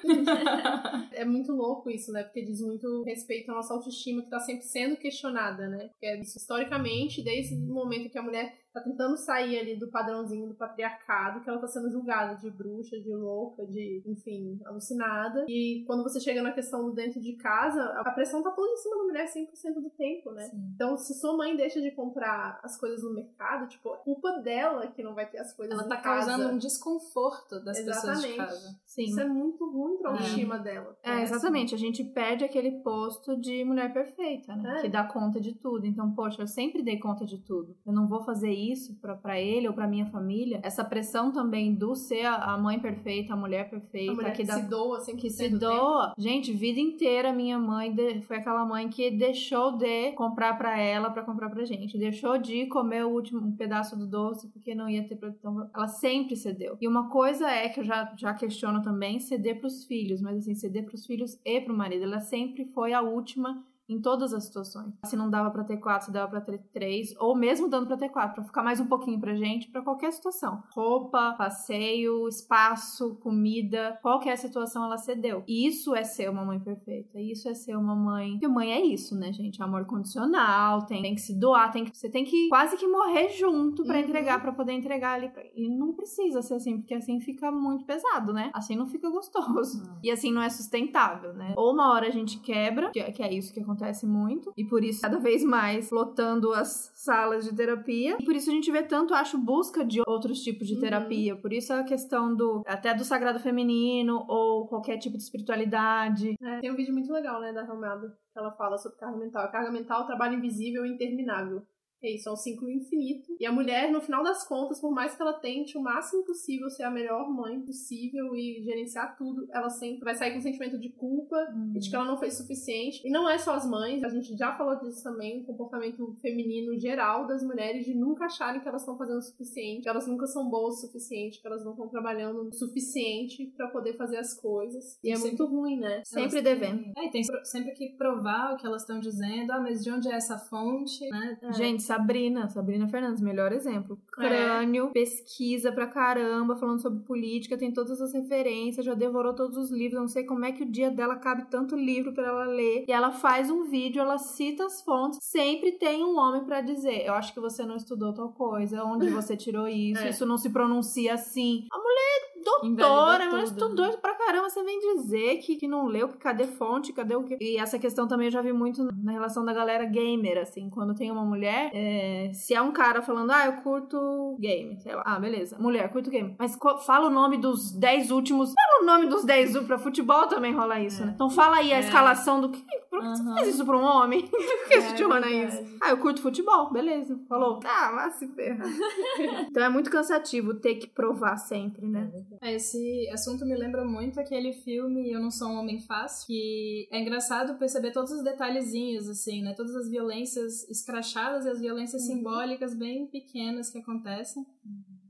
É 1.12 1.24
muito 1.24 1.52
louco 1.52 1.90
isso, 1.90 2.12
né? 2.12 2.22
Porque 2.22 2.42
diz 2.42 2.60
muito 2.60 3.02
respeito 3.04 3.50
à 3.50 3.54
nossa 3.54 3.74
autoestima 3.74 4.22
que 4.22 4.30
tá 4.30 4.38
sempre 4.40 4.62
sendo 4.64 4.96
questionada, 4.96 5.68
né? 5.68 5.88
Porque 5.88 6.06
é 6.06 6.18
isso, 6.20 6.38
historicamente, 6.38 7.22
desde 7.22 7.54
o 7.54 7.74
momento 7.74 8.10
que 8.10 8.18
a 8.18 8.22
mulher 8.22 8.54
tá 8.72 8.80
tentando 8.80 9.16
sair 9.16 9.58
ali 9.58 9.76
do 9.78 9.90
padrãozinho 9.90 10.48
do 10.48 10.54
patriarcado, 10.54 11.40
que 11.40 11.50
ela 11.50 11.58
tá 11.60 11.66
sendo 11.66 11.90
julgada 11.90 12.36
de 12.36 12.50
bruxa, 12.50 13.00
de 13.00 13.14
louca, 13.14 13.66
de, 13.66 14.02
enfim, 14.06 14.60
alucinada. 14.64 15.44
E 15.48 15.84
quando 15.86 16.02
você 16.02 16.20
chega 16.20 16.42
na 16.42 16.52
questão 16.52 16.84
do 16.84 16.92
dentro 16.92 17.20
de 17.20 17.34
casa, 17.36 17.82
a 18.04 18.10
pressão 18.12 18.42
tá 18.42 18.50
toda 18.50 18.70
em 18.72 18.76
cima 18.76 18.96
da 18.96 19.02
mulher 19.04 19.26
100% 19.26 19.74
do 19.82 19.90
tempo, 19.90 20.30
né? 20.32 20.44
Sim. 20.44 20.70
Então, 20.74 20.96
se 20.96 21.14
sua 21.14 21.36
mãe 21.36 21.56
deixa 21.56 21.80
de 21.80 21.90
comprar 21.90 22.60
as 22.62 22.78
coisas 22.78 23.02
no 23.02 23.12
mercado, 23.12 23.68
tipo, 23.68 23.92
é 23.94 23.96
culpa 23.98 24.38
dela 24.38 24.86
que 24.88 25.02
não 25.02 25.14
vai 25.14 25.28
ter 25.28 25.38
as 25.38 25.52
coisas 25.52 25.76
Ela 25.78 25.88
tá 25.88 25.96
casa. 25.96 26.30
causando 26.30 26.54
um 26.54 26.58
desconforto 26.58 27.62
das 27.64 27.78
pessoas 27.78 28.20
de 28.20 28.28
Exatamente. 28.28 28.36
casa. 28.36 28.80
Sim. 28.84 29.04
Isso 29.04 29.20
é 29.20 29.28
muito 29.28 29.68
ruim 29.70 29.96
pra 29.98 30.10
autoestima 30.10 30.58
dela. 30.58 30.96
É, 31.02 31.22
exatamente. 31.22 31.74
A 31.74 31.78
gente 31.78 32.04
perde 32.04 32.44
aquele 32.44 32.82
posto 32.82 33.36
de 33.40 33.64
mulher 33.64 33.92
perfeita, 33.92 34.54
né? 34.56 34.78
É. 34.78 34.82
Que 34.82 34.88
dá 34.88 35.04
conta 35.04 35.40
de 35.40 35.54
tudo. 35.54 35.86
Então, 35.86 36.12
poxa, 36.14 36.42
eu 36.42 36.46
sempre 36.46 36.82
dei 36.82 36.98
conta 36.98 37.24
de 37.24 37.38
tudo. 37.38 37.76
Eu 37.86 37.92
não 37.92 38.06
vou 38.06 38.22
fazer 38.24 38.52
isso 38.60 38.94
pra, 39.00 39.14
pra 39.16 39.40
ele 39.40 39.66
ou 39.68 39.74
pra 39.74 39.86
minha 39.88 40.06
família. 40.06 40.60
Essa 40.62 40.84
pressão 40.84 41.32
também 41.32 41.74
do 41.74 41.94
ser 41.94 42.26
a 42.26 42.50
a 42.50 42.58
mãe 42.58 42.78
perfeita, 42.80 43.32
a 43.32 43.36
mulher 43.36 43.70
perfeita, 43.70 44.12
A 44.12 44.14
mulher 44.14 44.32
que 44.32 44.42
que 44.42 44.44
dá 44.48 44.54
se 44.54 44.68
doa 44.68 44.98
100% 45.00 45.16
que 45.16 45.30
se 45.30 45.48
do 45.48 45.58
tempo. 45.58 45.72
doa. 45.72 46.14
Gente, 46.18 46.52
vida 46.52 46.80
inteira 46.80 47.32
minha 47.32 47.58
mãe 47.58 47.92
de- 47.94 48.20
foi 48.22 48.36
aquela 48.38 48.64
mãe 48.64 48.88
que 48.88 49.10
deixou 49.10 49.76
de 49.76 50.12
comprar 50.12 50.56
pra 50.58 50.78
ela 50.78 51.10
pra 51.10 51.22
comprar 51.22 51.48
pra 51.50 51.64
gente. 51.64 51.96
Deixou 51.98 52.38
de 52.38 52.66
comer 52.66 53.04
o 53.04 53.10
último 53.10 53.40
um 53.40 53.56
pedaço 53.56 53.96
do 53.98 54.06
doce 54.06 54.48
porque 54.48 54.74
não 54.74 54.88
ia 54.88 55.06
ter 55.06 55.16
produção. 55.16 55.70
Ela 55.74 55.86
sempre 55.88 56.34
cedeu. 56.36 56.76
E 56.80 56.88
uma 56.88 57.08
coisa 57.08 57.48
é 57.50 57.68
que 57.68 57.80
eu 57.80 57.84
já, 57.84 58.12
já 58.16 58.34
questiono 58.34 58.82
também 58.82 59.20
ceder 59.20 59.60
pros 59.60 59.84
filhos, 59.84 60.20
mas 60.20 60.38
assim, 60.38 60.54
ceder 60.54 60.84
pros 60.84 61.06
filhos 61.06 61.38
e 61.44 61.60
pro 61.60 61.76
marido. 61.76 62.04
Ela 62.04 62.20
sempre 62.20 62.64
foi 62.74 62.92
a 62.92 63.00
última 63.00 63.64
em 63.90 64.00
todas 64.00 64.32
as 64.32 64.44
situações. 64.44 64.92
Se 65.06 65.16
não 65.16 65.28
dava 65.28 65.50
pra 65.50 65.64
ter 65.64 65.76
quatro, 65.78 66.06
se 66.06 66.12
dava 66.12 66.30
pra 66.30 66.40
ter 66.40 66.58
três, 66.72 67.14
ou 67.18 67.36
mesmo 67.36 67.68
dando 67.68 67.86
pra 67.86 67.96
ter 67.96 68.08
quatro, 68.08 68.34
pra 68.36 68.44
ficar 68.44 68.62
mais 68.62 68.78
um 68.80 68.86
pouquinho 68.86 69.18
pra 69.20 69.34
gente, 69.34 69.68
pra 69.70 69.82
qualquer 69.82 70.12
situação. 70.12 70.62
Roupa, 70.74 71.34
passeio, 71.36 72.26
espaço, 72.28 73.16
comida, 73.16 73.98
qualquer 74.02 74.36
situação 74.36 74.84
ela 74.84 74.96
cedeu. 74.98 75.42
E 75.46 75.66
isso 75.66 75.94
é 75.94 76.04
ser 76.04 76.30
uma 76.30 76.44
mãe 76.44 76.58
perfeita. 76.60 77.20
Isso 77.20 77.48
é 77.48 77.54
ser 77.54 77.76
uma 77.76 77.94
mãe. 77.94 78.32
Porque 78.32 78.48
mãe 78.48 78.72
é 78.72 78.84
isso, 78.84 79.16
né, 79.16 79.32
gente? 79.32 79.62
Amor 79.62 79.84
condicional, 79.86 80.86
tem, 80.86 81.02
tem 81.02 81.14
que 81.14 81.20
se 81.20 81.38
doar, 81.38 81.72
tem 81.72 81.84
que, 81.84 81.96
você 81.96 82.08
tem 82.08 82.24
que 82.24 82.48
quase 82.48 82.76
que 82.76 82.86
morrer 82.86 83.28
junto 83.30 83.84
pra 83.84 83.96
Uhum. 83.98 84.04
entregar, 84.04 84.40
pra 84.40 84.52
poder 84.52 84.72
entregar 84.72 85.14
ali. 85.14 85.30
E 85.54 85.68
não 85.68 85.92
precisa 85.92 86.42
ser 86.42 86.54
assim, 86.54 86.78
porque 86.78 86.94
assim 86.94 87.20
fica 87.20 87.50
muito 87.50 87.84
pesado, 87.84 88.32
né? 88.32 88.50
Assim 88.54 88.76
não 88.76 88.86
fica 88.86 89.10
gostoso. 89.10 89.82
E 90.02 90.10
assim 90.10 90.32
não 90.32 90.42
é 90.42 90.48
sustentável, 90.48 91.32
né? 91.34 91.54
Ou 91.56 91.72
uma 91.72 91.92
hora 91.92 92.06
a 92.06 92.10
gente 92.10 92.38
quebra, 92.40 92.90
que 92.90 93.00
é, 93.00 93.10
que 93.12 93.22
é 93.22 93.32
isso 93.32 93.52
que 93.52 93.60
acontece 93.60 93.79
muito, 94.06 94.52
e 94.56 94.64
por 94.64 94.84
isso 94.84 95.00
cada 95.02 95.18
vez 95.18 95.42
mais 95.44 95.90
lotando 95.90 96.52
as 96.52 96.90
salas 96.94 97.44
de 97.44 97.54
terapia. 97.54 98.16
E 98.20 98.24
por 98.24 98.34
isso 98.34 98.50
a 98.50 98.52
gente 98.52 98.70
vê 98.70 98.82
tanto, 98.82 99.14
acho, 99.14 99.38
busca 99.38 99.84
de 99.84 100.00
outros 100.06 100.40
tipos 100.42 100.66
de 100.68 100.74
Uhum. 100.74 100.80
terapia. 100.80 101.36
Por 101.36 101.52
isso 101.52 101.72
a 101.72 101.82
questão 101.82 102.34
do 102.34 102.62
até 102.66 102.94
do 102.94 103.04
sagrado 103.04 103.38
feminino 103.40 104.24
ou 104.28 104.66
qualquer 104.68 104.98
tipo 104.98 105.16
de 105.16 105.22
espiritualidade. 105.22 106.34
É, 106.40 106.60
tem 106.60 106.70
um 106.70 106.76
vídeo 106.76 106.92
muito 106.92 107.12
legal, 107.12 107.40
né, 107.40 107.52
da 107.52 107.64
Romada, 107.64 108.08
que 108.32 108.38
ela 108.38 108.50
fala 108.52 108.76
sobre 108.78 108.98
carga 108.98 109.16
mental. 109.16 109.44
A 109.44 109.48
carga 109.48 109.70
mental 109.70 110.00
é 110.00 110.04
um 110.04 110.06
trabalho 110.06 110.34
invisível 110.38 110.84
e 110.86 110.90
interminável. 110.92 111.62
É 112.02 112.14
isso, 112.14 112.28
é 112.28 112.32
um 112.32 112.36
ciclo 112.36 112.70
infinito. 112.70 113.36
E 113.38 113.44
a 113.46 113.52
mulher, 113.52 113.90
no 113.90 114.00
final 114.00 114.22
das 114.22 114.46
contas, 114.46 114.80
por 114.80 114.90
mais 114.90 115.14
que 115.14 115.20
ela 115.22 115.34
tente 115.34 115.76
o 115.76 115.82
máximo 115.82 116.24
possível 116.24 116.70
ser 116.70 116.84
a 116.84 116.90
melhor 116.90 117.28
mãe 117.30 117.60
possível 117.60 118.34
e 118.34 118.62
gerenciar 118.62 119.16
tudo, 119.16 119.46
ela 119.52 119.68
sempre 119.68 120.04
vai 120.04 120.14
sair 120.14 120.32
com 120.32 120.38
um 120.38 120.42
sentimento 120.42 120.78
de 120.78 120.88
culpa 120.90 121.36
e 121.74 121.78
de 121.78 121.90
que 121.90 121.94
ela 121.96 122.04
não 122.06 122.16
fez 122.18 122.34
o 122.34 122.38
suficiente. 122.38 123.02
E 123.06 123.10
não 123.10 123.28
é 123.28 123.36
só 123.38 123.54
as 123.54 123.68
mães, 123.68 124.02
a 124.02 124.08
gente 124.08 124.36
já 124.36 124.56
falou 124.56 124.76
disso 124.76 125.02
também, 125.02 125.42
o 125.42 125.44
comportamento 125.44 126.16
feminino 126.20 126.78
geral 126.78 127.26
das 127.26 127.42
mulheres 127.42 127.84
de 127.84 127.94
nunca 127.94 128.24
acharem 128.26 128.60
que 128.60 128.68
elas 128.68 128.82
estão 128.82 128.96
fazendo 128.96 129.18
o 129.18 129.22
suficiente, 129.22 129.82
que 129.82 129.88
elas 129.88 130.06
nunca 130.06 130.26
são 130.26 130.48
boas 130.48 130.76
o 130.78 130.80
suficiente, 130.86 131.40
que 131.40 131.46
elas 131.46 131.64
não 131.64 131.72
estão 131.72 131.88
trabalhando 131.88 132.48
o 132.48 132.52
suficiente 132.54 133.52
pra 133.56 133.68
poder 133.68 133.96
fazer 133.96 134.16
as 134.16 134.34
coisas. 134.34 134.98
E 135.02 135.10
é 135.10 135.16
Sempre- 135.16 135.28
muito 135.38 135.46
ruim, 135.46 135.78
né? 135.78 136.02
Sempre 136.04 136.38
Elas 136.38 136.44
devendo. 136.44 136.92
É, 136.96 137.06
e 137.06 137.10
tem 137.10 137.22
sempre 137.44 137.72
que 137.72 137.90
provar 137.96 138.54
o 138.54 138.56
que 138.56 138.66
elas 138.66 138.82
estão 138.82 138.98
dizendo. 139.00 139.52
Ah, 139.52 139.60
mas 139.60 139.82
de 139.82 139.90
onde 139.90 140.08
é 140.08 140.14
essa 140.14 140.38
fonte, 140.38 141.08
né? 141.08 141.38
Gente, 141.52 141.82
Sabrina, 141.90 142.48
Sabrina 142.48 142.86
Fernandes, 142.86 143.20
melhor 143.20 143.50
exemplo. 143.52 143.98
É. 144.18 144.28
Crânio, 144.28 144.90
pesquisa 144.92 145.72
pra 145.72 145.88
caramba, 145.88 146.54
falando 146.56 146.80
sobre 146.80 147.00
política, 147.02 147.58
tem 147.58 147.72
todas 147.72 148.00
as 148.00 148.12
referências, 148.12 148.86
já 148.86 148.94
devorou 148.94 149.34
todos 149.34 149.56
os 149.56 149.72
livros. 149.72 150.00
Não 150.00 150.06
sei 150.06 150.22
como 150.22 150.44
é 150.44 150.52
que 150.52 150.62
o 150.62 150.70
dia 150.70 150.88
dela 150.88 151.16
cabe 151.16 151.50
tanto 151.50 151.74
livro 151.74 152.12
pra 152.14 152.28
ela 152.28 152.44
ler. 152.44 152.84
E 152.86 152.92
ela 152.92 153.10
faz 153.10 153.50
um 153.50 153.64
vídeo, 153.64 154.00
ela 154.00 154.18
cita 154.18 154.64
as 154.66 154.80
fontes. 154.82 155.18
Sempre 155.20 155.72
tem 155.72 156.04
um 156.04 156.16
homem 156.16 156.44
pra 156.44 156.60
dizer: 156.60 157.04
Eu 157.04 157.14
acho 157.14 157.34
que 157.34 157.40
você 157.40 157.64
não 157.66 157.74
estudou 157.74 158.12
tal 158.14 158.28
coisa, 158.32 158.84
onde 158.84 159.08
você 159.10 159.36
tirou 159.36 159.66
isso, 159.66 160.02
É. 160.02 160.10
isso 160.10 160.24
não 160.24 160.38
se 160.38 160.50
pronuncia 160.50 161.14
assim. 161.14 161.66
A 161.72 161.76
mulher 161.78 162.20
é 162.29 162.29
doutora, 162.44 163.28
mas 163.30 163.50
tudo, 163.50 163.62
estudou 163.64 163.86
né? 163.86 163.96
pra 164.00 164.14
caramba. 164.14 164.48
Você 164.48 164.62
vem 164.62 164.78
dizer 164.94 165.38
que, 165.38 165.56
que 165.56 165.68
não 165.68 165.86
leu, 165.86 166.08
que 166.08 166.16
cadê 166.18 166.46
fonte, 166.46 166.92
cadê 166.92 167.14
o 167.14 167.22
quê? 167.22 167.36
E 167.40 167.56
essa 167.56 167.78
questão 167.78 168.06
também 168.08 168.26
eu 168.26 168.32
já 168.32 168.42
vi 168.42 168.52
muito 168.52 168.88
na 169.02 169.12
relação 169.12 169.44
da 169.44 169.52
galera 169.52 169.84
gamer, 169.84 170.38
assim, 170.38 170.68
quando 170.70 170.94
tem 170.94 171.10
uma 171.10 171.24
mulher, 171.24 171.70
é, 171.74 172.30
se 172.32 172.54
é 172.54 172.60
um 172.62 172.72
cara 172.72 173.02
falando, 173.02 173.30
ah, 173.30 173.46
eu 173.46 173.52
curto 173.62 174.36
game, 174.40 174.78
sei 174.80 174.94
lá, 174.94 175.02
ah, 175.06 175.18
beleza, 175.18 175.56
mulher, 175.58 175.90
curto 175.90 176.10
game, 176.10 176.34
mas 176.38 176.56
fala 176.84 177.06
o 177.06 177.10
nome 177.10 177.36
dos 177.38 177.72
10 177.72 178.10
últimos, 178.10 178.52
fala 178.52 178.82
o 178.82 178.86
nome 178.86 179.06
dos 179.06 179.24
10 179.24 179.48
últimos, 179.48 179.66
pra 179.66 179.78
futebol 179.78 180.26
também 180.26 180.52
rola 180.54 180.80
isso, 180.80 181.04
né? 181.04 181.12
Então 181.14 181.30
fala 181.30 181.56
aí 181.56 181.72
a 181.72 181.76
É. 181.76 181.80
escalação 181.80 182.40
do 182.40 182.48
que, 182.50 182.60
por 182.90 183.00
que 183.00 183.06
você 183.08 183.22
Aham. 183.22 183.34
faz 183.34 183.48
isso 183.48 183.64
pra 183.64 183.76
um 183.76 183.82
homem? 183.84 184.22
Por 184.30 184.38
que 184.68 184.74
É 184.74 184.82
questiona 184.82 185.20
verdade. 185.20 185.62
isso? 185.64 185.78
Ah, 185.82 185.90
eu 185.90 185.98
curto 185.98 186.20
futebol, 186.22 186.70
beleza, 186.70 187.18
falou. 187.28 187.60
Ah, 187.64 187.92
vai 187.92 188.10
se 188.12 188.26
ferrar. 188.28 188.66
então 189.50 189.62
é 189.64 189.68
muito 189.68 189.90
cansativo 189.90 190.54
ter 190.54 190.76
que 190.76 190.86
provar 190.86 191.36
sempre, 191.36 191.86
né? 191.86 192.10
Esse 192.42 193.08
assunto 193.12 193.44
me 193.44 193.56
lembra 193.56 193.84
muito 193.84 194.20
aquele 194.20 194.52
filme 194.52 195.10
Eu 195.10 195.20
Não 195.20 195.30
Sou 195.30 195.48
um 195.48 195.58
Homem 195.58 195.80
Fácil, 195.80 196.26
que 196.26 196.88
é 196.90 197.00
engraçado 197.00 197.58
perceber 197.58 197.92
todos 197.92 198.12
os 198.12 198.22
detalhezinhos, 198.22 199.08
assim, 199.08 199.42
né? 199.42 199.54
Todas 199.54 199.74
as 199.74 199.88
violências 199.88 200.68
escrachadas 200.68 201.44
e 201.44 201.48
as 201.48 201.60
violências 201.60 202.06
simbólicas 202.06 202.74
bem 202.74 203.06
pequenas 203.06 203.70
que 203.70 203.78
acontecem. 203.78 204.44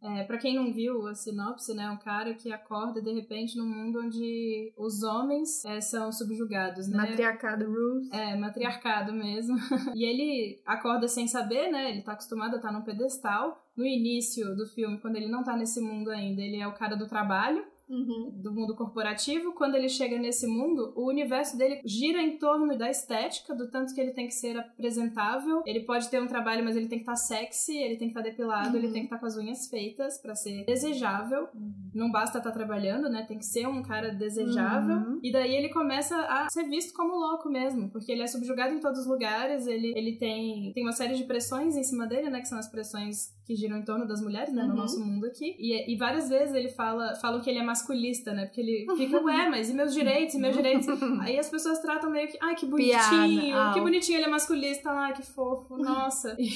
É, 0.02 0.24
para 0.24 0.38
quem 0.38 0.54
não 0.54 0.72
viu 0.72 1.06
a 1.06 1.14
sinopse, 1.14 1.74
né, 1.74 1.84
é 1.84 1.90
um 1.90 1.98
cara 1.98 2.34
que 2.34 2.52
acorda 2.52 3.02
de 3.02 3.12
repente 3.12 3.56
num 3.56 3.66
mundo 3.66 4.00
onde 4.00 4.72
os 4.76 5.02
homens 5.02 5.64
é, 5.64 5.80
são 5.80 6.10
subjugados, 6.10 6.88
né? 6.88 6.96
Matriarcado 6.96 7.66
rules. 7.66 8.10
É, 8.12 8.36
matriarcado 8.36 9.12
mesmo. 9.12 9.56
e 9.94 10.04
ele 10.04 10.60
acorda 10.64 11.06
sem 11.08 11.28
saber, 11.28 11.70
né? 11.70 11.90
Ele 11.90 12.02
tá 12.02 12.12
acostumado 12.12 12.54
a 12.54 12.56
estar 12.56 12.72
num 12.72 12.82
pedestal. 12.82 13.62
No 13.76 13.86
início 13.86 14.54
do 14.56 14.66
filme, 14.66 14.98
quando 14.98 15.16
ele 15.16 15.28
não 15.28 15.42
tá 15.42 15.56
nesse 15.56 15.80
mundo 15.80 16.10
ainda, 16.10 16.42
ele 16.42 16.56
é 16.56 16.66
o 16.66 16.74
cara 16.74 16.96
do 16.96 17.06
trabalho, 17.06 17.64
Uhum. 17.90 18.31
do 18.37 18.53
mundo 18.53 18.74
corporativo. 18.76 19.53
Quando 19.53 19.74
ele 19.74 19.88
chega 19.88 20.16
nesse 20.18 20.46
mundo, 20.46 20.92
o 20.96 21.09
universo 21.09 21.59
dele 21.59 21.81
gira 21.85 22.22
em 22.22 22.38
torno 22.38 22.79
da 22.79 22.88
estética, 22.88 23.55
do 23.55 23.68
tanto 23.68 23.92
que 23.94 24.00
ele 24.00 24.12
tem 24.12 24.26
que 24.29 24.35
ser 24.35 24.57
apresentável. 24.57 25.62
Ele 25.66 25.81
pode 25.81 26.09
ter 26.09 26.22
um 26.22 26.26
trabalho, 26.26 26.64
mas 26.64 26.76
ele 26.76 26.87
tem 26.87 26.98
que 26.98 27.03
estar 27.03 27.16
sexy, 27.16 27.76
ele 27.76 27.96
tem 27.96 28.09
que 28.09 28.18
estar 28.18 28.22
depilado, 28.22 28.76
ele 28.76 28.87
Uhum. 28.87 28.92
tem 28.92 29.03
que 29.03 29.07
estar 29.07 29.18
com 29.18 29.26
as 29.26 29.37
unhas 29.37 29.68
feitas 29.68 30.18
pra 30.18 30.35
ser 30.35 30.64
desejável. 30.64 31.48
Não 31.94 32.11
basta 32.11 32.38
estar 32.38 32.50
trabalhando, 32.53 33.09
né? 33.09 33.24
Tem 33.26 33.38
que 33.38 33.44
ser 33.46 33.66
um 33.66 33.83
cara 33.83 34.11
desejável. 34.12 34.96
Uhum. 34.96 35.20
E 35.22 35.33
daí 35.33 35.55
ele 35.55 35.68
começa 35.68 36.16
a 36.16 36.48
ser 36.50 36.64
visto 36.64 36.94
como 36.94 37.14
louco 37.16 37.48
mesmo, 37.50 37.88
porque 37.90 38.11
ele 38.12 38.22
é 38.22 38.26
subjugado 38.26 38.74
em 38.74 38.81
todos 38.81 39.00
os 39.00 39.07
lugares, 39.07 39.66
ele, 39.66 39.92
ele 39.96 40.16
tem, 40.16 40.72
tem 40.72 40.83
uma 40.83 40.92
série 40.92 41.14
de 41.14 41.24
pressões 41.24 41.76
em 41.76 41.83
cima 41.83 42.07
dele, 42.07 42.31
né? 42.31 42.40
Que 42.40 42.48
são 42.48 42.59
as 42.59 42.68
pressões 42.68 43.35
que 43.46 43.57
giram 43.57 43.79
em 43.79 43.85
torno 43.85 44.07
das 44.07 44.22
mulheres, 44.22 44.53
né? 44.55 44.62
No 44.62 44.70
Uhum. 44.70 44.76
nosso 44.76 45.05
mundo 45.05 45.26
aqui. 45.26 45.57
E, 45.59 45.92
e 45.92 45.96
várias 45.96 46.29
vezes 46.29 46.55
ele 46.55 46.68
fala, 46.68 47.14
fala 47.16 47.40
que 47.40 47.50
ele 47.50 47.59
é 47.59 47.64
masculista, 47.64 48.33
né? 48.33 48.46
Porque 48.46 48.61
ele 48.61 48.87
fica, 48.96 49.20
ué, 49.24 49.48
mas 49.48 49.68
e 49.70 49.74
meus 49.74 49.92
direitos, 49.92 50.35
e 50.37 50.38
meus 50.38 50.55
direitos? 50.55 50.87
Aí 51.22 51.38
as 51.38 51.48
pessoas 51.50 51.81
tratam 51.81 52.11
meio 52.11 52.29
que, 52.29 52.38
ai, 52.40 52.55
que 52.55 52.66
bonitinho, 52.66 53.40
Piada, 53.40 53.72
que 53.72 53.79
ah. 53.81 53.83
bonitinho, 53.83 54.18
ele 54.18 54.26
é 54.26 54.31
masculista, 54.31 54.90
ai, 54.90 55.12
que 55.14 55.22
fofo, 55.26 55.76
nossa. 55.83 56.37
E- 56.38 56.50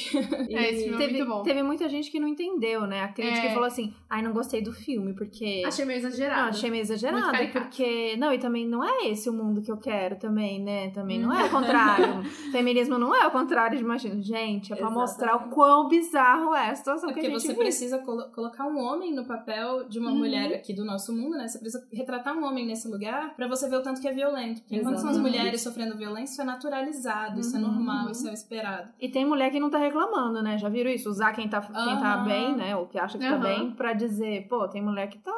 É, 0.55 0.71
esse 0.71 0.85
filme 0.85 0.95
é 0.95 1.07
Teve, 1.07 1.19
muito 1.19 1.27
bom. 1.29 1.43
teve 1.43 1.63
muita 1.63 1.89
gente 1.89 2.11
que 2.11 2.21
não 2.21 2.29
entendeu, 2.29 2.87
né? 2.87 3.01
A 3.03 3.09
crítica 3.09 3.47
É. 3.49 3.53
falou 3.55 3.67
assim: 3.67 3.93
ai, 4.09 4.23
não 4.23 4.33
gostei 4.33 4.63
do 4.63 4.73
filme, 4.73 5.13
porque. 5.15 5.24
Achei 5.67 5.85
meio 5.85 6.01
Não, 6.03 6.09
exagerado. 6.09 6.49
achei 6.51 6.71
meio 6.71 6.83
exagerado, 6.83 7.39
porque. 7.53 8.17
Não, 8.17 8.33
e 8.33 8.39
também 8.39 8.67
não 8.67 8.83
é 8.85 9.07
esse 9.09 9.29
o 9.29 9.33
mundo 9.33 9.61
que 9.63 9.71
eu 9.71 9.77
quero 9.77 10.17
também, 10.17 10.61
né? 10.63 10.91
Também 10.91 11.19
não 11.21 11.33
é 11.33 11.45
o 11.45 11.51
contrário. 11.51 12.23
Feminismo 12.53 12.99
não 12.99 13.15
é 13.15 13.27
o 13.27 13.31
contrário 13.31 13.77
de 13.79 13.85
machismo. 13.85 14.23
Gente, 14.23 14.73
é 14.73 14.77
pra 14.77 14.91
mostrar 14.91 15.37
o 15.37 15.49
quão 15.51 15.89
bizarro 15.89 16.55
é. 16.55 16.75
situação 16.75 17.11
É 17.11 17.13
que 17.13 17.21
a 17.21 17.23
porque 17.23 17.33
gente 17.33 17.41
você 17.43 17.49
vive. 17.49 17.61
precisa 17.61 17.99
colo- 17.99 18.29
colocar 18.35 18.67
um 18.67 18.79
homem 18.79 19.15
no 19.15 19.25
papel 19.25 19.89
de 19.89 19.99
uma 19.99 20.11
Uhum. 20.11 20.19
mulher 20.19 20.55
aqui 20.55 20.73
do 20.73 20.85
nosso 20.85 21.13
mundo, 21.13 21.37
né? 21.37 21.49
Você 21.49 21.59
precisa 21.59 21.87
retratar 21.93 22.37
um 22.37 22.45
homem 22.45 22.67
nesse 22.67 22.89
lugar 22.89 23.35
pra 23.35 23.47
você 23.49 23.69
ver 23.69 23.77
o 23.77 23.83
tanto 23.83 24.01
que 24.01 24.09
é 24.09 24.13
violento. 24.13 24.61
Porque 24.63 24.77
enquanto 24.77 24.99
são 24.99 25.11
as 25.11 25.17
Exatamente. 25.17 25.39
mulheres 25.39 25.61
sofrendo 25.63 25.97
violência, 25.97 26.33
isso 26.35 26.43
é 26.43 26.45
naturalizado, 26.45 27.41
isso 27.41 27.57
é 27.57 27.59
Uhum, 27.61 27.67
normal, 27.73 28.05
uhum. 28.07 28.11
isso 28.11 28.27
é 28.27 28.31
o 28.31 28.35
esperado. 28.35 28.89
E 29.01 29.09
tem 29.09 29.25
mulher 29.25 29.51
que 29.51 29.61
não 29.61 29.71
tá 29.71 29.79
reclamando, 29.79 30.43
né? 30.43 30.59
Já 30.59 30.69
viram 30.69 30.91
isso? 30.91 31.09
Usar 31.09 31.33
quem 31.33 31.49
tá, 31.49 31.61
quem 31.61 31.99
tá 31.99 32.17
bem, 32.19 32.57
né? 32.57 32.77
Ou 32.77 32.87
que 32.87 32.99
acha 32.99 33.19
que 33.19 33.25
tá 33.25 33.35
Aham. 33.35 33.41
bem, 33.43 33.71
pra 33.73 33.93
dizer, 33.93 34.47
pô, 34.49 34.67
tem 34.69 34.83
mulher 34.83 35.09
que 35.09 35.14
tá 35.19 35.33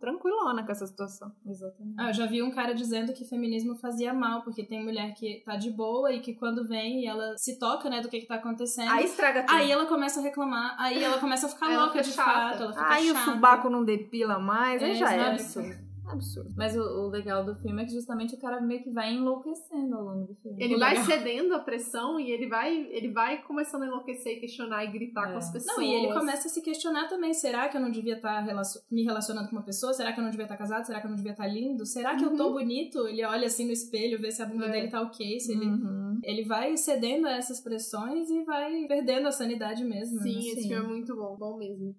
tranquilona 0.00 0.64
com 0.64 0.72
essa 0.72 0.86
situação. 0.86 1.32
Exatamente. 1.46 1.94
Ah, 1.98 2.08
eu 2.10 2.14
já 2.14 2.26
vi 2.26 2.42
um 2.42 2.50
cara 2.50 2.74
dizendo 2.74 3.12
que 3.12 3.24
feminismo 3.24 3.74
fazia 3.76 4.12
mal, 4.12 4.42
porque 4.42 4.64
tem 4.64 4.82
mulher 4.84 5.14
que 5.14 5.42
tá 5.44 5.56
de 5.56 5.70
boa 5.70 6.12
e 6.12 6.20
que 6.20 6.34
quando 6.34 6.66
vem 6.66 7.02
e 7.02 7.06
ela 7.06 7.36
se 7.36 7.58
toca, 7.58 7.88
né, 7.88 8.00
do 8.00 8.08
que 8.08 8.20
que 8.20 8.26
tá 8.26 8.36
acontecendo. 8.36 8.90
Aí 8.90 9.04
estraga 9.04 9.42
tudo. 9.44 9.54
Aí 9.56 9.70
ela 9.70 9.86
começa 9.86 10.20
a 10.20 10.22
reclamar, 10.22 10.74
aí 10.78 11.02
ela 11.02 11.18
começa 11.18 11.46
a 11.46 11.50
ficar 11.50 11.66
Aí 11.66 11.74
ela 11.74 11.84
louca 11.84 12.02
de 12.02 12.10
chata. 12.10 12.30
fato, 12.30 12.62
ela 12.64 12.72
fica 12.72 12.88
Aí 12.94 13.10
o 13.10 13.14
chata. 13.14 13.30
subaco 13.32 13.70
não 13.70 13.84
depila 13.84 14.38
mais, 14.38 14.82
aí 14.82 14.92
É, 14.92 14.94
já 14.94 15.12
é 15.14 15.34
exato. 15.34 15.87
Absurdo. 16.12 16.52
Mas 16.56 16.76
o, 16.76 16.80
o 16.80 17.08
legal 17.08 17.44
do 17.44 17.54
filme 17.56 17.82
é 17.82 17.84
que 17.86 17.92
justamente 17.92 18.34
o 18.34 18.38
cara 18.38 18.60
meio 18.60 18.82
que 18.82 18.90
vai 18.90 19.12
enlouquecendo 19.14 19.96
ao 19.96 20.04
longo 20.04 20.26
do 20.26 20.34
filme. 20.36 20.62
Ele 20.62 20.76
O 20.76 20.78
vai 20.78 20.90
legal. 20.90 21.04
cedendo 21.06 21.54
à 21.54 21.58
pressão 21.60 22.18
e 22.20 22.30
ele 22.30 22.46
vai, 22.48 22.74
ele 22.90 23.12
vai 23.12 23.42
começando 23.42 23.82
a 23.82 23.86
enlouquecer 23.86 24.36
e 24.36 24.40
questionar 24.40 24.84
e 24.84 24.90
gritar 24.92 25.28
É. 25.28 25.32
com 25.32 25.38
as 25.38 25.50
pessoas. 25.52 25.76
Não, 25.76 25.82
e 25.84 25.94
ele 25.94 26.12
começa 26.12 26.48
a 26.48 26.50
se 26.50 26.62
questionar 26.62 27.08
também. 27.08 27.32
Será 27.34 27.68
que 27.68 27.76
eu 27.76 27.80
não 27.80 27.90
devia 27.90 28.16
estar 28.16 28.40
relacion- 28.40 28.82
me 28.90 29.04
relacionando 29.04 29.48
com 29.48 29.56
uma 29.56 29.64
pessoa? 29.64 29.92
Será 29.92 30.12
que 30.12 30.20
eu 30.20 30.24
não 30.24 30.30
devia 30.30 30.44
estar 30.46 30.56
casado? 30.56 30.84
Será 30.84 31.00
que 31.00 31.06
eu 31.06 31.10
não 31.10 31.16
devia 31.16 31.32
estar 31.32 31.46
lindo? 31.46 31.84
Será 31.86 32.16
que 32.16 32.24
eu 32.24 32.34
tô 32.36 32.52
bonito? 32.52 33.06
Ele 33.08 33.24
olha 33.24 33.46
assim 33.46 33.66
no 33.66 33.72
espelho, 33.72 34.20
vê 34.20 34.30
se 34.30 34.42
a 34.42 34.46
bunda 34.46 34.66
É. 34.66 34.70
dele 34.72 34.88
tá 34.88 35.00
ok, 35.02 35.38
se 35.40 35.52
ele... 35.52 35.66
Uhum. 35.66 36.18
Ele 36.24 36.44
vai 36.44 36.76
cedendo 36.76 37.26
a 37.28 37.32
essas 37.36 37.60
pressões 37.60 38.28
e 38.28 38.42
vai 38.42 38.86
perdendo 38.88 39.28
a 39.28 39.32
sanidade 39.32 39.84
mesmo. 39.84 40.20
Sim, 40.20 40.34
né? 40.34 40.40
esse 40.40 40.62
Sim. 40.62 40.68
filme 40.68 40.84
é 40.84 40.88
muito 40.88 41.14
bom, 41.14 41.36
bom 41.36 41.56
mesmo. 41.56 41.94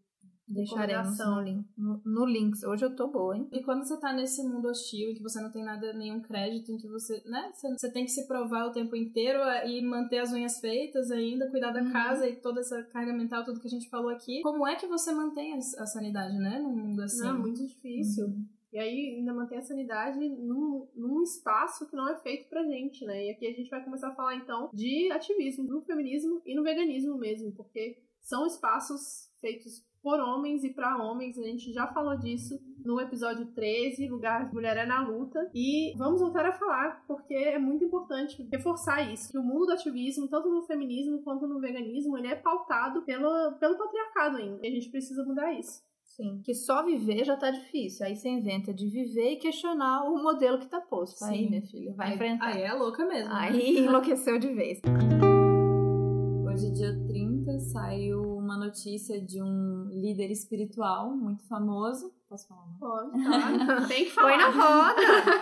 Deixaremos 0.50 1.18
no 1.20 1.42
link. 1.42 1.66
No, 1.78 2.02
no 2.04 2.26
links. 2.26 2.64
Hoje 2.64 2.84
eu 2.86 2.96
tô 2.96 3.08
boa, 3.08 3.38
hein? 3.38 3.48
E 3.52 3.62
quando 3.64 3.84
você 3.86 3.98
tá 4.00 4.12
nesse 4.12 4.42
mundo 4.44 4.68
hostil, 4.68 5.12
em 5.12 5.14
que 5.14 5.22
você 5.22 5.40
não 5.40 5.52
tem 5.52 5.64
nada, 5.64 5.94
nenhum 5.94 6.20
crédito, 6.22 6.72
em 6.72 6.78
que 6.78 6.88
você, 6.88 7.22
né, 7.26 7.52
você, 7.54 7.70
você 7.72 7.92
tem 7.92 8.04
que 8.06 8.12
se 8.12 8.28
provar 8.28 8.66
o 8.66 8.72
tempo 8.72 8.96
inteiro 8.96 9.40
eh, 9.40 9.70
e 9.70 9.82
manter 9.82 10.18
as 10.20 10.34
unhas 10.34 10.60
feitas 10.60 11.12
ainda, 11.12 11.50
cuidar 11.50 11.72
da 11.72 11.82
Uhum. 11.82 11.92
casa 11.94 12.28
e 12.28 12.36
toda 12.36 12.60
essa 12.62 12.82
carga 12.84 13.14
mental, 13.14 13.46
tudo 13.46 13.60
que 13.60 13.68
a 13.68 13.70
gente 13.70 13.90
falou 13.90 14.10
aqui. 14.10 14.42
Como 14.42 14.68
é 14.68 14.76
que 14.76 14.88
você 14.88 15.12
mantém 15.14 15.54
a, 15.54 15.58
a 15.58 15.86
sanidade, 15.86 16.38
né, 16.38 16.60
num 16.60 16.76
mundo 16.76 17.02
assim? 17.02 17.22
Não, 17.22 17.36
é 17.36 17.40
muito 17.40 17.66
difícil. 17.66 18.34
E 18.72 18.78
aí 18.78 19.16
ainda 19.18 19.34
manter 19.34 19.58
a 19.58 19.62
sanidade 19.62 20.20
num, 20.20 20.88
num 20.96 21.24
espaço 21.24 21.88
que 21.88 21.96
não 21.96 22.08
é 22.08 22.16
feito 22.20 22.48
pra 22.50 22.64
gente, 22.64 23.04
né? 23.06 23.26
E 23.26 23.32
aqui 23.32 23.48
a 23.48 23.52
gente 23.54 23.70
vai 23.70 23.84
começar 23.84 24.10
a 24.10 24.16
falar 24.16 24.36
então 24.36 24.70
de 24.74 25.12
ativismo 25.12 25.64
no 25.64 25.82
feminismo 25.82 26.42
e 26.46 26.54
no 26.56 26.62
veganismo 26.64 27.18
mesmo, 27.18 27.52
porque 27.54 27.98
são 28.22 28.46
espaços 28.46 29.28
feitos 29.42 29.84
por 30.02 30.20
homens 30.20 30.64
e 30.64 30.74
pra 30.74 30.98
homens, 30.98 31.38
a 31.38 31.44
gente 31.44 31.72
já 31.74 31.88
falou 31.88 32.18
disso 32.18 32.60
no 32.86 33.00
episódio 33.02 33.46
13, 33.48 34.08
Lugar 34.08 34.52
Mulher 34.54 34.78
é 34.78 34.86
na 34.86 35.06
Luta, 35.06 35.50
e 35.54 35.94
vamos 35.98 36.22
voltar 36.22 36.46
a 36.46 36.54
falar, 36.54 37.04
porque 37.08 37.34
é 37.34 37.60
muito 37.60 37.84
importante 37.84 38.42
reforçar 38.52 39.12
isso, 39.14 39.30
que 39.32 39.38
o 39.38 39.44
mundo 39.44 39.66
do 39.68 39.74
ativismo, 39.74 40.28
tanto 40.30 40.50
no 40.50 40.62
feminismo 40.64 41.22
quanto 41.22 41.46
no 41.48 41.60
veganismo, 41.60 42.18
ele 42.18 42.28
é 42.28 42.36
pautado 42.36 43.02
pelo, 43.04 43.52
pelo 43.60 43.78
patriarcado 43.78 44.38
ainda, 44.38 44.60
e 44.66 44.70
a 44.70 44.72
gente 44.74 44.90
precisa 44.90 45.24
mudar 45.26 45.54
isso. 45.54 45.82
Sim. 46.04 46.42
Que 46.44 46.54
só 46.54 46.84
viver 46.84 47.24
já 47.24 47.38
tá 47.38 47.50
difícil. 47.50 48.06
Aí 48.06 48.14
você 48.16 48.28
inventa 48.28 48.74
de 48.74 48.90
viver 48.90 49.34
e 49.34 49.36
questionar 49.38 50.04
o 50.04 50.22
modelo 50.22 50.60
que 50.60 50.68
tá 50.68 50.82
posto. 50.82 51.24
Aí, 51.24 51.44
Sim. 51.44 51.50
minha 51.50 51.62
filha, 51.62 51.94
vai 51.94 52.08
Aí- 52.10 52.14
enfrentar. 52.16 52.48
Aí 52.48 52.62
é 52.64 52.74
louca 52.74 53.06
mesmo. 53.06 53.30
né? 53.30 53.36
Aí 53.40 53.78
enlouqueceu 53.78 54.38
de 54.38 54.54
vez. 54.54 54.82
Hoje, 56.46 56.72
dia 56.74 56.94
30, 57.08 57.60
saiu 57.60 58.29
uma 58.50 58.58
notícia 58.58 59.22
de 59.22 59.44
um 59.44 59.86
líder 59.92 60.32
espiritual 60.32 61.16
muito 61.16 61.44
famoso. 61.44 62.12
Posso 62.30 62.48
falar? 62.48 62.68
Não? 62.68 62.78
Pode, 62.80 63.12
claro. 63.24 63.88
Tem 63.89 64.06
que 64.06 64.12
falar. 64.12 64.28
Põe 64.28 64.38
na 64.38 64.50
roda. 64.50 65.00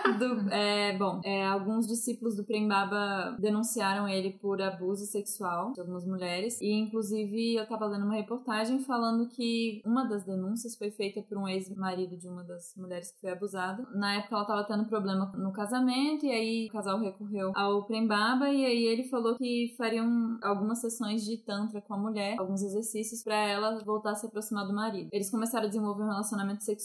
Do- 0.18 0.50
é, 0.50 0.96
bom, 0.96 1.20
é, 1.22 1.46
alguns 1.46 1.86
discípulos 1.86 2.34
do 2.34 2.44
Prembaba 2.44 3.36
denunciaram 3.38 4.08
ele 4.08 4.30
por 4.32 4.60
abuso 4.62 5.04
sexual 5.04 5.72
de 5.74 5.80
algumas 5.80 6.06
mulheres. 6.06 6.58
E, 6.62 6.72
inclusive, 6.72 7.56
eu 7.56 7.66
tava 7.68 7.84
lendo 7.86 8.06
uma 8.06 8.14
reportagem 8.14 8.78
falando 8.80 9.28
que 9.28 9.82
uma 9.84 10.04
das 10.08 10.24
denúncias 10.24 10.76
foi 10.76 10.90
feita 10.90 11.20
por 11.22 11.36
um 11.36 11.46
ex-marido 11.46 12.16
de 12.16 12.26
uma 12.26 12.42
das 12.42 12.74
mulheres 12.74 13.12
que 13.12 13.20
foi 13.20 13.32
abusada. 13.32 13.86
Na 13.94 14.14
época, 14.14 14.36
ela 14.36 14.44
tava 14.46 14.64
tendo 14.64 14.86
problema 14.86 15.30
no 15.36 15.52
casamento, 15.52 16.24
e 16.24 16.30
aí 16.30 16.66
o 16.68 16.72
casal 16.72 16.98
recorreu 16.98 17.52
ao 17.54 17.84
Prembaba, 17.84 18.48
e 18.48 18.64
aí 18.64 18.84
ele 18.86 19.04
falou 19.04 19.36
que 19.36 19.74
fariam 19.76 20.38
algumas 20.42 20.80
sessões 20.80 21.22
de 21.22 21.36
Tantra 21.36 21.82
com 21.82 21.92
a 21.92 21.98
mulher, 21.98 22.36
alguns 22.38 22.62
exercícios 22.62 23.22
pra 23.22 23.36
ela 23.36 23.84
voltar 23.84 24.12
a 24.12 24.14
se 24.14 24.26
aproximar 24.26 24.66
do 24.66 24.72
marido. 24.72 25.10
Eles 25.12 25.30
começaram 25.30 25.66
a 25.66 25.68
desenvolver 25.68 26.04
um 26.04 26.08
relacionamento 26.08 26.64
sexual. 26.64 26.77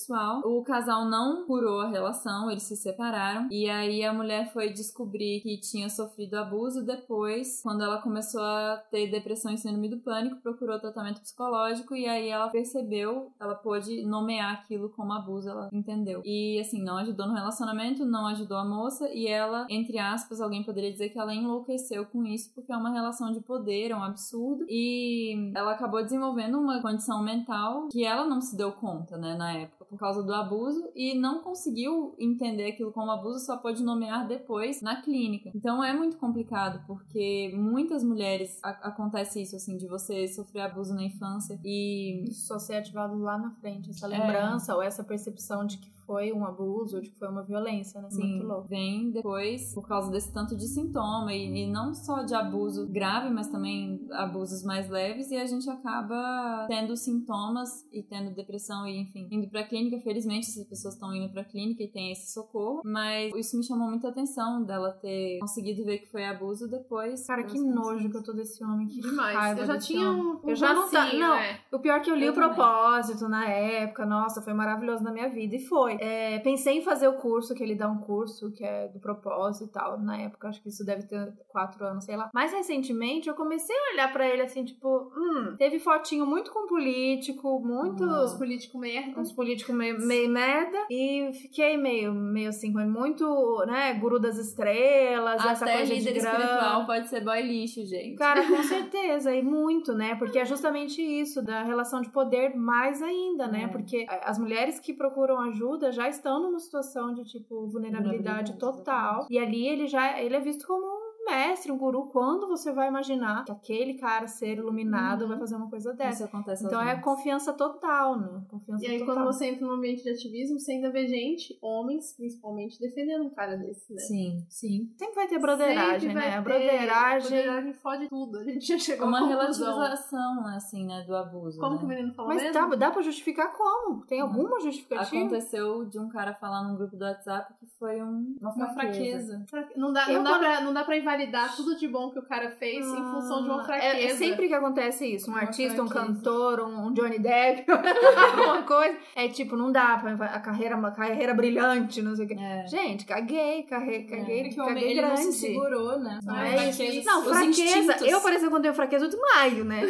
O 0.45 0.63
casal 0.63 1.05
não 1.05 1.45
curou 1.45 1.81
a 1.81 1.89
relação, 1.89 2.49
eles 2.49 2.63
se 2.63 2.75
separaram. 2.75 3.47
E 3.51 3.69
aí 3.69 4.03
a 4.03 4.13
mulher 4.13 4.51
foi 4.51 4.71
descobrir 4.71 5.41
que 5.41 5.59
tinha 5.59 5.89
sofrido 5.89 6.35
abuso 6.35 6.85
depois, 6.85 7.61
quando 7.61 7.83
ela 7.83 8.01
começou 8.01 8.41
a 8.41 8.83
ter 8.89 9.09
depressão 9.09 9.53
e 9.53 9.57
síndrome 9.57 9.89
do 9.89 9.99
pânico, 9.99 10.41
procurou 10.41 10.79
tratamento 10.79 11.21
psicológico 11.21 11.95
e 11.95 12.07
aí 12.07 12.29
ela 12.29 12.49
percebeu, 12.49 13.31
ela 13.39 13.55
pôde 13.55 14.03
nomear 14.05 14.53
aquilo 14.53 14.89
como 14.89 15.13
abuso, 15.13 15.49
ela 15.49 15.69
entendeu. 15.71 16.21
E 16.25 16.59
assim, 16.59 16.81
não 16.83 16.97
ajudou 16.97 17.27
no 17.27 17.33
relacionamento, 17.33 18.05
não 18.05 18.27
ajudou 18.27 18.57
a 18.57 18.65
moça 18.65 19.09
e 19.13 19.27
ela, 19.27 19.65
entre 19.69 19.99
aspas, 19.99 20.41
alguém 20.41 20.63
poderia 20.63 20.91
dizer 20.91 21.09
que 21.09 21.19
ela 21.19 21.33
enlouqueceu 21.33 22.05
com 22.05 22.25
isso 22.25 22.51
porque 22.53 22.71
é 22.71 22.77
uma 22.77 22.91
relação 22.91 23.31
de 23.31 23.39
poder, 23.41 23.91
é 23.91 23.95
um 23.95 24.03
absurdo. 24.03 24.65
E 24.67 25.51
ela 25.55 25.73
acabou 25.73 26.03
desenvolvendo 26.03 26.59
uma 26.59 26.81
condição 26.81 27.21
mental 27.23 27.87
que 27.91 28.03
ela 28.03 28.25
não 28.25 28.41
se 28.41 28.55
deu 28.55 28.71
conta, 28.71 29.17
né, 29.17 29.35
na 29.35 29.53
época, 29.53 29.82
por 29.93 29.99
causa 29.99 30.23
do 30.23 30.33
abuso 30.33 30.89
e 30.95 31.13
não 31.13 31.43
conseguiu 31.43 32.15
entender 32.19 32.65
aquilo 32.71 32.91
como 32.91 33.11
abuso, 33.11 33.45
só 33.45 33.57
pode 33.57 33.83
nomear 33.83 34.27
depois 34.27 34.81
na 34.81 35.01
clínica. 35.01 35.51
Então 35.55 35.83
é 35.83 35.93
muito 35.93 36.17
complicado, 36.17 36.83
porque 36.87 37.51
muitas 37.55 38.03
mulheres 38.03 38.59
acontece 38.63 39.41
isso, 39.41 39.55
assim, 39.55 39.77
de 39.77 39.87
você 39.87 40.27
sofrer 40.27 40.61
abuso 40.61 40.95
na 40.95 41.03
infância 41.03 41.59
e 41.63 42.23
Isso 42.27 42.47
só 42.47 42.57
ser 42.57 42.75
ativado 42.77 43.17
lá 43.19 43.37
na 43.37 43.51
frente. 43.51 43.91
Essa 43.91 44.07
É. 44.07 44.17
lembrança 44.17 44.75
ou 44.75 44.81
essa 44.81 45.03
percepção 45.03 45.63
de 45.65 45.77
que 45.77 45.91
foi 46.05 46.31
um 46.33 46.45
abuso 46.45 46.97
ou 46.97 47.01
de 47.01 47.09
que 47.09 47.17
foi 47.19 47.27
uma 47.29 47.43
violência, 47.43 48.01
né? 48.01 48.09
Sim, 48.09 48.33
Muito 48.35 48.47
louco. 48.47 48.67
vem 48.67 49.11
depois 49.11 49.73
por 49.73 49.87
causa 49.87 50.11
desse 50.11 50.31
tanto 50.33 50.55
de 50.55 50.67
sintoma 50.67 51.33
e, 51.33 51.63
e 51.63 51.67
não 51.71 51.93
só 51.93 52.23
de 52.23 52.33
abuso 52.35 52.87
grave, 52.87 53.29
mas 53.29 53.47
também 53.47 54.05
abusos 54.11 54.63
mais 54.63 54.89
leves 54.89 55.29
e 55.31 55.37
a 55.37 55.45
gente 55.45 55.69
acaba 55.69 56.65
tendo 56.67 56.95
sintomas 56.97 57.85
e 57.91 58.03
tendo 58.03 58.33
depressão 58.35 58.87
e 58.87 58.99
enfim, 59.01 59.27
indo 59.31 59.47
pra 59.49 59.63
clínica, 59.63 59.99
felizmente 60.01 60.49
essas 60.49 60.65
pessoas 60.67 60.93
estão 60.95 61.13
indo 61.15 61.31
pra 61.31 61.43
clínica 61.43 61.83
e 61.83 61.87
tem 61.87 62.11
esse 62.11 62.31
socorro, 62.33 62.81
mas 62.83 63.33
isso 63.35 63.57
me 63.57 63.63
chamou 63.63 63.89
muita 63.89 64.09
atenção 64.09 64.63
dela 64.63 64.91
ter 64.91 65.39
conseguido 65.39 65.83
ver 65.83 65.99
que 65.99 66.11
foi 66.11 66.25
abuso 66.25 66.67
depois. 66.69 67.25
Cara, 67.27 67.43
que 67.43 67.59
nojo 67.59 68.09
que 68.09 68.17
eu 68.17 68.23
tô 68.23 68.33
desse 68.33 68.63
homem. 68.63 68.87
Que 68.87 69.01
Demais. 69.01 69.35
raiva 69.37 69.61
eu 69.61 69.65
já 69.65 69.77
tinha 69.77 70.11
um, 70.11 70.39
um 70.43 70.49
Eu 70.49 70.55
já 70.55 70.73
não 70.73 70.89
tá- 70.89 71.13
não. 71.13 71.35
né? 71.35 71.59
O 71.71 71.79
pior 71.79 71.97
é 71.97 71.99
que 71.99 72.11
eu 72.11 72.15
li 72.15 72.25
Eu 72.25 72.31
o 72.31 72.35
também. 72.35 72.49
propósito 72.55 73.27
na 73.27 73.47
época, 73.49 74.05
nossa, 74.05 74.41
foi 74.41 74.53
maravilhoso 74.53 75.03
na 75.03 75.11
minha 75.11 75.29
vida. 75.29 75.55
E 75.55 75.59
foi. 75.59 75.97
É, 76.03 76.39
pensei 76.39 76.79
em 76.79 76.81
fazer 76.81 77.07
o 77.07 77.13
curso, 77.13 77.55
que 77.55 77.63
ele 77.63 77.75
dá 77.75 77.89
um 77.89 77.99
curso 77.99 78.51
que 78.51 78.63
é 78.63 78.89
do 78.89 78.99
propósito 78.99 79.69
e 79.69 79.71
tal. 79.71 79.97
Na 79.99 80.17
época, 80.17 80.49
acho 80.49 80.61
que 80.61 80.67
isso 80.67 80.85
deve 80.85 81.03
ter 81.03 81.33
quatro 81.47 81.85
anos, 81.85 82.03
sei 82.03 82.17
lá. 82.17 82.29
Mais 82.33 82.51
recentemente, 82.51 83.29
eu 83.29 83.35
comecei 83.35 83.75
a 83.75 83.93
olhar 83.93 84.11
pra 84.11 84.27
ele 84.27 84.41
assim, 84.41 84.65
tipo, 84.65 85.11
hum, 85.15 85.55
teve 85.57 85.79
fotinho 85.79 86.25
muito 86.25 86.51
com 86.51 86.67
político, 86.67 87.59
muito. 87.59 88.03
Os 88.03 88.33
políticos 88.33 88.79
merda. 88.81 89.19
Uns 89.19 89.31
políticos 89.31 89.73
meio, 89.73 89.97
meio 89.99 90.29
merda. 90.29 90.77
E 90.89 91.31
fiquei 91.41 91.77
meio, 91.77 92.13
meio 92.13 92.49
assim, 92.49 92.73
muito, 92.73 93.63
né, 93.65 93.93
guru 93.93 94.19
das 94.19 94.37
estrelas, 94.37 95.43
essa 95.45 95.63
Até 95.63 95.77
coisa 95.77 95.93
líder 95.93 96.13
de 96.13 96.19
grana. 96.19 96.37
espiritual 96.39 96.85
pode 96.85 97.07
ser 97.07 97.23
boy 97.23 97.41
lixo, 97.41 97.85
gente. 97.85 98.15
Cara, 98.15 98.45
com 98.45 98.61
certeza, 98.63 99.33
e 99.33 99.41
muito, 99.41 99.93
né? 99.93 100.15
Porque 100.15 100.39
é 100.39 100.45
justamente 100.45 101.01
isso, 101.01 101.41
da 101.41 101.63
relação 101.63 102.01
de 102.01 102.09
poder 102.09 102.55
mais 102.55 103.01
ainda, 103.01 103.47
né? 103.47 103.63
É. 103.63 103.67
Porque 103.67 104.05
as 104.23 104.37
mulheres 104.37 104.79
que 104.79 104.93
procuram 104.93 105.39
ajuda 105.39 105.82
já 105.91 106.07
estão 106.07 106.41
numa 106.41 106.59
situação 106.59 107.13
de, 107.13 107.23
tipo, 107.23 107.67
vulnerabilidade 107.67 108.53
Vulnerabilidade, 108.53 108.57
total. 108.57 109.27
E 109.29 109.37
ali 109.37 109.67
ele 109.67 109.87
já 109.87 110.19
ele 110.21 110.35
é 110.35 110.39
visto 110.39 110.65
como 110.65 111.02
mestre, 111.25 111.71
um 111.71 111.77
guru. 111.77 112.05
Quando 112.11 112.47
você 112.47 112.71
vai 112.71 112.87
imaginar 112.87 113.43
que 113.45 113.51
aquele 113.51 113.95
cara 113.95 114.27
ser 114.27 114.57
iluminado 114.57 115.23
Uhum. 115.23 115.27
vai 115.29 115.39
fazer 115.39 115.55
uma 115.55 115.69
coisa 115.69 115.93
dessa? 115.93 116.13
Isso 116.15 116.23
acontece 116.25 116.65
Então 116.65 116.81
é 116.81 116.95
confiança 116.99 117.53
total, 117.53 118.19
né? 118.19 118.41
Confiança 118.49 118.83
E 118.83 118.87
aí, 118.87 118.99
total. 118.99 119.15
quando 119.15 119.25
você 119.25 119.45
entra 119.47 119.65
no 119.65 119.73
ambiente 119.73 120.03
de 120.03 120.09
ativismo, 120.09 120.59
você 120.59 120.73
ainda 120.73 120.91
vê 120.91 121.07
gente, 121.07 121.57
homens 121.61 122.13
principalmente, 122.15 122.79
defendendo 122.79 123.23
um 123.25 123.29
cara 123.29 123.55
desse, 123.55 123.93
né? 123.93 123.99
Sim. 123.99 124.45
Sim. 124.49 124.91
Sempre 124.97 125.15
vai 125.15 125.27
ter 125.27 125.39
broderagem, 125.39 126.13
vai 126.13 126.29
né? 126.29 126.29
A 126.29 126.37
ter- 126.37 126.41
broderagem. 126.43 127.29
broderagem 127.29 127.73
fode 127.73 128.09
tudo. 128.09 128.39
A 128.39 128.43
gente 128.43 128.65
já 128.67 128.77
chegou 128.77 129.07
Uma 129.07 129.27
relativização, 129.27 130.45
assim, 130.47 130.85
né, 130.85 131.03
do 131.07 131.15
abuso. 131.15 131.59
Como 131.59 131.73
né? 131.73 131.79
que 131.79 131.85
o 131.85 131.87
menino 131.87 132.13
falou 132.13 132.29
Mas 132.33 132.43
mesmo? 132.43 132.69
dá, 132.69 132.75
dá 132.75 132.91
pra 132.91 133.01
justificar 133.01 133.53
como? 133.53 134.05
Tem 134.05 134.19
Não. 134.19 134.27
alguma 134.27 134.59
justificativa? 134.59 135.17
Aconteceu 135.25 135.85
de 135.85 135.99
um 135.99 136.09
cara 136.09 136.33
falar 136.33 136.63
num 136.63 136.75
grupo 136.75 136.95
do 136.95 137.03
WhatsApp 137.05 137.53
que 137.59 137.65
foi 137.79 138.01
um, 138.01 138.35
uma 138.41 138.53
Uma 138.53 138.73
fraqueza. 138.73 139.45
fraqueza. 139.49 139.79
Não 139.79 139.91
dá, 139.93 140.07
Eu 140.09 140.15
não, 140.17 140.23
dá 140.23 140.29
quando- 140.31 140.39
pra, 140.41 140.61
não 140.61 140.73
dá 140.73 140.83
pra 140.83 140.97
invalidar 140.97 141.12
invalidar 141.13 141.55
tudo 141.55 141.75
de 141.75 141.87
bom 141.87 142.09
que 142.09 142.19
o 142.19 142.23
cara 142.23 142.49
fez 142.51 142.85
em 142.85 142.95
função 143.11 143.43
de 143.43 143.49
uma 143.49 143.61
É, 143.61 143.65
fraqueza. 143.65 143.97
é 143.97 144.15
sempre 144.15 144.47
que 144.47 144.53
acontece 144.53 145.05
isso. 145.05 145.29
Um 145.29 145.33
Uma 145.33 145.41
artista, 145.41 145.81
um 145.81 145.87
fraqueza. 145.87 146.13
cantor, 146.15 146.59
um, 146.61 146.87
um 146.87 146.93
Johnny 146.93 147.19
Depp, 147.19 147.65
alguma 147.71 148.61
coisa. 148.63 148.97
É 149.15 149.27
tipo, 149.27 149.55
não 149.55 149.71
dá 149.71 149.97
pra 149.97 150.13
a 150.25 150.39
carreira, 150.39 150.75
uma 150.75 150.91
carreira 150.91 151.33
brilhante, 151.33 152.01
não 152.01 152.15
sei 152.15 152.25
o 152.25 152.27
quê. 152.27 152.35
É. 152.39 152.65
Gente, 152.67 153.05
caguei, 153.05 153.63
caguei, 153.63 154.03
caguei, 154.03 154.39
É 154.41 154.49
que 154.49 154.59
o 154.59 154.63
homem 154.63 154.75
caguei 154.75 154.91
ele 154.91 155.01
não 155.01 155.07
grande. 155.09 155.23
se 155.23 155.33
segurou, 155.33 155.99
né? 155.99 156.19
Não, 156.23 156.35
A 156.35 156.47
é 156.47 156.51
fraqueza, 156.71 156.83
isso. 156.83 157.05
Não, 157.05 157.23
fraqueza. 157.23 157.97
Eu, 158.05 158.21
por 158.21 158.31
exemplo, 158.31 158.51
quando 158.51 158.63
tenho 158.63 158.73
fraqueza, 158.73 159.05
eu 159.05 159.09
desmaio, 159.09 159.63
né? 159.65 159.81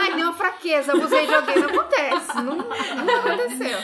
Ai, 0.00 0.14
deu 0.16 0.24
uma 0.26 0.32
fraqueza, 0.34 0.92
abusei 0.92 1.26
de 1.26 1.34
alguém. 1.34 1.58
Não 1.60 1.68
acontece. 1.68 2.36
Não, 2.36 2.56
não 2.56 3.16
aconteceu. 3.20 3.78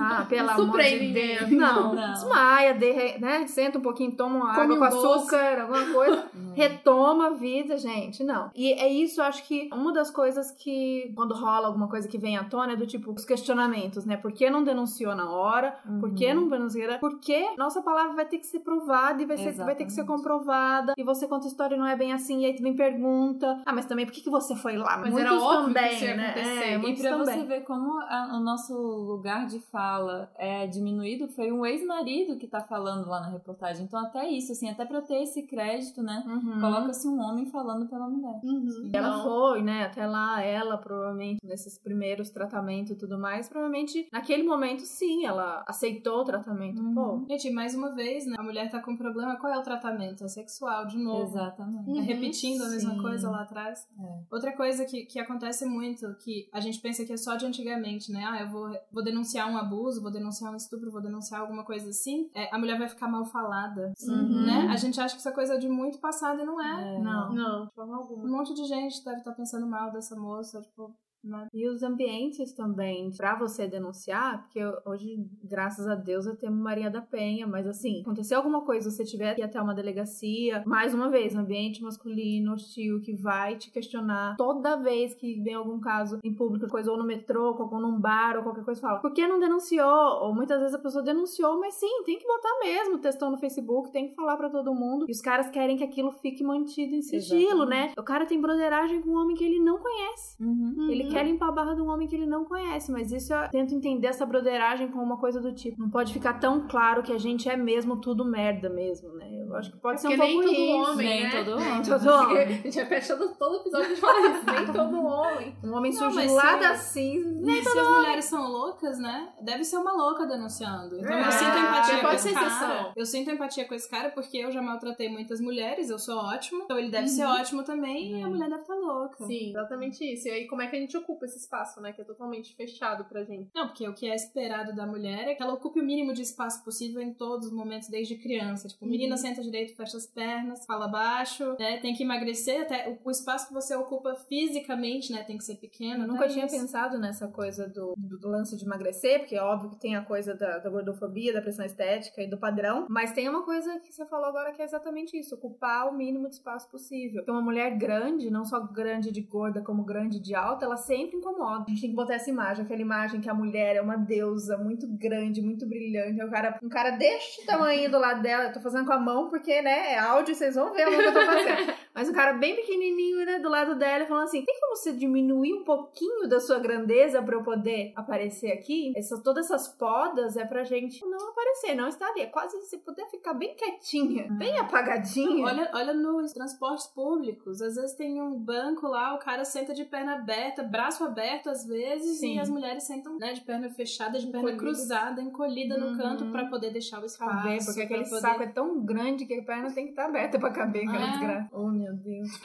Ah, 0.00 0.24
pelo 0.28 0.46
Não 0.46 0.54
amor 0.54 0.78
de. 0.82 1.12
Deus. 1.12 1.50
Não, 1.50 1.94
Não. 1.94 2.12
desmaia, 2.12 2.74
derre, 2.74 3.18
né? 3.18 3.46
Senta 3.46 3.78
um 3.78 3.82
pouquinho, 3.82 4.12
toma 4.12 4.36
uma 4.36 4.54
Come 4.54 4.74
água 4.74 4.88
um 4.88 4.90
com 4.90 4.96
doce. 5.02 5.18
açúcar, 5.34 5.60
alguma 5.62 5.80
coisa. 5.86 5.97
Retoma 6.54 7.26
a 7.28 7.30
vida, 7.30 7.76
gente. 7.76 8.22
Não. 8.24 8.50
E 8.54 8.72
é 8.72 8.88
isso, 8.88 9.20
eu 9.20 9.24
acho 9.24 9.44
que 9.46 9.68
uma 9.72 9.92
das 9.92 10.10
coisas 10.10 10.50
que, 10.50 11.12
quando 11.14 11.34
rola 11.34 11.66
alguma 11.68 11.88
coisa 11.88 12.08
que 12.08 12.18
vem 12.18 12.36
à 12.36 12.44
tona, 12.44 12.72
é 12.72 12.76
do 12.76 12.86
tipo, 12.86 13.12
os 13.12 13.24
questionamentos, 13.24 14.04
né? 14.04 14.16
Por 14.16 14.32
que 14.32 14.48
não 14.50 14.62
denunciou 14.64 15.14
na 15.14 15.30
hora? 15.30 15.78
Por 16.00 16.12
que 16.14 16.32
não 16.34 16.48
denunciou? 16.48 16.98
Por 16.98 17.18
que 17.18 17.54
nossa 17.56 17.80
palavra 17.82 18.14
vai 18.14 18.26
ter 18.26 18.38
que 18.38 18.46
ser 18.46 18.60
provada 18.60 19.22
e 19.22 19.26
vai, 19.26 19.36
ser, 19.36 19.52
vai 19.52 19.74
ter 19.74 19.84
que 19.84 19.92
ser 19.92 20.04
comprovada? 20.04 20.94
E 20.96 21.02
você 21.02 21.26
conta 21.26 21.46
a 21.46 21.48
história 21.48 21.74
e 21.74 21.78
não 21.78 21.86
é 21.86 21.96
bem 21.96 22.12
assim, 22.12 22.40
e 22.42 22.46
aí 22.46 22.54
tu 22.54 22.62
vem 22.62 22.74
pergunta. 22.74 23.60
Ah, 23.64 23.72
mas 23.72 23.86
também 23.86 24.04
por 24.06 24.12
que, 24.12 24.20
que 24.20 24.30
você 24.30 24.54
foi 24.56 24.76
lá? 24.76 24.96
Mas 24.98 25.12
muitos 25.12 25.32
era 25.32 25.40
óbvio 25.42 25.68
que 25.68 25.74
também, 25.74 25.94
isso 25.94 26.04
ia 26.04 26.16
né? 26.16 26.26
acontecer. 26.30 26.48
É, 26.64 26.74
E 26.78 26.96
pra 26.96 27.10
também. 27.10 27.24
você 27.40 27.44
ver 27.44 27.60
como 27.64 27.98
a- 28.00 28.30
o 28.34 28.40
nosso 28.40 28.74
lugar 28.76 29.46
de 29.46 29.58
fala 29.60 30.30
é 30.36 30.66
diminuído, 30.66 31.28
foi 31.28 31.50
um 31.52 31.64
ex-marido 31.64 32.36
que 32.36 32.46
tá 32.46 32.60
falando 32.60 33.08
lá 33.08 33.20
na 33.20 33.28
reportagem. 33.28 33.84
Então, 33.84 33.98
até 34.00 34.28
isso, 34.28 34.52
assim, 34.52 34.68
até 34.68 34.84
pra 34.84 35.00
ter 35.00 35.22
esse 35.22 35.42
crédito, 35.42 35.87
né? 35.96 36.22
Uhum. 36.26 36.60
Coloca-se 36.60 37.08
um 37.08 37.18
homem 37.20 37.46
falando 37.46 37.88
pela 37.88 38.08
mulher. 38.08 38.40
Uhum. 38.44 38.90
Ela 38.92 39.16
Não. 39.16 39.22
foi, 39.24 39.62
né? 39.62 39.84
Até 39.84 40.06
lá, 40.06 40.42
ela 40.42 40.76
provavelmente, 40.76 41.38
nesses 41.44 41.78
primeiros 41.78 42.30
tratamentos 42.30 42.92
e 42.92 42.96
tudo 42.96 43.18
mais, 43.18 43.48
provavelmente 43.48 44.08
naquele 44.12 44.42
momento, 44.42 44.82
sim, 44.82 45.24
ela 45.24 45.64
aceitou 45.66 46.20
o 46.20 46.24
tratamento. 46.24 46.80
Uhum. 46.82 46.94
Pô, 46.94 47.24
Gente, 47.28 47.50
mais 47.50 47.74
uma 47.74 47.94
vez, 47.94 48.26
né? 48.26 48.36
A 48.38 48.42
mulher 48.42 48.70
tá 48.70 48.80
com 48.80 48.96
problema, 48.96 49.36
qual 49.36 49.52
é 49.52 49.58
o 49.58 49.62
tratamento? 49.62 50.24
É 50.24 50.28
sexual, 50.28 50.86
de 50.86 50.96
novo. 50.98 51.22
Exatamente. 51.22 51.88
Uhum. 51.90 51.98
É 51.98 52.02
repetindo 52.02 52.62
a 52.62 52.68
mesma 52.68 52.94
Sim. 52.94 53.02
coisa 53.02 53.30
lá 53.30 53.42
atrás. 53.42 53.86
É. 53.98 54.18
Outra 54.30 54.52
coisa 54.56 54.84
que, 54.84 55.04
que 55.06 55.18
acontece 55.18 55.64
muito, 55.66 56.06
que 56.16 56.48
a 56.52 56.60
gente 56.60 56.80
pensa 56.80 57.04
que 57.04 57.12
é 57.12 57.16
só 57.16 57.36
de 57.36 57.46
antigamente, 57.46 58.10
né? 58.12 58.24
Ah, 58.24 58.40
eu 58.42 58.48
vou, 58.50 58.68
vou 58.92 59.02
denunciar 59.02 59.50
um 59.50 59.56
abuso, 59.56 60.02
vou 60.02 60.10
denunciar 60.10 60.52
um 60.52 60.56
estupro, 60.56 60.90
vou 60.90 61.00
denunciar 61.02 61.40
alguma 61.40 61.64
coisa 61.64 61.88
assim. 61.88 62.28
É, 62.34 62.54
a 62.54 62.58
mulher 62.58 62.78
vai 62.78 62.88
ficar 62.88 63.08
mal 63.08 63.24
falada, 63.24 63.92
Uhum. 64.08 64.46
né? 64.46 64.68
A 64.70 64.76
gente 64.76 65.00
acha 65.00 65.14
que 65.14 65.20
essa 65.20 65.32
coisa 65.32 65.54
é 65.54 65.58
de 65.58 65.68
muito 65.78 65.98
passado 65.98 66.40
e 66.40 66.44
não 66.44 66.60
é. 66.60 66.96
É. 66.96 66.98
não. 66.98 67.32
Não, 67.32 67.66
de 67.66 67.74
forma 67.74 67.96
alguma. 67.96 68.24
Um 68.24 68.30
monte 68.30 68.52
de 68.54 68.64
gente 68.64 69.04
deve 69.04 69.18
estar 69.18 69.32
pensando 69.32 69.66
mal 69.66 69.90
dessa 69.90 70.16
moça, 70.16 70.60
tipo, 70.60 70.94
né? 71.28 71.48
E 71.52 71.68
os 71.68 71.82
ambientes 71.82 72.52
também, 72.52 73.10
pra 73.16 73.36
você 73.36 73.66
denunciar, 73.66 74.42
porque 74.42 74.60
hoje, 74.84 75.24
graças 75.44 75.86
a 75.86 75.94
Deus, 75.94 76.26
eu 76.26 76.36
tenho 76.36 76.52
Maria 76.52 76.90
da 76.90 77.00
Penha, 77.00 77.46
mas 77.46 77.66
assim, 77.66 78.00
aconteceu 78.00 78.38
alguma 78.38 78.62
coisa, 78.62 78.90
você 78.90 79.04
tiver 79.04 79.34
que 79.34 79.40
ir 79.40 79.44
até 79.44 79.60
uma 79.60 79.74
delegacia, 79.74 80.62
mais 80.66 80.94
uma 80.94 81.08
vez, 81.08 81.34
ambiente 81.34 81.82
masculino, 81.82 82.54
hostil, 82.54 83.00
que 83.00 83.14
vai 83.14 83.56
te 83.56 83.70
questionar 83.70 84.36
toda 84.36 84.76
vez 84.76 85.14
que 85.14 85.40
vem 85.40 85.54
algum 85.54 85.80
caso 85.80 86.18
em 86.24 86.34
público, 86.34 86.68
coisa 86.68 86.90
ou 86.90 86.98
no 86.98 87.04
metrô, 87.04 87.54
ou 87.58 87.80
num 87.80 88.00
bar, 88.00 88.36
ou 88.36 88.42
qualquer 88.42 88.64
coisa, 88.64 88.80
fala, 88.80 89.00
por 89.00 89.12
que 89.12 89.26
não 89.26 89.38
denunciou? 89.38 90.22
Ou 90.22 90.34
muitas 90.34 90.58
vezes 90.58 90.74
a 90.74 90.78
pessoa 90.78 91.02
denunciou, 91.02 91.58
mas 91.60 91.74
sim, 91.74 92.02
tem 92.04 92.18
que 92.18 92.26
botar 92.26 92.58
mesmo, 92.62 92.98
testou 92.98 93.30
no 93.30 93.38
Facebook, 93.38 93.90
tem 93.92 94.08
que 94.08 94.14
falar 94.14 94.36
pra 94.36 94.50
todo 94.50 94.74
mundo, 94.74 95.06
e 95.08 95.12
os 95.12 95.20
caras 95.20 95.50
querem 95.50 95.76
que 95.76 95.84
aquilo 95.84 96.10
fique 96.10 96.42
mantido 96.42 96.94
em 96.94 97.02
sigilo, 97.02 97.64
né? 97.64 97.92
O 97.98 98.02
cara 98.02 98.26
tem 98.26 98.40
broderagem 98.40 99.00
com 99.02 99.10
um 99.10 99.16
homem 99.16 99.36
que 99.36 99.44
ele 99.44 99.58
não 99.58 99.78
conhece. 99.78 100.42
Uhum. 100.42 100.88
Ele 100.90 101.04
quer 101.04 101.17
limpar 101.22 101.48
a 101.48 101.52
barra 101.52 101.74
de 101.74 101.80
um 101.80 101.88
homem 101.90 102.06
que 102.08 102.14
ele 102.16 102.26
não 102.26 102.44
conhece, 102.44 102.90
mas 102.92 103.12
isso 103.12 103.32
eu 103.32 103.48
tento 103.50 103.74
entender 103.74 104.06
essa 104.08 104.24
broderagem 104.26 104.88
como 104.88 105.02
uma 105.02 105.18
coisa 105.18 105.40
do 105.40 105.52
tipo. 105.54 105.80
Não 105.80 105.90
pode 105.90 106.12
ficar 106.12 106.34
tão 106.34 106.66
claro 106.68 107.02
que 107.02 107.12
a 107.12 107.18
gente 107.18 107.48
é 107.48 107.56
mesmo 107.56 108.00
tudo 108.00 108.24
merda 108.24 108.68
mesmo, 108.68 109.12
né? 109.14 109.26
Eu 109.48 109.56
acho 109.56 109.70
que 109.72 109.78
pode 109.78 110.00
ser 110.00 110.08
um 110.08 110.10
Porque 110.16 110.32
pouco 110.32 110.46
nem 110.46 110.54
todo 110.54 110.82
isso. 110.82 110.92
homem, 110.92 111.08
Nem 111.08 111.22
né? 111.22 111.30
todo 111.44 111.52
homem. 111.52 111.82
Todo 111.82 112.08
homem. 112.10 112.38
A 112.48 112.50
gente 112.50 112.76
repete 112.78 113.08
todo, 113.08 113.34
todo 113.38 113.56
episódio 113.56 113.86
a 113.86 113.88
gente 113.88 114.00
fala 114.00 114.28
isso. 114.28 114.44
Nem 114.44 114.66
todo 114.66 114.96
homem. 115.06 115.56
Um 115.64 115.72
homem 115.74 115.92
Não, 115.92 115.98
surge 116.10 116.26
lá 116.28 116.52
se- 116.54 116.60
da 116.60 116.74
cinza. 116.74 117.62
Se 117.72 117.78
as 117.78 117.88
mulheres 117.88 118.24
são 118.26 118.46
loucas, 118.50 118.98
né? 118.98 119.30
Deve 119.40 119.64
ser 119.64 119.78
uma 119.78 119.92
louca 119.92 120.26
denunciando. 120.26 120.98
Então 120.98 121.12
É, 121.16 121.26
eu 121.26 121.32
sinto 121.32 121.58
empatia 121.58 121.94
pode 121.94 122.06
com 122.08 122.12
esse 122.14 122.28
ser 122.28 122.34
cara. 122.34 122.46
exceção. 122.46 122.92
Eu 122.96 123.06
sinto 123.06 123.30
empatia 123.30 123.64
com 123.66 123.74
esse 123.74 123.90
cara 123.90 124.10
porque 124.10 124.36
eu 124.36 124.50
já 124.50 124.60
maltratei 124.60 125.08
muitas 125.08 125.40
mulheres, 125.40 125.88
eu 125.88 125.98
sou 125.98 126.16
ótimo. 126.18 126.62
Então 126.64 126.78
ele 126.78 126.90
deve 126.90 127.08
ser 127.08 127.24
ótimo 127.24 127.62
também 127.62 128.18
e 128.20 128.22
a 128.22 128.28
mulher 128.28 128.48
deve 128.50 128.62
estar 128.62 128.74
louca. 128.74 129.24
Sim, 129.24 129.50
exatamente 129.50 130.04
isso. 130.12 130.28
E 130.28 130.30
aí, 130.30 130.46
como 130.46 130.60
é 130.60 130.66
que 130.66 130.76
a 130.76 130.78
gente 130.78 130.97
ocupa 130.98 131.24
esse 131.24 131.38
espaço, 131.38 131.80
né? 131.80 131.92
Que 131.92 132.02
é 132.02 132.04
totalmente 132.04 132.54
fechado 132.54 133.04
pra 133.04 133.24
gente. 133.24 133.50
Não, 133.54 133.68
porque 133.68 133.88
o 133.88 133.94
que 133.94 134.08
é 134.08 134.14
esperado 134.14 134.74
da 134.74 134.86
mulher 134.86 135.28
é 135.28 135.34
que 135.34 135.42
ela 135.42 135.54
ocupe 135.54 135.80
o 135.80 135.84
mínimo 135.84 136.12
de 136.12 136.22
espaço 136.22 136.62
possível 136.64 137.00
em 137.00 137.12
todos 137.12 137.46
os 137.46 137.52
momentos, 137.52 137.88
desde 137.88 138.16
criança. 138.16 138.68
Tipo, 138.68 138.86
menina 138.86 139.16
senta 139.16 139.42
direito, 139.42 139.76
fecha 139.76 139.96
as 139.96 140.06
pernas, 140.06 140.64
fala 140.66 140.88
baixo, 140.88 141.56
né? 141.58 141.78
Tem 141.78 141.94
que 141.94 142.02
emagrecer, 142.02 142.62
até 142.62 142.88
o, 142.88 142.98
o 143.04 143.10
espaço 143.10 143.48
que 143.48 143.54
você 143.54 143.74
ocupa 143.74 144.14
fisicamente, 144.28 145.12
né? 145.12 145.24
Tem 145.24 145.38
que 145.38 145.44
ser 145.44 145.56
pequeno. 145.56 146.04
Eu 146.04 146.08
nunca 146.08 146.28
tinha 146.28 146.46
isso. 146.46 146.56
pensado 146.56 146.98
nessa 146.98 147.28
coisa 147.28 147.68
do, 147.68 147.94
do 147.96 148.28
lance 148.28 148.56
de 148.56 148.64
emagrecer, 148.64 149.20
porque 149.20 149.36
é 149.36 149.42
óbvio 149.42 149.70
que 149.70 149.76
tem 149.76 149.96
a 149.96 150.04
coisa 150.04 150.34
da, 150.34 150.58
da 150.58 150.70
gordofobia, 150.70 151.32
da 151.32 151.40
pressão 151.40 151.64
estética 151.64 152.22
e 152.22 152.28
do 152.28 152.38
padrão, 152.38 152.86
mas 152.88 153.12
tem 153.12 153.28
uma 153.28 153.44
coisa 153.44 153.78
que 153.80 153.92
você 153.92 154.04
falou 154.06 154.26
agora 154.26 154.52
que 154.52 154.62
é 154.62 154.64
exatamente 154.64 155.18
isso, 155.18 155.34
ocupar 155.34 155.88
o 155.88 155.96
mínimo 155.96 156.28
de 156.28 156.34
espaço 156.34 156.70
possível. 156.70 157.20
Porque 157.20 157.30
uma 157.30 157.42
mulher 157.42 157.76
grande, 157.76 158.30
não 158.30 158.44
só 158.44 158.60
grande 158.60 159.10
de 159.10 159.20
gorda, 159.20 159.62
como 159.62 159.84
grande 159.84 160.18
de 160.18 160.34
alta, 160.34 160.64
ela 160.64 160.76
sempre 160.88 161.18
incomoda. 161.18 161.64
A 161.66 161.70
gente 161.70 161.82
tem 161.82 161.90
que 161.90 161.96
botar 161.96 162.14
essa 162.14 162.30
imagem, 162.30 162.64
aquela 162.64 162.80
imagem 162.80 163.20
que 163.20 163.28
a 163.28 163.34
mulher 163.34 163.76
é 163.76 163.82
uma 163.82 163.96
deusa 163.96 164.56
muito 164.56 164.86
grande, 164.88 165.42
muito 165.42 165.66
brilhante, 165.66 166.18
é 166.18 166.24
um 166.24 166.30
cara, 166.30 166.58
um 166.62 166.68
cara 166.68 166.92
deste 166.92 167.44
tamanho 167.44 167.90
do 167.90 167.98
lado 167.98 168.22
dela, 168.22 168.44
eu 168.44 168.52
tô 168.52 168.60
fazendo 168.60 168.86
com 168.86 168.92
a 168.92 168.98
mão 168.98 169.28
porque, 169.28 169.60
né, 169.60 169.92
é 169.92 169.98
áudio, 169.98 170.34
vocês 170.34 170.54
vão 170.54 170.72
ver 170.72 170.88
o 170.88 170.90
que 170.90 170.96
eu 170.96 171.12
tô 171.12 171.20
fazendo. 171.20 171.74
Mas 171.98 172.08
um 172.08 172.12
cara 172.12 172.32
bem 172.34 172.54
pequenininho, 172.54 173.26
né, 173.26 173.40
do 173.40 173.48
lado 173.48 173.74
dela, 173.74 174.06
falando 174.06 174.22
assim: 174.22 174.44
tem 174.44 174.54
como 174.60 174.76
você 174.76 174.92
diminuir 174.92 175.52
um 175.52 175.64
pouquinho 175.64 176.28
da 176.28 176.38
sua 176.38 176.60
grandeza 176.60 177.20
pra 177.20 177.34
eu 177.34 177.42
poder 177.42 177.92
aparecer 177.96 178.52
aqui? 178.52 178.92
Essa, 178.96 179.20
todas 179.20 179.46
essas 179.46 179.66
podas 179.66 180.36
é 180.36 180.44
pra 180.44 180.62
gente 180.62 181.04
não 181.04 181.30
aparecer, 181.30 181.74
não 181.74 181.88
estar 181.88 182.06
ali. 182.06 182.20
É 182.20 182.26
quase 182.26 182.56
se 182.66 182.78
puder 182.78 183.04
ficar 183.10 183.34
bem 183.34 183.56
quietinha, 183.56 184.28
bem 184.30 184.56
apagadinha. 184.60 185.44
Olha, 185.44 185.68
olha 185.74 185.92
nos 185.92 186.32
transportes 186.32 186.86
públicos. 186.86 187.60
Às 187.60 187.74
vezes 187.74 187.96
tem 187.96 188.22
um 188.22 188.38
banco 188.38 188.86
lá, 188.86 189.14
o 189.14 189.18
cara 189.18 189.44
senta 189.44 189.74
de 189.74 189.84
perna 189.84 190.14
aberta, 190.14 190.62
braço 190.62 191.02
aberto 191.02 191.50
às 191.50 191.66
vezes, 191.66 192.20
Sim. 192.20 192.36
e 192.36 192.38
as 192.38 192.48
mulheres 192.48 192.84
sentam 192.84 193.18
né, 193.18 193.32
de 193.32 193.40
perna 193.40 193.68
fechada, 193.70 194.20
de 194.20 194.26
perna 194.26 194.52
Encolhida. 194.52 194.62
cruzada, 194.62 195.20
encolhida 195.20 195.74
Uhum. 195.78 195.90
no 195.90 195.98
canto 195.98 196.26
pra 196.30 196.44
poder 196.46 196.70
deixar 196.70 197.02
o 197.02 197.04
espaço. 197.06 197.18
caber, 197.18 197.64
porque 197.64 197.82
aquele 197.82 198.04
poder- 198.04 198.20
saco 198.20 198.42
é 198.44 198.46
tão 198.46 198.80
grande 198.84 199.26
que 199.26 199.34
a 199.34 199.42
perna 199.42 199.72
tem 199.72 199.84
que 199.86 199.90
estar 199.90 200.04
aberta 200.06 200.38
pra 200.38 200.50
caber, 200.50 200.88
aquela 200.88 201.04
É. 201.06 201.10
desgraça. 201.10 201.48
Oh, 201.52 201.66
meu 201.68 201.87
Deus. 201.92 202.28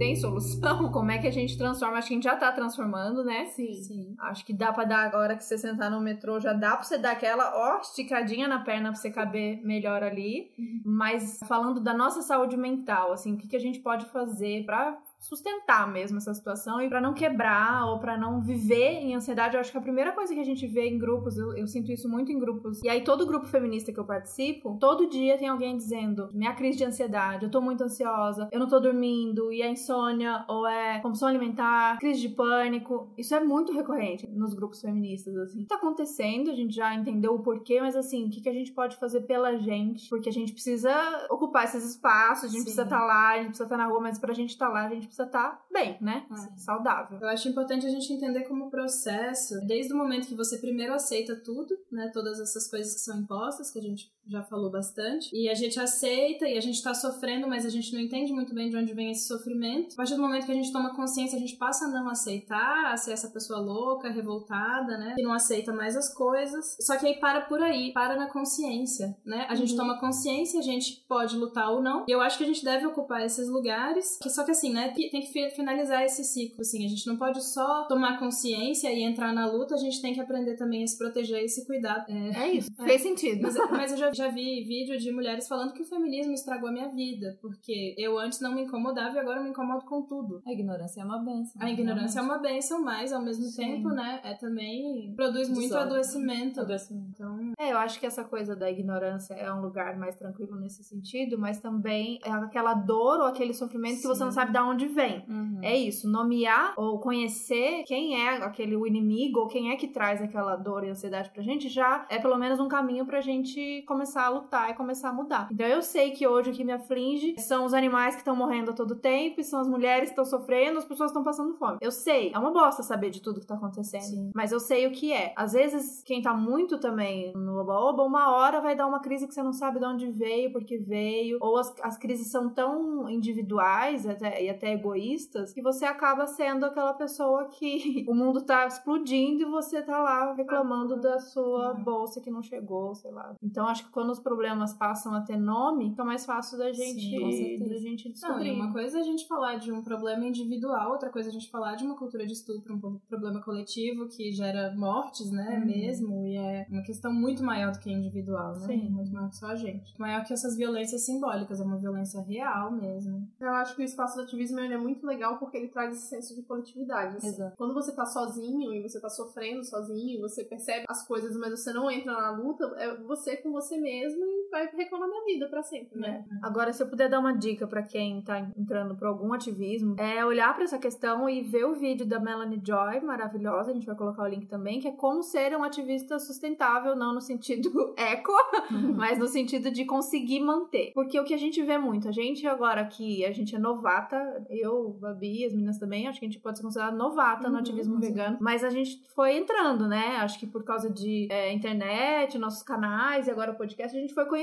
Tem 0.00 0.16
solução? 0.16 0.90
Como 0.90 1.10
é 1.10 1.18
que 1.18 1.26
a 1.26 1.30
gente 1.30 1.58
transforma? 1.58 1.98
Acho 1.98 2.08
que 2.08 2.14
a 2.14 2.16
gente 2.16 2.24
já 2.24 2.34
tá 2.34 2.50
transformando, 2.50 3.22
né? 3.22 3.44
Sim. 3.46 3.74
Sim. 3.74 4.16
Acho 4.18 4.44
que 4.46 4.52
dá 4.52 4.72
pra 4.72 4.84
dar 4.84 5.04
agora 5.04 5.36
que 5.36 5.44
você 5.44 5.58
sentar 5.58 5.90
no 5.90 6.00
metrô, 6.00 6.40
já 6.40 6.54
dá 6.54 6.70
pra 6.70 6.82
você 6.82 6.96
dar 6.96 7.12
aquela, 7.12 7.54
ó, 7.54 7.80
esticadinha 7.80 8.48
na 8.48 8.60
perna 8.60 8.90
pra 8.90 8.98
você 8.98 9.10
caber 9.10 9.60
melhor 9.62 10.02
ali. 10.02 10.50
Mas 10.84 11.38
falando 11.46 11.80
da 11.80 11.92
nossa 11.92 12.22
saúde 12.22 12.56
mental, 12.56 13.12
assim, 13.12 13.34
o 13.34 13.36
que, 13.36 13.46
que 13.46 13.56
a 13.56 13.60
gente 13.60 13.80
pode 13.80 14.06
fazer 14.06 14.64
pra 14.64 14.98
sustentar 15.20 15.86
mesmo 15.92 16.16
essa 16.16 16.32
situação 16.32 16.80
e 16.80 16.88
pra 16.88 17.00
não 17.00 17.12
quebrar 17.12 17.86
ou 17.86 17.98
pra 17.98 18.16
não 18.16 18.40
viver 18.40 18.94
em 18.94 19.14
ansiedade. 19.14 19.54
Eu 19.54 19.60
acho 19.60 19.70
que 19.70 19.78
a 19.78 19.82
primeira 19.82 20.12
coisa 20.12 20.34
que 20.34 20.40
a 20.40 20.44
gente 20.44 20.66
vê 20.66 20.88
em 20.88 20.98
grupos, 20.98 21.36
eu, 21.36 21.56
eu 21.56 21.66
sinto 21.66 21.92
isso 21.92 22.08
muito 22.08 22.32
em 22.32 22.38
grupos, 22.38 22.82
e 22.82 22.88
aí 22.88 23.04
todo 23.04 23.26
grupo 23.26 23.46
feminista 23.46 23.92
que 23.92 24.00
eu 24.00 24.04
participo, 24.04 24.76
todo 24.80 25.08
dia 25.08 25.36
tem 25.36 25.48
alguém 25.48 25.76
dizendo: 25.76 26.28
minha 26.32 26.54
crise 26.54 26.78
de 26.78 26.84
ansiedade, 26.84 27.44
eu 27.44 27.50
tô 27.50 27.60
muito 27.60 27.84
ansiosa, 27.84 28.48
eu 28.50 28.58
não 28.58 28.68
tô 28.68 28.80
dormindo, 28.80 29.52
e 29.52 29.60
é 29.62 29.70
insônia, 29.70 30.44
ou 30.48 30.66
é 30.66 30.98
compulsão 31.00 31.28
alimentar, 31.28 31.98
crise 31.98 32.20
de 32.20 32.30
pânico. 32.30 33.12
Isso 33.16 33.34
é 33.34 33.40
muito 33.40 33.72
recorrente 33.72 34.26
nos 34.28 34.54
grupos 34.54 34.80
feministas, 34.80 35.36
assim. 35.36 35.64
Tá 35.64 35.76
acontecendo, 35.76 36.50
a 36.50 36.54
gente 36.54 36.74
já 36.74 36.94
entendeu 36.94 37.34
o 37.34 37.42
porquê, 37.42 37.80
mas 37.80 37.94
assim, 37.94 38.26
o 38.26 38.30
que, 38.30 38.40
que 38.40 38.48
a 38.48 38.52
gente 38.52 38.72
pode 38.72 38.96
fazer 38.96 39.22
pela 39.22 39.56
gente? 39.58 40.08
Porque 40.08 40.28
a 40.28 40.32
gente 40.32 40.52
precisa 40.52 40.90
ocupar 41.28 41.64
esses 41.64 41.84
espaços, 41.84 42.44
a 42.44 42.48
gente 42.48 42.58
Sim. 42.58 42.64
precisa 42.64 42.82
estar 42.84 43.04
lá, 43.04 43.32
a 43.32 43.36
gente 43.36 43.48
precisa 43.48 43.64
estar 43.64 43.76
na 43.76 43.86
rua, 43.86 44.00
mas 44.00 44.18
pra 44.18 44.32
gente 44.32 44.50
estar 44.50 44.68
lá, 44.68 44.86
a 44.86 44.88
gente 44.88 45.09
precisa 45.10 45.24
estar 45.24 45.66
bem, 45.70 45.98
né? 46.00 46.26
Sim. 46.34 46.56
Saudável. 46.56 47.18
Eu 47.20 47.28
acho 47.28 47.48
importante 47.48 47.86
a 47.86 47.90
gente 47.90 48.12
entender 48.12 48.44
como 48.44 48.70
processo, 48.70 49.60
desde 49.66 49.92
o 49.92 49.96
momento 49.96 50.28
que 50.28 50.34
você 50.34 50.58
primeiro 50.58 50.94
aceita 50.94 51.36
tudo, 51.36 51.76
né, 51.90 52.10
todas 52.12 52.40
essas 52.40 52.68
coisas 52.68 52.94
que 52.94 53.00
são 53.00 53.18
impostas, 53.20 53.70
que 53.70 53.78
a 53.78 53.82
gente 53.82 54.12
já 54.30 54.42
falou 54.42 54.70
bastante. 54.70 55.30
E 55.34 55.48
a 55.48 55.54
gente 55.54 55.78
aceita 55.78 56.48
e 56.48 56.56
a 56.56 56.60
gente 56.60 56.82
tá 56.82 56.94
sofrendo, 56.94 57.48
mas 57.48 57.66
a 57.66 57.68
gente 57.68 57.92
não 57.92 58.00
entende 58.00 58.32
muito 58.32 58.54
bem 58.54 58.70
de 58.70 58.76
onde 58.76 58.94
vem 58.94 59.10
esse 59.10 59.26
sofrimento. 59.26 59.94
A 59.94 59.96
partir 59.96 60.14
do 60.14 60.22
momento 60.22 60.46
que 60.46 60.52
a 60.52 60.54
gente 60.54 60.72
toma 60.72 60.94
consciência, 60.94 61.36
a 61.36 61.40
gente 61.40 61.56
passa 61.56 61.86
a 61.86 61.88
não 61.88 62.08
aceitar, 62.08 62.92
a 62.92 62.96
ser 62.96 63.12
essa 63.12 63.28
pessoa 63.28 63.60
louca, 63.60 64.10
revoltada, 64.10 64.96
né? 64.96 65.14
Que 65.16 65.22
não 65.22 65.32
aceita 65.32 65.72
mais 65.72 65.96
as 65.96 66.12
coisas. 66.14 66.76
Só 66.80 66.96
que 66.96 67.06
aí 67.06 67.18
para 67.18 67.42
por 67.42 67.62
aí, 67.62 67.92
para 67.92 68.16
na 68.16 68.28
consciência, 68.28 69.16
né? 69.24 69.46
A 69.48 69.54
gente 69.54 69.72
uhum. 69.72 69.78
toma 69.78 70.00
consciência, 70.00 70.60
a 70.60 70.62
gente 70.62 71.04
pode 71.08 71.36
lutar 71.36 71.70
ou 71.70 71.82
não. 71.82 72.04
E 72.08 72.12
eu 72.12 72.20
acho 72.20 72.38
que 72.38 72.44
a 72.44 72.46
gente 72.46 72.64
deve 72.64 72.86
ocupar 72.86 73.24
esses 73.24 73.48
lugares. 73.48 74.18
Só 74.28 74.44
que 74.44 74.52
assim, 74.52 74.72
né? 74.72 74.92
Tem 74.94 75.20
que 75.20 75.50
finalizar 75.50 76.04
esse 76.04 76.24
ciclo, 76.24 76.60
assim. 76.60 76.84
A 76.84 76.88
gente 76.88 77.06
não 77.06 77.16
pode 77.16 77.42
só 77.44 77.84
tomar 77.84 78.18
consciência 78.18 78.92
e 78.92 79.02
entrar 79.02 79.32
na 79.32 79.50
luta, 79.50 79.74
a 79.74 79.78
gente 79.78 80.00
tem 80.00 80.14
que 80.14 80.20
aprender 80.20 80.56
também 80.56 80.84
a 80.84 80.86
se 80.86 80.96
proteger 80.96 81.42
e 81.44 81.48
se 81.48 81.66
cuidar. 81.66 82.04
É, 82.08 82.44
é 82.44 82.52
isso. 82.52 82.70
É. 82.78 82.84
Fez 82.84 83.02
sentido. 83.02 83.42
Mas, 83.42 83.54
mas 83.70 83.92
eu 83.92 83.98
já, 83.98 84.12
já 84.20 84.28
vi 84.28 84.62
vídeo 84.64 84.98
de 84.98 85.10
mulheres 85.10 85.48
falando 85.48 85.72
que 85.72 85.82
o 85.82 85.86
feminismo 85.86 86.32
estragou 86.32 86.68
a 86.68 86.72
minha 86.72 86.88
vida, 86.88 87.38
porque 87.40 87.94
eu 87.98 88.18
antes 88.18 88.40
não 88.40 88.54
me 88.54 88.62
incomodava 88.62 89.16
e 89.16 89.18
agora 89.18 89.38
eu 89.38 89.44
me 89.44 89.50
incomodo 89.50 89.84
com 89.86 90.02
tudo. 90.02 90.42
A 90.46 90.52
ignorância 90.52 91.00
é 91.00 91.04
uma 91.04 91.18
benção. 91.18 91.62
A 91.62 91.70
ignorância 91.70 92.20
é 92.20 92.22
uma 92.22 92.38
benção, 92.38 92.82
mas 92.82 93.12
ao 93.12 93.22
mesmo 93.22 93.44
Sim. 93.46 93.62
tempo, 93.62 93.88
né, 93.88 94.20
é 94.22 94.34
também 94.34 95.14
produz 95.16 95.48
muito 95.48 95.76
adoecimento. 95.76 96.60
adoecimento. 96.60 97.10
Então, 97.14 97.52
é, 97.58 97.72
eu 97.72 97.78
acho 97.78 97.98
que 97.98 98.06
essa 98.06 98.24
coisa 98.24 98.54
da 98.54 98.70
ignorância 98.70 99.34
é 99.34 99.52
um 99.52 99.60
lugar 99.60 99.96
mais 99.96 100.16
tranquilo 100.16 100.56
nesse 100.60 100.84
sentido, 100.84 101.38
mas 101.38 101.60
também 101.60 102.18
é 102.24 102.30
aquela 102.30 102.74
dor 102.74 103.20
ou 103.20 103.26
aquele 103.26 103.54
sofrimento 103.54 103.96
Sim. 103.96 104.02
que 104.02 104.08
você 104.08 104.24
não 104.24 104.32
sabe 104.32 104.52
de 104.52 104.58
onde 104.58 104.86
vem. 104.86 105.24
Uhum. 105.28 105.60
É 105.62 105.76
isso, 105.76 106.08
nomear 106.08 106.74
ou 106.76 106.98
conhecer 107.00 107.84
quem 107.86 108.20
é 108.20 108.36
aquele 108.44 108.76
o 108.76 108.86
inimigo 108.86 109.40
ou 109.40 109.48
quem 109.48 109.70
é 109.70 109.76
que 109.76 109.88
traz 109.88 110.20
aquela 110.20 110.56
dor 110.56 110.84
e 110.84 110.90
ansiedade 110.90 111.30
pra 111.30 111.42
gente 111.42 111.68
já 111.68 112.06
é 112.10 112.18
pelo 112.18 112.36
menos 112.36 112.60
um 112.60 112.68
caminho 112.68 113.06
pra 113.06 113.20
gente 113.20 113.82
começar 113.86 113.99
a 114.26 114.28
lutar 114.28 114.70
e 114.70 114.74
começar 114.74 115.10
a 115.10 115.12
mudar. 115.12 115.48
Então 115.50 115.66
eu 115.66 115.82
sei 115.82 116.10
que 116.10 116.26
hoje 116.26 116.50
o 116.50 116.52
que 116.52 116.64
me 116.64 116.72
aflige 116.72 117.34
são 117.38 117.64
os 117.64 117.74
animais 117.74 118.14
que 118.14 118.20
estão 118.20 118.36
morrendo 118.36 118.70
a 118.70 118.74
todo 118.74 118.94
tempo, 118.94 119.42
são 119.42 119.60
as 119.60 119.68
mulheres 119.68 120.10
que 120.10 120.20
estão 120.20 120.24
sofrendo, 120.24 120.78
as 120.78 120.84
pessoas 120.84 121.10
estão 121.10 121.22
passando 121.22 121.54
fome. 121.54 121.78
Eu 121.80 121.90
sei, 121.90 122.32
é 122.34 122.38
uma 122.38 122.50
bosta 122.50 122.82
saber 122.82 123.10
de 123.10 123.20
tudo 123.20 123.40
que 123.40 123.46
tá 123.46 123.54
acontecendo, 123.54 124.02
Sim. 124.02 124.30
mas 124.34 124.52
eu 124.52 124.60
sei 124.60 124.86
o 124.86 124.92
que 124.92 125.12
é. 125.12 125.32
Às 125.36 125.52
vezes, 125.52 126.02
quem 126.02 126.22
tá 126.22 126.34
muito 126.34 126.78
também 126.78 127.32
no 127.34 127.58
oba-oba, 127.60 128.02
uma 128.02 128.30
hora 128.32 128.60
vai 128.60 128.74
dar 128.74 128.86
uma 128.86 129.00
crise 129.00 129.26
que 129.26 129.34
você 129.34 129.42
não 129.42 129.52
sabe 129.52 129.78
de 129.78 129.84
onde 129.84 130.10
veio, 130.10 130.52
porque 130.52 130.78
veio, 130.78 131.38
ou 131.40 131.56
as, 131.56 131.74
as 131.82 131.96
crises 131.96 132.30
são 132.30 132.48
tão 132.48 133.08
individuais 133.08 134.06
até, 134.06 134.42
e 134.42 134.50
até 134.50 134.72
egoístas 134.72 135.52
que 135.52 135.62
você 135.62 135.84
acaba 135.84 136.26
sendo 136.26 136.64
aquela 136.64 136.94
pessoa 136.94 137.46
que 137.46 138.04
o 138.08 138.14
mundo 138.14 138.42
tá 138.42 138.66
explodindo 138.66 139.42
e 139.42 139.50
você 139.50 139.82
tá 139.82 139.98
lá 139.98 140.32
reclamando 140.34 141.00
da 141.00 141.18
sua 141.18 141.76
é. 141.78 141.82
bolsa 141.82 142.20
que 142.20 142.30
não 142.30 142.42
chegou, 142.42 142.94
sei 142.94 143.10
lá. 143.10 143.34
Então 143.42 143.66
acho 143.66 143.84
que 143.84 143.89
quando 143.92 144.10
os 144.10 144.18
problemas 144.18 144.72
passam 144.74 145.14
a 145.14 145.20
ter 145.20 145.36
nome, 145.36 145.90
fica 145.90 146.04
mais 146.04 146.24
fácil 146.24 146.58
da 146.58 146.72
gente, 146.72 147.00
Sim, 147.00 147.68
da 147.68 147.76
gente 147.76 148.10
descobrir. 148.10 148.56
Não, 148.56 148.64
uma 148.64 148.72
coisa 148.72 148.98
é 148.98 149.00
a 149.00 149.04
gente 149.04 149.26
falar 149.26 149.56
de 149.56 149.72
um 149.72 149.82
problema 149.82 150.26
individual, 150.26 150.92
outra 150.92 151.10
coisa 151.10 151.28
é 151.28 151.30
a 151.30 151.32
gente 151.32 151.50
falar 151.50 151.74
de 151.74 151.84
uma 151.84 151.96
cultura 151.96 152.26
de 152.26 152.32
estupro, 152.32 152.74
um 152.74 152.98
problema 153.08 153.40
coletivo 153.42 154.08
que 154.08 154.32
gera 154.32 154.74
mortes, 154.76 155.30
né, 155.30 155.58
uhum. 155.58 155.66
mesmo, 155.66 156.26
e 156.26 156.36
é 156.36 156.66
uma 156.70 156.82
questão 156.82 157.12
muito 157.12 157.42
maior 157.42 157.72
do 157.72 157.78
que 157.78 157.90
individual, 157.90 158.52
né? 158.58 158.66
Sim. 158.66 158.88
Muito 158.90 159.12
maior 159.12 159.28
que 159.30 159.36
só 159.36 159.46
a 159.48 159.56
gente. 159.56 159.98
Maior 159.98 160.24
que 160.24 160.32
essas 160.32 160.56
violências 160.56 161.04
simbólicas, 161.04 161.60
é 161.60 161.64
uma 161.64 161.76
violência 161.76 162.20
real 162.22 162.70
mesmo. 162.70 163.28
Eu 163.40 163.50
acho 163.50 163.74
que 163.74 163.82
o 163.82 163.84
espaço 163.84 164.16
do 164.16 164.22
ativismo 164.22 164.60
é 164.60 164.78
muito 164.78 165.06
legal 165.06 165.38
porque 165.38 165.56
ele 165.56 165.68
traz 165.68 165.96
esse 165.96 166.08
senso 166.08 166.34
de 166.34 166.42
coletividade. 166.42 167.16
Assim. 167.16 167.28
Exato. 167.28 167.56
Quando 167.56 167.74
você 167.74 167.92
tá 167.92 168.04
sozinho 168.04 168.72
e 168.72 168.82
você 168.82 169.00
tá 169.00 169.08
sofrendo 169.08 169.64
sozinho, 169.64 170.20
você 170.20 170.44
percebe 170.44 170.84
as 170.88 171.06
coisas, 171.06 171.36
mas 171.36 171.50
você 171.50 171.72
não 171.72 171.90
entra 171.90 172.12
na 172.12 172.30
luta, 172.30 172.64
é 172.78 172.96
você 172.96 173.36
com 173.36 173.50
você 173.52 173.76
mesmo 173.80 174.39
vai 174.50 174.68
reclamar 174.74 175.08
da 175.08 175.24
vida 175.24 175.48
para 175.48 175.62
sempre, 175.62 175.98
né? 175.98 176.24
É. 176.30 176.34
Agora, 176.42 176.72
se 176.72 176.82
eu 176.82 176.88
puder 176.88 177.08
dar 177.08 177.20
uma 177.20 177.32
dica 177.32 177.66
para 177.66 177.82
quem 177.82 178.20
tá 178.22 178.38
entrando 178.56 178.96
por 178.96 179.06
algum 179.06 179.32
ativismo, 179.32 179.96
é 179.98 180.24
olhar 180.24 180.52
para 180.54 180.64
essa 180.64 180.78
questão 180.78 181.28
e 181.28 181.40
ver 181.40 181.64
o 181.64 181.74
vídeo 181.74 182.04
da 182.06 182.18
Melanie 182.18 182.60
Joy, 182.62 183.00
maravilhosa, 183.00 183.70
a 183.70 183.74
gente 183.74 183.86
vai 183.86 183.94
colocar 183.94 184.22
o 184.22 184.26
link 184.26 184.46
também, 184.46 184.80
que 184.80 184.88
é 184.88 184.92
como 184.92 185.22
ser 185.22 185.56
um 185.56 185.62
ativista 185.62 186.18
sustentável, 186.18 186.96
não 186.96 187.14
no 187.14 187.20
sentido 187.20 187.94
eco, 187.96 188.32
uhum. 188.70 188.94
mas 188.96 189.18
no 189.18 189.28
sentido 189.28 189.70
de 189.70 189.84
conseguir 189.84 190.40
manter. 190.40 190.92
Porque 190.94 191.18
o 191.18 191.24
que 191.24 191.34
a 191.34 191.38
gente 191.38 191.62
vê 191.62 191.78
muito, 191.78 192.08
a 192.08 192.12
gente 192.12 192.46
agora 192.46 192.84
que 192.84 193.24
a 193.24 193.32
gente 193.32 193.54
é 193.54 193.58
novata, 193.58 194.44
eu, 194.50 194.90
Babi, 195.00 195.44
as 195.44 195.52
meninas 195.52 195.78
também, 195.78 196.08
acho 196.08 196.18
que 196.18 196.26
a 196.26 196.28
gente 196.28 196.40
pode 196.40 196.58
ser 196.58 196.64
considerada 196.64 196.96
novata 196.96 197.46
uhum, 197.46 197.52
no 197.52 197.58
ativismo 197.58 197.94
sim. 197.94 198.08
vegano, 198.08 198.38
mas 198.40 198.64
a 198.64 198.70
gente 198.70 199.02
foi 199.14 199.36
entrando, 199.36 199.86
né? 199.86 200.16
Acho 200.16 200.38
que 200.38 200.46
por 200.46 200.64
causa 200.64 200.90
de 200.90 201.28
é, 201.30 201.52
internet, 201.52 202.38
nossos 202.38 202.62
canais 202.62 203.26
e 203.26 203.30
agora 203.30 203.52
o 203.52 203.54
podcast, 203.54 203.96
a 203.96 204.00
gente 204.00 204.12
foi 204.14 204.26
conhecendo 204.26 204.39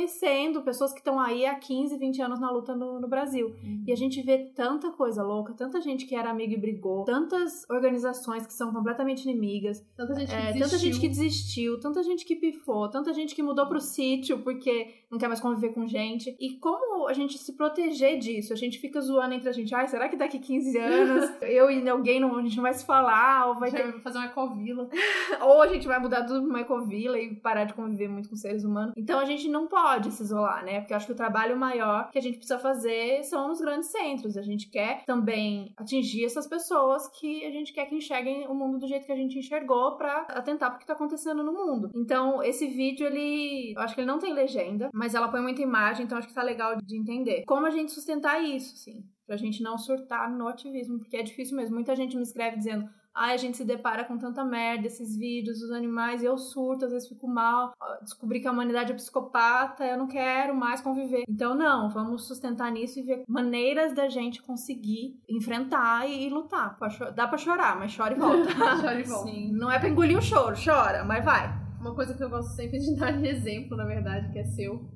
pessoas 0.62 0.92
que 0.92 1.00
estão 1.00 1.20
aí 1.20 1.46
há 1.46 1.56
15, 1.56 1.98
20 1.98 2.22
anos 2.22 2.40
na 2.40 2.52
luta 2.52 2.76
no, 2.76 3.00
no 3.00 3.08
Brasil. 3.08 3.56
Uhum. 3.64 3.84
E 3.88 3.92
a 3.92 3.96
gente 3.96 4.22
vê 4.22 4.38
tanta 4.56 4.92
coisa 4.92 5.24
louca, 5.24 5.54
tanta 5.54 5.82
gente 5.82 6.06
que 6.06 6.16
era 6.16 6.30
amiga 6.30 6.54
e 6.54 6.60
brigou, 6.60 7.04
tantas 7.04 7.68
organizações 7.70 8.46
que 8.46 8.54
são 8.54 8.72
completamente 8.72 9.24
inimigas, 9.24 9.84
tanta 9.96 10.16
gente 10.16 10.30
que, 10.30 10.36
é, 10.36 10.54
tanta 10.54 10.78
gente 10.78 11.00
que 11.00 11.08
desistiu, 11.08 11.80
tanta 11.80 12.04
gente 12.04 12.26
que 12.26 12.36
pifou, 12.36 12.90
tanta 12.90 13.14
gente 13.14 13.34
que 13.34 13.42
mudou 13.42 13.68
pro 13.68 13.80
sítio 13.80 14.40
porque 14.40 14.94
não 15.10 15.18
quer 15.18 15.28
mais 15.28 15.40
conviver 15.40 15.74
com 15.74 15.88
gente. 15.88 16.36
E 16.40 16.58
como 16.60 17.08
a 17.08 17.14
gente 17.14 17.38
se 17.38 17.54
proteger 17.54 18.20
disso? 18.20 18.54
A 18.54 18.56
gente 18.58 18.80
fica 18.80 19.00
zoando 19.00 19.34
entre 19.34 19.50
a 19.50 19.54
gente, 19.54 19.74
ai, 19.74 19.88
será 19.88 20.10
que 20.10 20.18
daqui 20.18 20.38
15 20.38 20.78
anos 20.78 21.42
eu 21.42 21.72
e 21.72 21.88
alguém 21.90 22.20
não, 22.20 22.36
a 22.38 22.42
gente 22.42 22.58
não 22.58 22.64
vai 22.64 22.74
se 22.74 22.86
falar, 22.86 23.48
ou 23.48 23.56
vai 23.60 23.72
ter... 23.72 24.02
fazer 24.02 24.18
uma 24.18 24.28
ecovila. 24.28 24.90
ou 25.42 25.62
a 25.62 25.68
gente 25.68 25.88
vai 25.88 26.00
mudar 26.00 26.24
tudo 26.26 26.42
pra 26.42 26.50
uma 26.50 26.62
ecovila 26.62 27.18
e 27.18 27.36
parar 27.36 27.64
de 27.64 27.74
conviver 27.74 28.10
muito 28.10 28.30
com 28.30 28.36
seres 28.36 28.64
humanos. 28.64 28.94
Então 28.98 29.20
a 29.20 29.26
gente 29.26 29.48
não 29.48 29.68
pode 29.68 29.87
se 30.12 30.24
isolar, 30.24 30.64
né? 30.64 30.80
Porque 30.80 30.94
eu 30.94 30.98
acho 30.98 31.06
que 31.06 31.12
o 31.12 31.16
trabalho 31.16 31.58
maior 31.58 32.10
que 32.12 32.18
a 32.18 32.22
gente 32.22 32.38
precisa 32.38 32.60
fazer 32.60 33.24
são 33.24 33.48
nos 33.48 33.60
grandes 33.60 33.90
centros. 33.90 34.38
A 34.38 34.42
gente 34.42 34.70
quer 34.70 35.04
também 35.06 35.74
atingir 35.78 36.26
essas 36.26 36.48
pessoas 36.48 37.08
que 37.20 37.46
a 37.46 37.52
gente 37.52 37.74
quer 37.74 37.86
que 37.86 37.96
enxerguem 37.96 38.48
o 38.48 38.54
mundo 38.54 38.80
do 38.80 38.88
jeito 38.88 39.06
que 39.06 39.12
a 39.12 39.16
gente 39.16 39.38
enxergou 39.38 39.98
para 39.98 40.22
atentar 40.30 40.72
pro 40.72 40.80
que 40.80 40.86
tá 40.86 40.94
acontecendo 40.94 41.44
no 41.44 41.54
mundo. 41.54 41.90
Então, 41.96 42.44
esse 42.44 42.68
vídeo, 42.68 43.08
ele. 43.08 43.74
Eu 43.76 43.82
acho 43.82 43.96
que 43.96 44.02
ele 44.02 44.08
não 44.08 44.20
tem 44.20 44.34
legenda, 44.34 44.90
mas 44.94 45.16
ela 45.16 45.30
põe 45.30 45.42
muita 45.42 45.62
imagem, 45.62 46.06
então 46.06 46.18
acho 46.18 46.28
que 46.28 46.34
tá 46.34 46.44
legal 46.44 46.76
de 46.76 46.98
entender. 46.98 47.44
Como 47.46 47.66
a 47.66 47.72
gente 47.72 47.92
sustentar 47.92 48.44
isso, 48.44 48.74
assim, 48.74 49.04
pra 49.26 49.38
gente 49.38 49.62
não 49.62 49.78
surtar 49.78 50.30
no 50.32 50.48
ativismo, 50.48 51.00
porque 51.00 51.18
é 51.18 51.24
difícil 51.24 51.56
mesmo. 51.56 51.76
Muita 51.76 51.96
gente 51.96 52.16
me 52.16 52.24
escreve 52.24 52.58
dizendo: 52.58 52.88
Ai, 53.18 53.34
a 53.34 53.38
gente 53.38 53.58
se 53.58 53.66
depara 53.66 54.04
com 54.04 54.16
tanta 54.16 54.46
merda, 54.46 54.86
esses 54.86 55.18
vídeos 55.18 55.60
dos 55.60 55.72
animais, 55.72 56.24
eu 56.24 56.38
surto, 56.38 56.86
às 56.86 56.92
vezes 56.92 57.10
fico 57.10 57.28
mal, 57.28 57.74
descobri 58.04 58.40
que 58.40 58.48
a 58.48 58.52
humanidade 58.52 58.92
é 58.92 58.96
psicopata, 58.96 59.84
eu 59.84 59.98
não 59.98 60.08
quero 60.08 60.56
mais 60.56 60.82
conviver. 60.82 61.24
Então, 61.28 61.56
não, 61.56 61.90
vamos 61.90 62.28
sustentar 62.28 62.72
nisso 62.72 63.00
e 63.00 63.02
ver 63.02 63.24
maneiras 63.28 63.96
da 63.96 64.08
gente 64.08 64.44
conseguir 64.44 65.20
enfrentar 65.28 66.08
e, 66.08 66.28
e 66.28 66.30
lutar. 66.30 66.78
Dá 67.16 67.28
pra 67.28 67.40
chorar, 67.40 67.76
mas 67.80 67.96
chora 67.96 68.14
e 68.14 68.20
volta. 68.20 68.54
chora 68.80 69.00
e 69.00 69.04
volta. 69.04 69.32
Sim. 69.32 69.52
Não 69.52 69.72
é 69.72 69.80
pra 69.80 69.90
engolir 69.90 70.18
o 70.18 70.22
choro, 70.22 70.56
chora, 70.56 71.04
mas 71.04 71.26
vai. 71.26 71.52
Uma 71.80 71.96
coisa 71.96 72.14
que 72.14 72.24
eu 72.24 72.30
gosto 72.30 72.52
sempre 72.56 72.78
de 72.78 72.96
dar 72.96 73.14
de 73.14 73.28
exemplo, 73.28 73.76
na 73.76 73.86
verdade, 73.86 74.32
que 74.32 74.38
é 74.38 74.44
seu, 74.44 74.88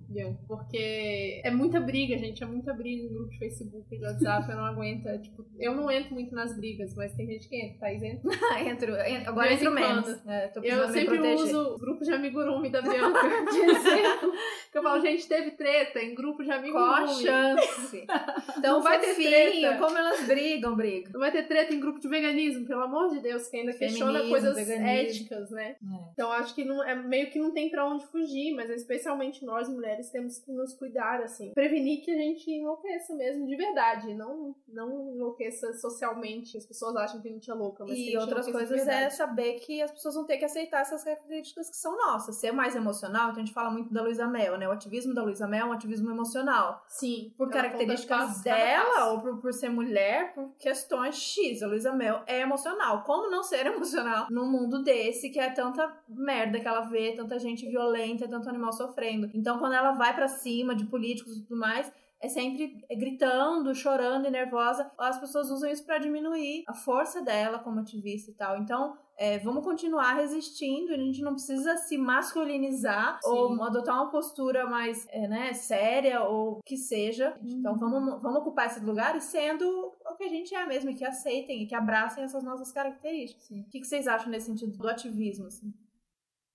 Porque 0.48 1.42
é 1.44 1.52
muita 1.52 1.80
briga, 1.80 2.18
gente. 2.18 2.44
É 2.44 2.46
muita 2.46 2.74
briga 2.74 3.04
em 3.04 3.10
grupo 3.10 3.30
de 3.30 3.40
Facebook 3.40 3.86
e 3.92 3.98
de 3.98 4.06
WhatsApp. 4.06 4.50
eu 4.50 4.58
não 4.58 4.66
aguento. 4.66 5.08
É, 5.08 5.18
tipo, 5.18 5.46
eu 5.60 5.76
não 5.76 5.90
entro 5.90 6.14
muito 6.14 6.34
nas 6.34 6.56
brigas, 6.56 6.94
mas 6.96 7.14
tem 7.14 7.28
gente 7.28 7.48
que 7.48 7.56
entra. 7.56 7.80
Thaís 7.80 8.04
entra? 8.04 8.30
entro. 8.62 8.94
Agora 9.28 9.54
entro 9.54 9.72
menos. 9.72 10.08
É, 10.28 10.52
eu 10.64 10.90
sempre 10.90 11.20
uso 11.20 11.78
grupo 11.78 12.04
de 12.04 12.12
amigurumi 12.12 12.70
da 12.70 12.82
Bianca 12.82 13.22
de 13.52 13.60
exemplo. 13.60 14.32
que 14.72 14.78
eu 14.78 14.84
falo, 14.84 15.02
gente, 15.02 15.28
teve 15.28 15.52
treta 15.52 16.00
em 16.00 16.16
grupo 16.16 16.44
de 16.44 16.52
amigurumi. 16.52 16.72
Qual 16.72 17.04
a 17.04 17.08
chance? 17.08 18.06
Então 18.58 18.76
não 18.76 18.82
vai 18.82 19.00
ter 19.00 19.16
treta. 19.16 19.78
Como 19.78 19.98
elas 19.98 20.26
brigam, 20.28 20.76
brigam. 20.76 21.12
Não 21.14 21.20
vai 21.20 21.32
ter 21.32 21.48
treta 21.48 21.74
em 21.74 21.80
grupo 21.80 22.00
de 22.00 22.08
veganismo, 22.08 22.66
pelo 22.66 22.82
amor 22.82 23.10
de 23.10 23.20
Deus, 23.20 23.48
que 23.48 23.58
ainda 23.58 23.74
Feminismo, 23.74 24.08
questiona 24.08 24.30
coisas 24.30 24.56
veganismo. 24.56 24.88
éticas, 24.88 25.50
né? 25.52 25.76
É. 25.82 26.12
Então 26.14 26.32
acho 26.32 26.54
que 26.54 26.64
não, 26.64 26.84
é 26.84 26.96
meio 26.96 27.30
que 27.30 27.40
não 27.40 27.52
tem 27.52 27.70
pra 27.70 27.86
onde 27.88 28.06
fugir, 28.08 28.54
mas 28.54 28.70
especialmente 28.70 29.44
nós 29.46 29.68
mulheres 29.70 30.01
temos 30.10 30.40
que 30.40 30.52
nos 30.52 30.74
cuidar, 30.74 31.22
assim. 31.22 31.54
Prevenir 31.54 32.04
que 32.04 32.12
a 32.12 32.16
gente 32.16 32.50
enlouqueça 32.52 33.14
mesmo, 33.16 33.46
de 33.46 33.56
verdade. 33.56 34.14
Não, 34.14 34.56
não 34.68 35.14
enlouqueça 35.14 35.74
socialmente. 35.74 36.58
As 36.58 36.66
pessoas 36.66 36.96
acham 36.96 37.22
que 37.22 37.28
a 37.28 37.32
gente 37.32 37.50
é 37.50 37.54
louca, 37.54 37.86
mas 37.86 37.98
E 37.98 38.18
outras 38.18 38.50
coisas 38.52 38.88
é 38.88 39.10
saber 39.10 39.60
que 39.60 39.82
as 39.82 39.92
pessoas 39.92 40.16
vão 40.16 40.26
ter 40.26 40.38
que 40.38 40.46
aceitar 40.46 40.82
essas 40.82 41.04
características 41.04 41.70
que 41.70 41.78
são 41.78 41.98
nossas. 41.98 42.38
Ser 42.38 42.52
mais 42.52 42.76
emocional, 42.76 43.30
então 43.30 43.42
a 43.42 43.46
gente 43.46 43.54
fala 43.54 43.70
muito 43.70 43.94
da 43.94 44.02
Luísa 44.02 44.28
Mel, 44.28 44.58
né? 44.58 44.68
O 44.68 44.72
ativismo 44.72 45.14
da 45.14 45.24
Luísa 45.24 45.48
Mel 45.48 45.68
é 45.68 45.70
um 45.70 45.74
ativismo 45.74 46.10
emocional. 46.10 46.84
Sim. 46.88 47.34
Por 47.38 47.50
características 47.50 48.42
dela, 48.42 49.12
ou 49.12 49.22
por, 49.22 49.42
por 49.42 49.54
ser 49.54 49.70
mulher, 49.70 50.34
por 50.34 50.52
questões 50.58 51.16
X. 51.16 51.62
A 51.62 51.68
Luísa 51.68 51.92
Mel 51.92 52.22
é 52.26 52.42
emocional. 52.42 53.04
Como 53.04 53.30
não 53.30 53.44
ser 53.44 53.66
emocional 53.68 54.28
num 54.30 54.50
mundo 54.50 54.84
desse 54.84 55.30
que 55.30 55.40
é 55.40 55.50
tanta 55.50 55.92
merda 56.08 56.60
que 56.60 56.68
ela 56.68 56.82
vê, 56.82 57.14
tanta 57.14 57.38
gente 57.40 57.68
violenta, 57.68 58.28
tanto 58.28 58.50
animal 58.50 58.72
sofrendo. 58.72 59.30
Então, 59.34 59.60
quando 59.60 59.74
ela 59.74 59.91
vai 59.94 60.14
para 60.14 60.28
cima 60.28 60.76
de 60.76 60.86
políticos 60.86 61.38
e 61.38 61.44
tudo 61.44 61.60
mais, 61.60 61.92
é 62.22 62.30
sempre 62.30 62.80
gritando, 62.92 63.74
chorando 63.74 64.28
e 64.28 64.32
nervosa. 64.32 64.92
As 64.98 65.20
pessoas 65.20 65.50
usam 65.50 65.70
isso 65.70 65.84
para 65.84 65.98
diminuir 65.98 66.64
a 66.68 66.74
força 66.74 67.22
dela 67.22 67.58
como 67.60 67.80
ativista 67.80 68.30
e 68.30 68.34
tal. 68.36 68.60
Então, 68.60 68.96
é, 69.18 69.40
vamos 69.40 69.64
continuar 69.64 70.14
resistindo, 70.14 70.94
a 70.94 70.98
gente 70.98 71.22
não 71.22 71.34
precisa 71.34 71.78
se 71.78 71.98
masculinizar 71.98 73.20
Sim. 73.22 73.30
ou 73.30 73.64
adotar 73.64 73.96
uma 73.96 74.12
postura 74.12 74.68
mais 74.68 75.08
é, 75.10 75.28
né, 75.28 75.54
séria 75.54 76.24
ou 76.24 76.60
que 76.64 76.78
seja. 76.78 77.36
Então 77.44 77.76
vamos, 77.78 78.22
vamos 78.22 78.40
ocupar 78.40 78.68
esses 78.68 78.84
lugares 78.84 79.24
sendo 79.24 79.66
o 79.66 80.16
que 80.16 80.24
a 80.24 80.30
gente 80.30 80.54
é 80.54 80.66
mesmo, 80.66 80.92
e 80.92 80.96
que 80.96 81.06
aceitem 81.06 81.64
e 81.64 81.68
que 81.68 81.76
abracem 81.76 82.24
essas 82.24 82.44
nossas 82.44 82.72
características. 82.72 83.46
Sim. 83.46 83.62
O 83.62 83.70
que, 83.70 83.80
que 83.80 83.86
vocês 83.86 84.08
acham 84.08 84.30
nesse 84.30 84.48
sentido 84.48 84.78
do 84.78 84.88
ativismo? 84.88 85.48
Assim? 85.48 85.74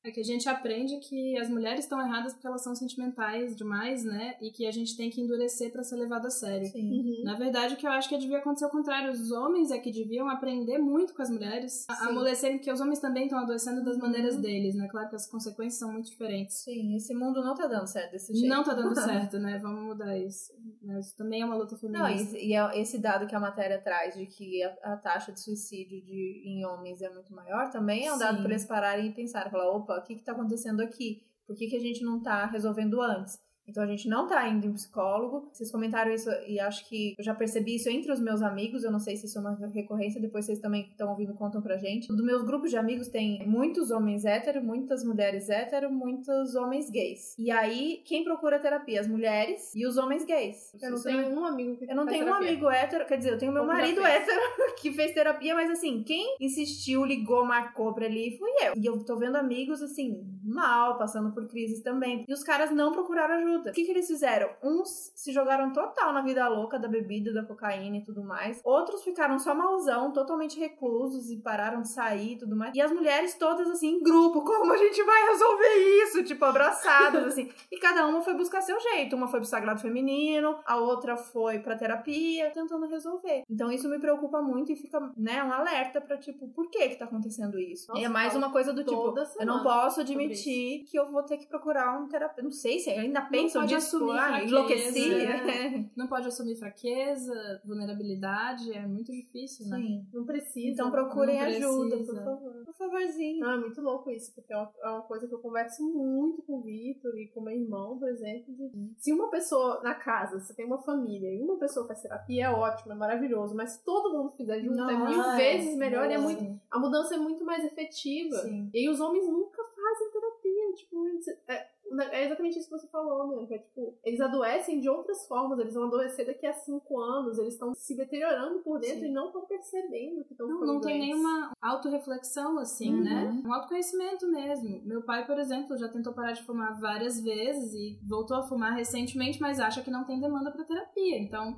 É 0.06 0.10
que 0.12 0.20
a 0.20 0.24
gente 0.24 0.48
aprende 0.48 0.98
que 1.00 1.36
as 1.36 1.48
mulheres 1.50 1.80
estão 1.80 2.00
erradas 2.00 2.32
porque 2.32 2.46
elas 2.46 2.62
são 2.62 2.76
sentimentais 2.76 3.56
demais, 3.56 4.04
né? 4.04 4.36
E 4.40 4.50
que 4.52 4.64
a 4.64 4.70
gente 4.70 4.96
tem 4.96 5.10
que 5.10 5.20
endurecer 5.20 5.72
pra 5.72 5.82
ser 5.82 5.96
levado 5.96 6.26
a 6.26 6.30
sério. 6.30 6.66
Sim. 6.68 6.92
Uhum. 7.00 7.24
Na 7.24 7.34
verdade, 7.34 7.74
o 7.74 7.76
que 7.76 7.84
eu 7.86 7.90
acho 7.90 8.08
que 8.08 8.16
devia 8.16 8.38
acontecer 8.38 8.66
ao 8.66 8.70
contrário. 8.70 9.10
Os 9.10 9.32
homens 9.32 9.72
é 9.72 9.78
que 9.78 9.90
deviam 9.90 10.28
aprender 10.28 10.78
muito 10.78 11.12
com 11.12 11.22
as 11.22 11.30
mulheres, 11.30 11.84
a- 11.88 11.94
Sim. 11.96 12.08
amolecerem, 12.10 12.58
porque 12.58 12.70
os 12.70 12.80
homens 12.80 13.00
também 13.00 13.24
estão 13.24 13.38
adoecendo 13.40 13.82
das 13.84 13.96
Uhum. 13.96 14.02
maneiras 14.02 14.36
deles, 14.36 14.76
né? 14.76 14.86
Claro 14.88 15.08
que 15.08 15.16
as 15.16 15.28
consequências 15.28 15.80
são 15.80 15.92
muito 15.92 16.08
diferentes. 16.08 16.56
Sim, 16.62 16.94
esse 16.94 17.12
mundo 17.12 17.42
não 17.42 17.54
tá 17.56 17.66
dando 17.66 17.88
certo 17.88 18.12
desse 18.12 18.32
jeito. 18.32 18.48
Não 18.48 18.62
tá 18.62 18.74
dando 18.74 18.94
certo, 19.32 19.38
né? 19.40 19.58
Vamos 19.58 19.82
mudar 19.82 20.16
isso. 20.16 20.52
Né? 20.82 21.00
Isso 21.00 21.16
também 21.16 21.42
é 21.42 21.44
uma 21.44 21.56
luta 21.56 21.74
Não, 21.74 21.80
feminista. 22.06 22.38
e, 22.38 22.50
e 22.50 22.54
é 22.54 22.80
esse 22.80 22.98
dado 22.98 23.26
que 23.26 23.34
a 23.34 23.40
matéria 23.40 23.80
traz 23.80 24.14
de 24.14 24.24
que 24.26 24.62
a, 24.62 24.92
a 24.92 24.96
taxa 24.96 25.32
de 25.32 25.40
suicídio 25.40 26.00
de, 26.00 26.42
em 26.44 26.64
homens 26.64 27.02
é 27.02 27.10
muito 27.10 27.34
maior 27.34 27.70
também 27.70 28.06
é 28.06 28.12
um 28.12 28.18
dado 28.18 28.36
Sim. 28.36 28.42
para 28.42 28.52
eles 28.52 28.64
pararem 28.64 29.06
e 29.08 29.12
pensarem, 29.12 29.50
falar, 29.50 29.70
opa, 29.70 29.95
o 29.98 30.02
que 30.02 30.14
está 30.14 30.32
acontecendo 30.32 30.80
aqui? 30.80 31.22
Por 31.46 31.56
que, 31.56 31.68
que 31.68 31.76
a 31.76 31.80
gente 31.80 32.02
não 32.02 32.18
está 32.18 32.46
resolvendo 32.46 33.00
antes? 33.00 33.38
Então 33.68 33.82
a 33.82 33.86
gente 33.86 34.08
não 34.08 34.26
tá 34.26 34.48
indo 34.48 34.66
em 34.66 34.72
psicólogo. 34.72 35.48
Vocês 35.52 35.70
comentaram 35.70 36.12
isso 36.12 36.30
e 36.46 36.58
acho 36.58 36.88
que 36.88 37.14
eu 37.18 37.24
já 37.24 37.34
percebi 37.34 37.76
isso 37.76 37.88
entre 37.88 38.12
os 38.12 38.20
meus 38.20 38.42
amigos. 38.42 38.84
Eu 38.84 38.90
não 38.90 38.98
sei 38.98 39.16
se 39.16 39.26
isso 39.26 39.38
é 39.38 39.40
uma 39.40 39.54
recorrência, 39.72 40.20
depois 40.20 40.44
vocês 40.44 40.58
também 40.58 40.84
que 40.84 40.90
estão 40.90 41.10
ouvindo 41.10 41.34
contam 41.34 41.60
pra 41.60 41.76
gente. 41.76 42.08
Do 42.08 42.24
meus 42.24 42.42
grupos 42.42 42.70
de 42.70 42.76
amigos 42.76 43.08
tem 43.08 43.46
muitos 43.46 43.90
homens 43.90 44.24
héteros, 44.24 44.62
muitas 44.62 45.04
mulheres 45.04 45.48
héteros, 45.48 45.90
muitos 45.90 46.54
homens 46.54 46.90
gays. 46.90 47.36
E 47.38 47.50
aí, 47.50 48.02
quem 48.04 48.24
procura 48.24 48.58
terapia? 48.58 49.00
As 49.00 49.08
mulheres 49.08 49.74
e 49.74 49.86
os 49.86 49.96
homens 49.96 50.24
gays. 50.24 50.72
Eu 50.80 50.90
não 50.90 50.96
Isso 50.96 51.04
tenho 51.04 51.28
um 51.28 51.44
amigo 51.44 51.76
que 51.76 51.90
eu 51.90 51.96
não 51.96 52.06
tenho 52.06 52.26
um 52.26 52.34
amigo 52.34 52.70
hétero, 52.70 53.06
quer 53.06 53.18
dizer, 53.18 53.32
eu 53.32 53.38
tenho 53.38 53.52
meu 53.52 53.66
já 53.66 53.72
marido 53.72 54.04
hétero 54.04 54.40
que 54.80 54.92
fez 54.92 55.12
terapia, 55.12 55.54
mas 55.54 55.70
assim, 55.70 56.02
quem 56.02 56.36
insistiu, 56.40 57.04
ligou, 57.04 57.44
marcou 57.44 57.92
pra 57.92 58.06
ali 58.06 58.36
fui 58.38 58.50
eu. 58.62 58.74
E 58.76 58.86
eu 58.86 59.04
tô 59.04 59.16
vendo 59.16 59.36
amigos, 59.36 59.82
assim, 59.82 60.24
mal, 60.42 60.96
passando 60.96 61.32
por 61.32 61.46
crises 61.48 61.82
também. 61.82 62.24
E 62.26 62.32
os 62.32 62.42
caras 62.42 62.70
não 62.70 62.92
procuraram 62.92 63.34
ajuda. 63.34 63.55
O 63.60 63.72
que, 63.72 63.84
que 63.84 63.90
eles 63.90 64.06
fizeram? 64.06 64.50
Uns 64.62 65.12
se 65.14 65.32
jogaram 65.32 65.72
total 65.72 66.12
na 66.12 66.22
vida 66.22 66.46
louca 66.48 66.78
da 66.78 66.88
bebida, 66.88 67.32
da 67.32 67.42
cocaína 67.44 67.98
e 67.98 68.04
tudo 68.04 68.22
mais. 68.22 68.60
Outros 68.64 69.02
ficaram 69.02 69.38
só 69.38 69.54
malzão, 69.54 70.12
totalmente 70.12 70.58
reclusos 70.58 71.30
e 71.30 71.36
pararam 71.36 71.82
de 71.82 71.88
sair 71.88 72.32
e 72.34 72.38
tudo 72.38 72.56
mais. 72.56 72.74
E 72.74 72.80
as 72.80 72.92
mulheres 72.92 73.34
todas, 73.34 73.68
assim, 73.68 73.96
em 73.96 74.02
grupo, 74.02 74.42
como 74.44 74.72
a 74.72 74.76
gente 74.76 75.02
vai 75.02 75.28
resolver 75.28 76.02
isso? 76.02 76.24
Tipo, 76.24 76.44
abraçadas, 76.44 77.26
assim. 77.28 77.50
E 77.70 77.78
cada 77.78 78.06
uma 78.06 78.22
foi 78.22 78.34
buscar 78.34 78.60
seu 78.60 78.78
jeito. 78.80 79.16
Uma 79.16 79.28
foi 79.28 79.40
pro 79.40 79.48
sagrado 79.48 79.80
feminino, 79.80 80.58
a 80.64 80.76
outra 80.76 81.16
foi 81.16 81.58
pra 81.58 81.76
terapia, 81.76 82.50
tentando 82.50 82.86
resolver. 82.86 83.44
Então 83.50 83.70
isso 83.70 83.88
me 83.88 83.98
preocupa 83.98 84.40
muito 84.42 84.72
e 84.72 84.76
fica, 84.76 85.00
né, 85.16 85.42
um 85.42 85.52
alerta 85.52 86.00
pra, 86.00 86.16
tipo, 86.16 86.48
por 86.48 86.68
que 86.70 86.88
que 86.88 86.96
tá 86.96 87.04
acontecendo 87.04 87.58
isso? 87.58 87.88
Nossa, 87.88 88.00
e 88.00 88.04
é 88.04 88.08
mais 88.08 88.34
uma 88.34 88.50
coisa 88.50 88.72
do 88.72 88.84
tipo, 88.84 89.14
eu 89.38 89.46
não 89.46 89.62
posso 89.62 90.00
admitir 90.00 90.84
que 90.84 90.98
eu 90.98 91.06
vou 91.06 91.22
ter 91.22 91.36
que 91.38 91.46
procurar 91.46 91.98
um 91.98 92.08
terapeuta. 92.08 92.42
Não 92.42 92.50
sei 92.50 92.78
se 92.78 92.90
ainda 92.90 93.20
pensam 93.46 93.62
pode 93.62 93.74
disso, 93.74 93.96
assumir 93.96 94.18
ah, 94.18 94.26
fraqueza, 94.28 94.46
enlouqueci. 94.48 95.08
né? 95.08 95.90
Não 95.96 96.06
pode 96.06 96.28
assumir 96.28 96.56
fraqueza, 96.56 97.60
vulnerabilidade, 97.64 98.72
é 98.72 98.86
muito 98.86 99.12
difícil, 99.12 99.66
né? 99.68 99.76
Sim. 99.78 100.06
Não 100.12 100.24
precisa. 100.24 100.68
Então 100.68 100.90
procurem 100.90 101.36
não 101.36 101.46
ajuda, 101.46 101.96
por 101.98 102.14
favor. 102.16 102.64
Por 102.64 102.74
favorzinho. 102.74 103.40
Não, 103.40 103.52
é 103.52 103.58
muito 103.58 103.80
louco 103.80 104.10
isso, 104.10 104.34
porque 104.34 104.52
é 104.52 104.56
uma, 104.56 104.72
é 104.82 104.88
uma 104.88 105.02
coisa 105.02 105.26
que 105.26 105.34
eu 105.34 105.38
converso 105.38 105.82
muito 105.82 106.42
com 106.42 106.58
o 106.58 106.62
Vitor 106.62 107.16
e 107.18 107.28
com 107.28 107.40
meu 107.40 107.54
irmão, 107.54 107.98
por 107.98 108.08
exemplo. 108.08 108.54
de- 108.54 108.94
se 108.98 109.12
uma 109.12 109.28
pessoa 109.30 109.80
na 109.82 109.94
casa, 109.94 110.38
você 110.40 110.54
tem 110.54 110.66
uma 110.66 110.78
família, 110.82 111.32
e 111.32 111.40
uma 111.42 111.56
pessoa 111.58 111.86
faz 111.86 112.00
terapia, 112.02 112.46
é 112.46 112.50
ótimo, 112.50 112.92
é 112.92 112.94
maravilhoso, 112.96 113.54
mas 113.54 113.70
se 113.72 113.84
todo 113.84 114.12
mundo 114.16 114.32
fizer 114.36 114.60
junto, 114.60 114.80
é 114.82 114.96
mil 114.96 115.36
vezes 115.36 115.76
melhor 115.76 116.10
é 116.10 116.18
muito, 116.18 116.60
a 116.70 116.78
mudança 116.78 117.14
é 117.14 117.18
muito 117.18 117.44
mais 117.44 117.64
efetiva. 117.64 118.36
Sim. 118.36 118.70
E 118.74 118.88
os 118.88 119.00
homens 119.00 119.26
nunca 119.28 119.62
fazem 119.64 120.10
terapia, 120.10 120.72
tipo, 120.74 121.06
é, 121.48 121.66
é 122.02 122.24
exatamente 122.26 122.58
isso 122.58 122.68
que 122.68 122.78
você 122.78 122.86
falou, 122.88 123.28
meu, 123.28 123.46
que 123.46 123.54
é 123.54 123.58
tipo, 123.58 123.96
eles 124.04 124.20
adoecem 124.20 124.80
de 124.80 124.88
outras 124.88 125.26
formas, 125.26 125.58
eles 125.58 125.74
vão 125.74 125.84
adoecer 125.84 126.26
daqui 126.26 126.46
a 126.46 126.52
cinco 126.52 126.98
anos, 127.00 127.38
eles 127.38 127.54
estão 127.54 127.74
se 127.74 127.96
deteriorando 127.96 128.60
por 128.60 128.78
dentro 128.80 129.00
Sim. 129.00 129.06
e 129.06 129.12
não 129.12 129.26
estão 129.26 129.44
percebendo 129.46 130.24
que 130.24 130.32
estão 130.32 130.48
Não, 130.48 130.60
não 130.60 130.80
tem 130.80 130.98
nenhuma 130.98 131.52
autorreflexão, 131.60 132.58
assim, 132.58 132.92
Uhum. 132.94 133.04
né? 133.04 133.42
Um 133.44 133.52
autoconhecimento 133.52 134.26
mesmo. 134.30 134.80
Meu 134.84 135.02
pai, 135.02 135.26
por 135.26 135.38
exemplo, 135.38 135.76
já 135.76 135.88
tentou 135.88 136.12
parar 136.12 136.32
de 136.32 136.42
fumar 136.42 136.78
várias 136.80 137.20
vezes 137.20 137.72
e 137.74 137.98
voltou 138.06 138.36
a 138.36 138.42
fumar 138.42 138.74
recentemente, 138.74 139.40
mas 139.40 139.60
acha 139.60 139.82
que 139.82 139.90
não 139.90 140.04
tem 140.04 140.20
demanda 140.20 140.50
pra 140.50 140.64
terapia. 140.64 141.18
Então, 141.18 141.56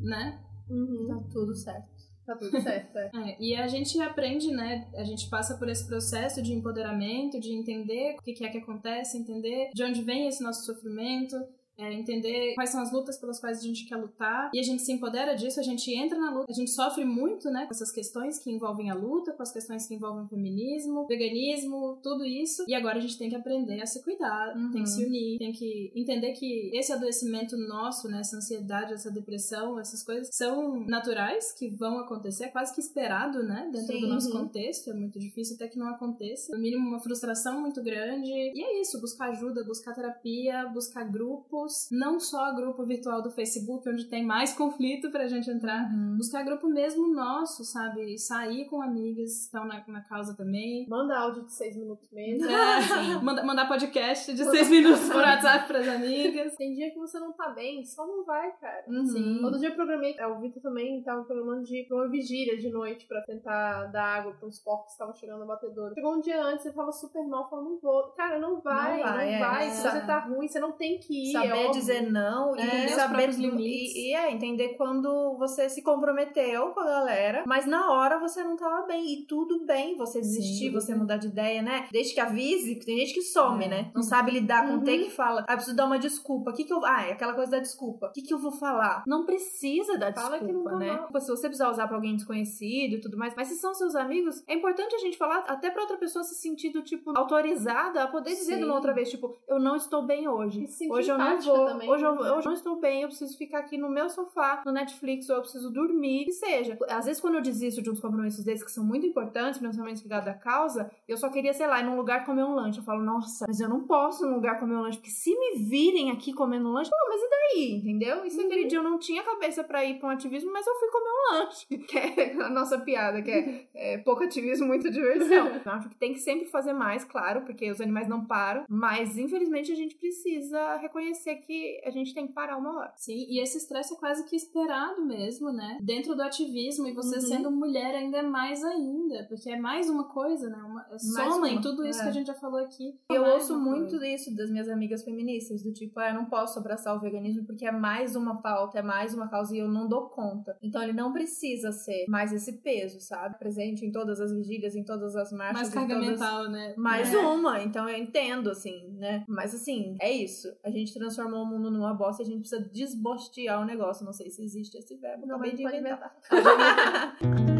né? 0.00 0.40
Uhum. 0.70 1.08
Tá 1.08 1.20
tudo 1.32 1.54
certo. 1.54 1.97
Tá 2.28 2.36
tudo 2.36 2.60
certo, 2.60 2.94
é. 2.98 3.10
É, 3.14 3.36
e 3.40 3.56
a 3.56 3.66
gente 3.66 3.98
aprende, 4.02 4.50
né? 4.50 4.86
A 4.94 5.02
gente 5.02 5.30
passa 5.30 5.56
por 5.56 5.66
esse 5.66 5.86
processo 5.86 6.42
de 6.42 6.52
empoderamento, 6.52 7.40
de 7.40 7.54
entender 7.54 8.16
o 8.18 8.22
que 8.22 8.44
é 8.44 8.50
que 8.50 8.58
acontece, 8.58 9.16
entender 9.16 9.70
de 9.72 9.82
onde 9.82 10.02
vem 10.02 10.28
esse 10.28 10.42
nosso 10.42 10.66
sofrimento. 10.66 11.42
É, 11.78 11.92
entender 11.92 12.54
quais 12.54 12.70
são 12.70 12.80
as 12.82 12.92
lutas 12.92 13.18
pelas 13.18 13.38
quais 13.40 13.58
a 13.58 13.62
gente 13.62 13.86
quer 13.86 13.96
lutar. 13.96 14.50
E 14.52 14.58
a 14.58 14.62
gente 14.62 14.82
se 14.82 14.92
empodera 14.92 15.34
disso, 15.34 15.60
a 15.60 15.62
gente 15.62 15.92
entra 15.94 16.18
na 16.18 16.30
luta. 16.32 16.46
A 16.50 16.54
gente 16.54 16.70
sofre 16.70 17.04
muito, 17.04 17.50
né, 17.50 17.66
com 17.66 17.70
essas 17.72 17.92
questões 17.92 18.38
que 18.38 18.50
envolvem 18.50 18.90
a 18.90 18.94
luta, 18.94 19.32
com 19.32 19.42
as 19.42 19.52
questões 19.52 19.86
que 19.86 19.94
envolvem 19.94 20.24
o 20.24 20.28
feminismo, 20.28 21.06
veganismo, 21.06 21.98
tudo 22.02 22.24
isso. 22.24 22.64
E 22.66 22.74
agora 22.74 22.98
a 22.98 23.00
gente 23.00 23.16
tem 23.16 23.28
que 23.30 23.36
aprender 23.36 23.80
a 23.80 23.86
se 23.86 24.02
cuidar, 24.02 24.56
Uhum. 24.56 24.70
tem 24.72 24.82
que 24.82 24.88
se 24.88 25.04
unir, 25.04 25.38
tem 25.38 25.52
que 25.52 25.92
entender 25.94 26.32
que 26.32 26.70
esse 26.74 26.92
adoecimento 26.92 27.56
nosso, 27.56 28.08
né, 28.08 28.20
essa 28.20 28.36
ansiedade, 28.36 28.92
essa 28.92 29.10
depressão, 29.10 29.78
essas 29.78 30.02
coisas 30.02 30.28
são 30.32 30.80
naturais, 30.86 31.52
que 31.52 31.68
vão 31.68 31.98
acontecer, 32.00 32.44
é 32.44 32.48
quase 32.48 32.74
que 32.74 32.80
esperado, 32.80 33.42
né, 33.42 33.68
dentro 33.72 33.94
Sim, 33.94 34.00
do 34.00 34.08
nosso 34.08 34.30
contexto. 34.32 34.90
É 34.90 34.94
muito 34.94 35.18
difícil 35.18 35.54
até 35.56 35.68
que 35.68 35.78
não 35.78 35.88
aconteça. 35.88 36.52
No 36.54 36.60
mínimo, 36.60 36.88
uma 36.88 36.98
frustração 37.00 37.60
muito 37.60 37.82
grande. 37.82 38.30
E 38.30 38.62
é 38.62 38.80
isso, 38.80 39.00
buscar 39.00 39.30
ajuda, 39.30 39.64
buscar 39.64 39.94
terapia, 39.94 40.66
buscar 40.72 41.04
grupos, 41.04 41.67
não 41.90 42.18
só 42.20 42.54
grupo 42.54 42.84
virtual 42.84 43.22
do 43.22 43.30
Facebook, 43.30 43.88
onde 43.88 44.04
tem 44.06 44.24
mais 44.24 44.52
conflito 44.52 45.10
pra 45.10 45.26
gente 45.26 45.50
entrar. 45.50 45.88
Buscar 46.16 46.42
grupo 46.44 46.68
mesmo 46.68 47.08
nosso, 47.14 47.64
sabe? 47.64 48.18
Sair 48.18 48.66
com 48.66 48.82
amigas 48.82 49.30
que 49.32 49.40
estão 49.44 49.64
na, 49.64 49.82
na 49.86 50.00
causa 50.02 50.34
também. 50.36 50.86
Manda 50.88 51.16
áudio 51.18 51.44
de 51.44 51.52
seis 51.52 51.76
minutos 51.76 52.08
mesmo. 52.12 52.46
É, 52.58 53.14
manda- 53.22 53.44
mandar 53.44 53.66
podcast 53.68 54.32
de 54.34 54.44
seis 54.44 54.68
minutos 54.68 55.08
por 55.08 55.16
WhatsApp 55.16 55.66
pras 55.66 55.86
amigas. 55.88 56.54
Tem 56.56 56.74
dia 56.74 56.90
que 56.90 56.98
você 56.98 57.18
não 57.20 57.32
tá 57.32 57.50
bem, 57.50 57.84
só 57.84 58.06
não 58.06 58.24
vai, 58.24 58.50
cara. 58.56 58.84
Uhum. 58.88 59.38
Todo 59.42 59.58
dia 59.58 59.68
eu 59.68 59.74
programei, 59.74 60.14
é, 60.18 60.26
o 60.26 60.40
Vitor 60.40 60.62
também 60.62 61.02
tava 61.02 61.22
programando 61.24 61.62
de 61.64 61.80
ir 61.82 61.86
pra 61.88 61.96
uma 61.98 62.08
vigília 62.08 62.56
de 62.56 62.68
noite 62.70 63.06
pra 63.06 63.20
tentar 63.22 63.86
dar 63.86 64.04
água 64.18 64.32
pra 64.32 64.46
uns 64.48 64.58
porcos 64.58 64.86
que 64.86 64.92
estavam 64.92 65.14
chegando 65.14 65.40
na 65.40 65.46
batedora. 65.46 65.94
Chegou 65.94 66.14
um 66.16 66.20
dia 66.20 66.42
antes, 66.42 66.66
ele 66.66 66.74
tava 66.74 66.92
super 66.92 67.26
mal, 67.26 67.48
falou, 67.48 67.64
não 67.64 67.78
vou. 67.78 68.02
Cara, 68.16 68.38
não 68.38 68.60
vai, 68.60 68.98
Não 68.98 69.06
não 69.06 69.14
vai, 69.14 69.38
vai. 69.38 69.66
é. 69.68 69.70
Se 69.70 69.82
você 69.82 70.00
tá 70.06 70.18
ruim, 70.20 70.48
você 70.48 70.58
não 70.60 70.72
tem 70.72 70.98
que 70.98 71.28
ir. 71.30 71.32
Saber 71.58 71.68
é 71.68 71.70
dizer 71.72 72.10
não 72.10 72.56
e 72.56 72.60
É, 72.60 72.86
os 72.86 72.92
saber. 72.92 73.30
E, 73.58 74.10
e 74.10 74.14
é 74.14 74.30
entender 74.32 74.70
quando 74.76 75.36
você 75.38 75.68
se 75.68 75.82
comprometeu 75.82 76.68
com 76.70 76.80
a 76.80 76.84
galera, 76.84 77.44
mas 77.46 77.66
na 77.66 77.92
hora 77.92 78.18
você 78.18 78.42
não 78.42 78.56
tava 78.56 78.86
bem 78.86 79.12
e 79.12 79.26
tudo 79.26 79.64
bem 79.64 79.96
você 79.96 80.20
desistir, 80.20 80.66
Sim. 80.66 80.72
você 80.72 80.94
mudar 80.94 81.16
de 81.16 81.28
ideia, 81.28 81.62
né? 81.62 81.86
Desde 81.90 82.14
que 82.14 82.20
avise, 82.20 82.74
porque 82.74 82.86
tem 82.86 82.98
gente 82.98 83.14
que 83.14 83.22
some, 83.22 83.64
É. 83.64 83.68
né? 83.68 83.90
Não 83.94 84.02
sabe 84.02 84.30
lidar 84.30 84.66
com 84.66 84.74
Uhum. 84.74 84.84
ter 84.84 84.98
que 84.98 85.10
fala, 85.10 85.44
ah, 85.48 85.54
preciso 85.54 85.76
dar 85.76 85.86
uma 85.86 85.98
desculpa. 85.98 86.50
O 86.50 86.54
que 86.54 86.64
que 86.64 86.72
eu, 86.72 86.84
ah, 86.84 87.06
é 87.06 87.12
aquela 87.12 87.34
coisa 87.34 87.50
da 87.52 87.58
desculpa. 87.60 88.06
O 88.08 88.12
que 88.12 88.22
que 88.22 88.32
eu 88.34 88.38
vou 88.38 88.52
falar? 88.52 89.02
Não 89.06 89.24
precisa 89.24 89.96
dar 89.98 90.12
Fala 90.14 90.38
que 90.38 90.44
não 90.44 90.52
desculpa, 90.52 90.70
tá 90.70 90.76
né? 90.78 90.92
mal. 90.92 91.06
Tipo, 91.06 91.20
Se 91.20 91.28
você 91.30 91.48
precisar 91.48 91.70
usar 91.70 91.86
pra 91.86 91.96
alguém 91.96 92.14
desconhecido 92.16 92.94
e 92.94 93.00
tudo 93.00 93.16
mais, 93.18 93.34
mas 93.36 93.48
se 93.48 93.56
são 93.56 93.74
seus 93.74 93.94
amigos, 93.94 94.42
é 94.46 94.54
importante 94.54 94.94
a 94.94 94.98
gente 94.98 95.16
falar 95.16 95.38
até 95.46 95.70
pra 95.70 95.82
outra 95.82 95.96
pessoa 95.96 96.22
se 96.24 96.34
sentir 96.34 96.68
tipo 96.82 97.12
autorizada 97.16 98.02
a 98.02 98.06
poder 98.06 98.30
dizer 98.30 98.52
Sim. 98.54 98.58
de 98.58 98.64
uma 98.64 98.74
outra 98.74 98.92
vez, 98.94 99.10
tipo, 99.10 99.36
eu 99.48 99.58
não 99.58 99.76
estou 99.76 100.02
bem 100.06 100.28
hoje. 100.28 100.66
E 100.80 100.92
Hoje 100.92 101.10
eu 101.10 101.18
não 101.18 101.38
vou. 101.56 101.66
também, 101.66 101.90
hoje, 101.90 102.04
eu, 102.04 102.12
hoje 102.12 102.26
eu 102.26 102.42
não 102.44 102.52
estou 102.52 102.80
bem, 102.80 103.02
eu 103.02 103.08
preciso 103.08 103.36
ficar 103.36 103.60
aqui 103.60 103.76
no 103.76 103.88
meu 103.88 104.08
sofá, 104.08 104.62
no 104.64 104.72
Netflix, 104.72 105.28
ou 105.28 105.36
eu 105.36 105.42
preciso 105.42 105.70
dormir, 105.70 106.24
que 106.24 106.32
seja. 106.32 106.78
Às 106.88 107.06
vezes, 107.06 107.20
quando 107.20 107.34
eu 107.34 107.42
desisto 107.42 107.82
de 107.82 107.90
uns 107.90 108.00
compromissos 108.00 108.44
desses 108.44 108.64
que 108.64 108.72
são 108.72 108.84
muito 108.84 109.06
importantes, 109.06 109.58
principalmente 109.58 110.02
ligados 110.02 110.28
à 110.28 110.34
causa, 110.34 110.90
eu 111.06 111.16
só 111.16 111.28
queria, 111.28 111.52
sei 111.52 111.66
lá, 111.66 111.80
ir 111.80 111.84
num 111.84 111.96
lugar 111.96 112.24
comer 112.24 112.44
um 112.44 112.54
lanche. 112.54 112.78
Eu 112.78 112.84
falo, 112.84 113.02
nossa, 113.02 113.46
mas 113.46 113.60
eu 113.60 113.68
não 113.68 113.84
posso 113.84 114.24
ir 114.24 114.28
num 114.28 114.36
lugar 114.36 114.58
comer 114.58 114.76
um 114.76 114.82
lanche, 114.82 114.98
porque 114.98 115.10
se 115.10 115.30
me 115.36 115.64
virem 115.64 116.10
aqui 116.10 116.32
comendo 116.32 116.68
um 116.68 116.72
lanche, 116.72 116.90
pô, 116.90 116.96
mas 117.08 117.20
e 117.20 117.28
daí? 117.28 117.76
Entendeu? 117.76 118.24
E 118.24 118.30
se 118.30 118.40
aquele 118.40 118.66
dia 118.66 118.78
eu 118.78 118.82
não 118.82 118.98
tinha 118.98 119.22
cabeça 119.22 119.64
pra 119.64 119.84
ir 119.84 119.98
pra 119.98 120.08
um 120.08 120.12
ativismo, 120.12 120.52
mas 120.52 120.66
eu 120.66 120.74
fui 120.74 120.88
comer 120.88 121.08
um 121.08 121.34
lanche. 121.34 121.66
Que 121.88 121.98
é 121.98 122.32
a 122.42 122.50
nossa 122.50 122.78
piada, 122.78 123.22
que 123.22 123.30
é, 123.30 123.68
é 123.94 123.98
pouco 123.98 124.24
ativismo, 124.24 124.66
muita 124.66 124.90
diversão. 124.90 125.48
Eu 125.48 125.72
acho 125.72 125.88
que 125.88 125.94
tem 125.96 126.12
que 126.12 126.18
sempre 126.18 126.46
fazer 126.46 126.72
mais, 126.72 127.04
claro, 127.04 127.42
porque 127.42 127.70
os 127.70 127.80
animais 127.80 128.08
não 128.08 128.24
param, 128.24 128.64
mas 128.68 129.16
infelizmente 129.16 129.72
a 129.72 129.74
gente 129.74 129.94
precisa 129.96 130.76
reconhecer 130.76 131.36
que 131.38 131.80
a 131.84 131.90
gente 131.90 132.14
tem 132.14 132.26
que 132.26 132.32
parar 132.32 132.56
uma 132.58 132.76
hora. 132.78 132.92
Sim, 132.96 133.26
e 133.28 133.40
esse 133.40 133.58
estresse 133.58 133.94
é 133.94 133.96
quase 133.96 134.24
que 134.24 134.36
esperado 134.36 135.04
mesmo, 135.04 135.52
né? 135.52 135.78
Dentro 135.82 136.14
do 136.14 136.22
ativismo, 136.22 136.86
e 136.86 136.92
você 136.92 137.16
Uhum. 137.16 137.22
sendo 137.22 137.50
mulher 137.50 137.94
ainda 137.94 138.18
é 138.18 138.22
mais 138.22 138.62
ainda, 138.64 139.24
porque 139.28 139.50
é 139.50 139.58
mais 139.58 139.88
uma 139.88 140.04
coisa, 140.04 140.48
né? 140.48 140.56
Uma, 140.58 140.86
é 140.90 140.98
soma 140.98 141.48
em 141.48 141.60
tudo 141.60 141.84
isso 141.86 142.00
é. 142.00 142.02
que 142.04 142.08
a 142.08 142.12
gente 142.12 142.26
já 142.26 142.34
falou 142.34 142.60
aqui. 142.60 142.98
Eu 143.10 143.22
Mais 143.22 143.34
ouço 143.34 143.58
muito 143.58 143.90
coisa. 143.90 144.06
isso 144.06 144.34
das 144.36 144.50
minhas 144.50 144.68
amigas 144.68 145.02
feministas, 145.02 145.62
do 145.62 145.72
tipo, 145.72 145.98
ah, 146.00 146.08
eu 146.10 146.14
não 146.14 146.26
posso 146.26 146.58
abraçar 146.58 146.96
o 146.96 147.00
veganismo 147.00 147.44
porque 147.44 147.66
é 147.66 147.72
mais 147.72 148.14
uma 148.16 148.40
pauta, 148.42 148.78
é 148.78 148.82
mais 148.82 149.14
uma 149.14 149.28
causa 149.28 149.54
e 149.54 149.58
eu 149.58 149.68
não 149.68 149.88
dou 149.88 150.08
conta. 150.08 150.56
Então 150.62 150.82
ele 150.82 150.92
não 150.92 151.12
precisa 151.12 151.72
ser 151.72 152.06
mais 152.08 152.32
esse 152.32 152.52
peso, 152.60 153.00
sabe? 153.00 153.38
Presente 153.38 153.84
em 153.84 153.92
todas 153.92 154.20
as 154.20 154.32
vigílias, 154.32 154.74
em 154.74 154.84
todas 154.84 155.16
as 155.16 155.32
marchas. 155.32 155.54
Mais 155.54 155.68
carga 155.70 155.94
todas... 155.94 156.10
mental, 156.10 156.48
né? 156.50 156.74
Mais 156.76 157.12
É. 157.12 157.16
uma, 157.18 157.62
então 157.62 157.88
eu 157.88 157.96
entendo, 157.96 158.50
assim, 158.50 158.88
né? 158.96 159.24
Mas 159.28 159.54
assim, 159.54 159.96
é 160.00 160.10
isso. 160.10 160.48
A 160.64 160.70
gente 160.70 160.92
transformou 161.18 161.42
o 161.42 161.46
mundo 161.46 161.70
numa 161.70 161.92
bosta 161.92 162.22
e 162.22 162.24
a 162.24 162.28
gente 162.28 162.40
precisa 162.40 162.62
desbostear 162.72 163.60
o 163.60 163.64
negócio. 163.64 164.04
Não 164.04 164.12
sei 164.12 164.30
se 164.30 164.42
existe 164.42 164.78
esse 164.78 164.96
verbo, 164.96 165.26
Não, 165.26 165.34
acabei 165.34 165.54
de 165.54 165.64
inventar. 165.64 166.16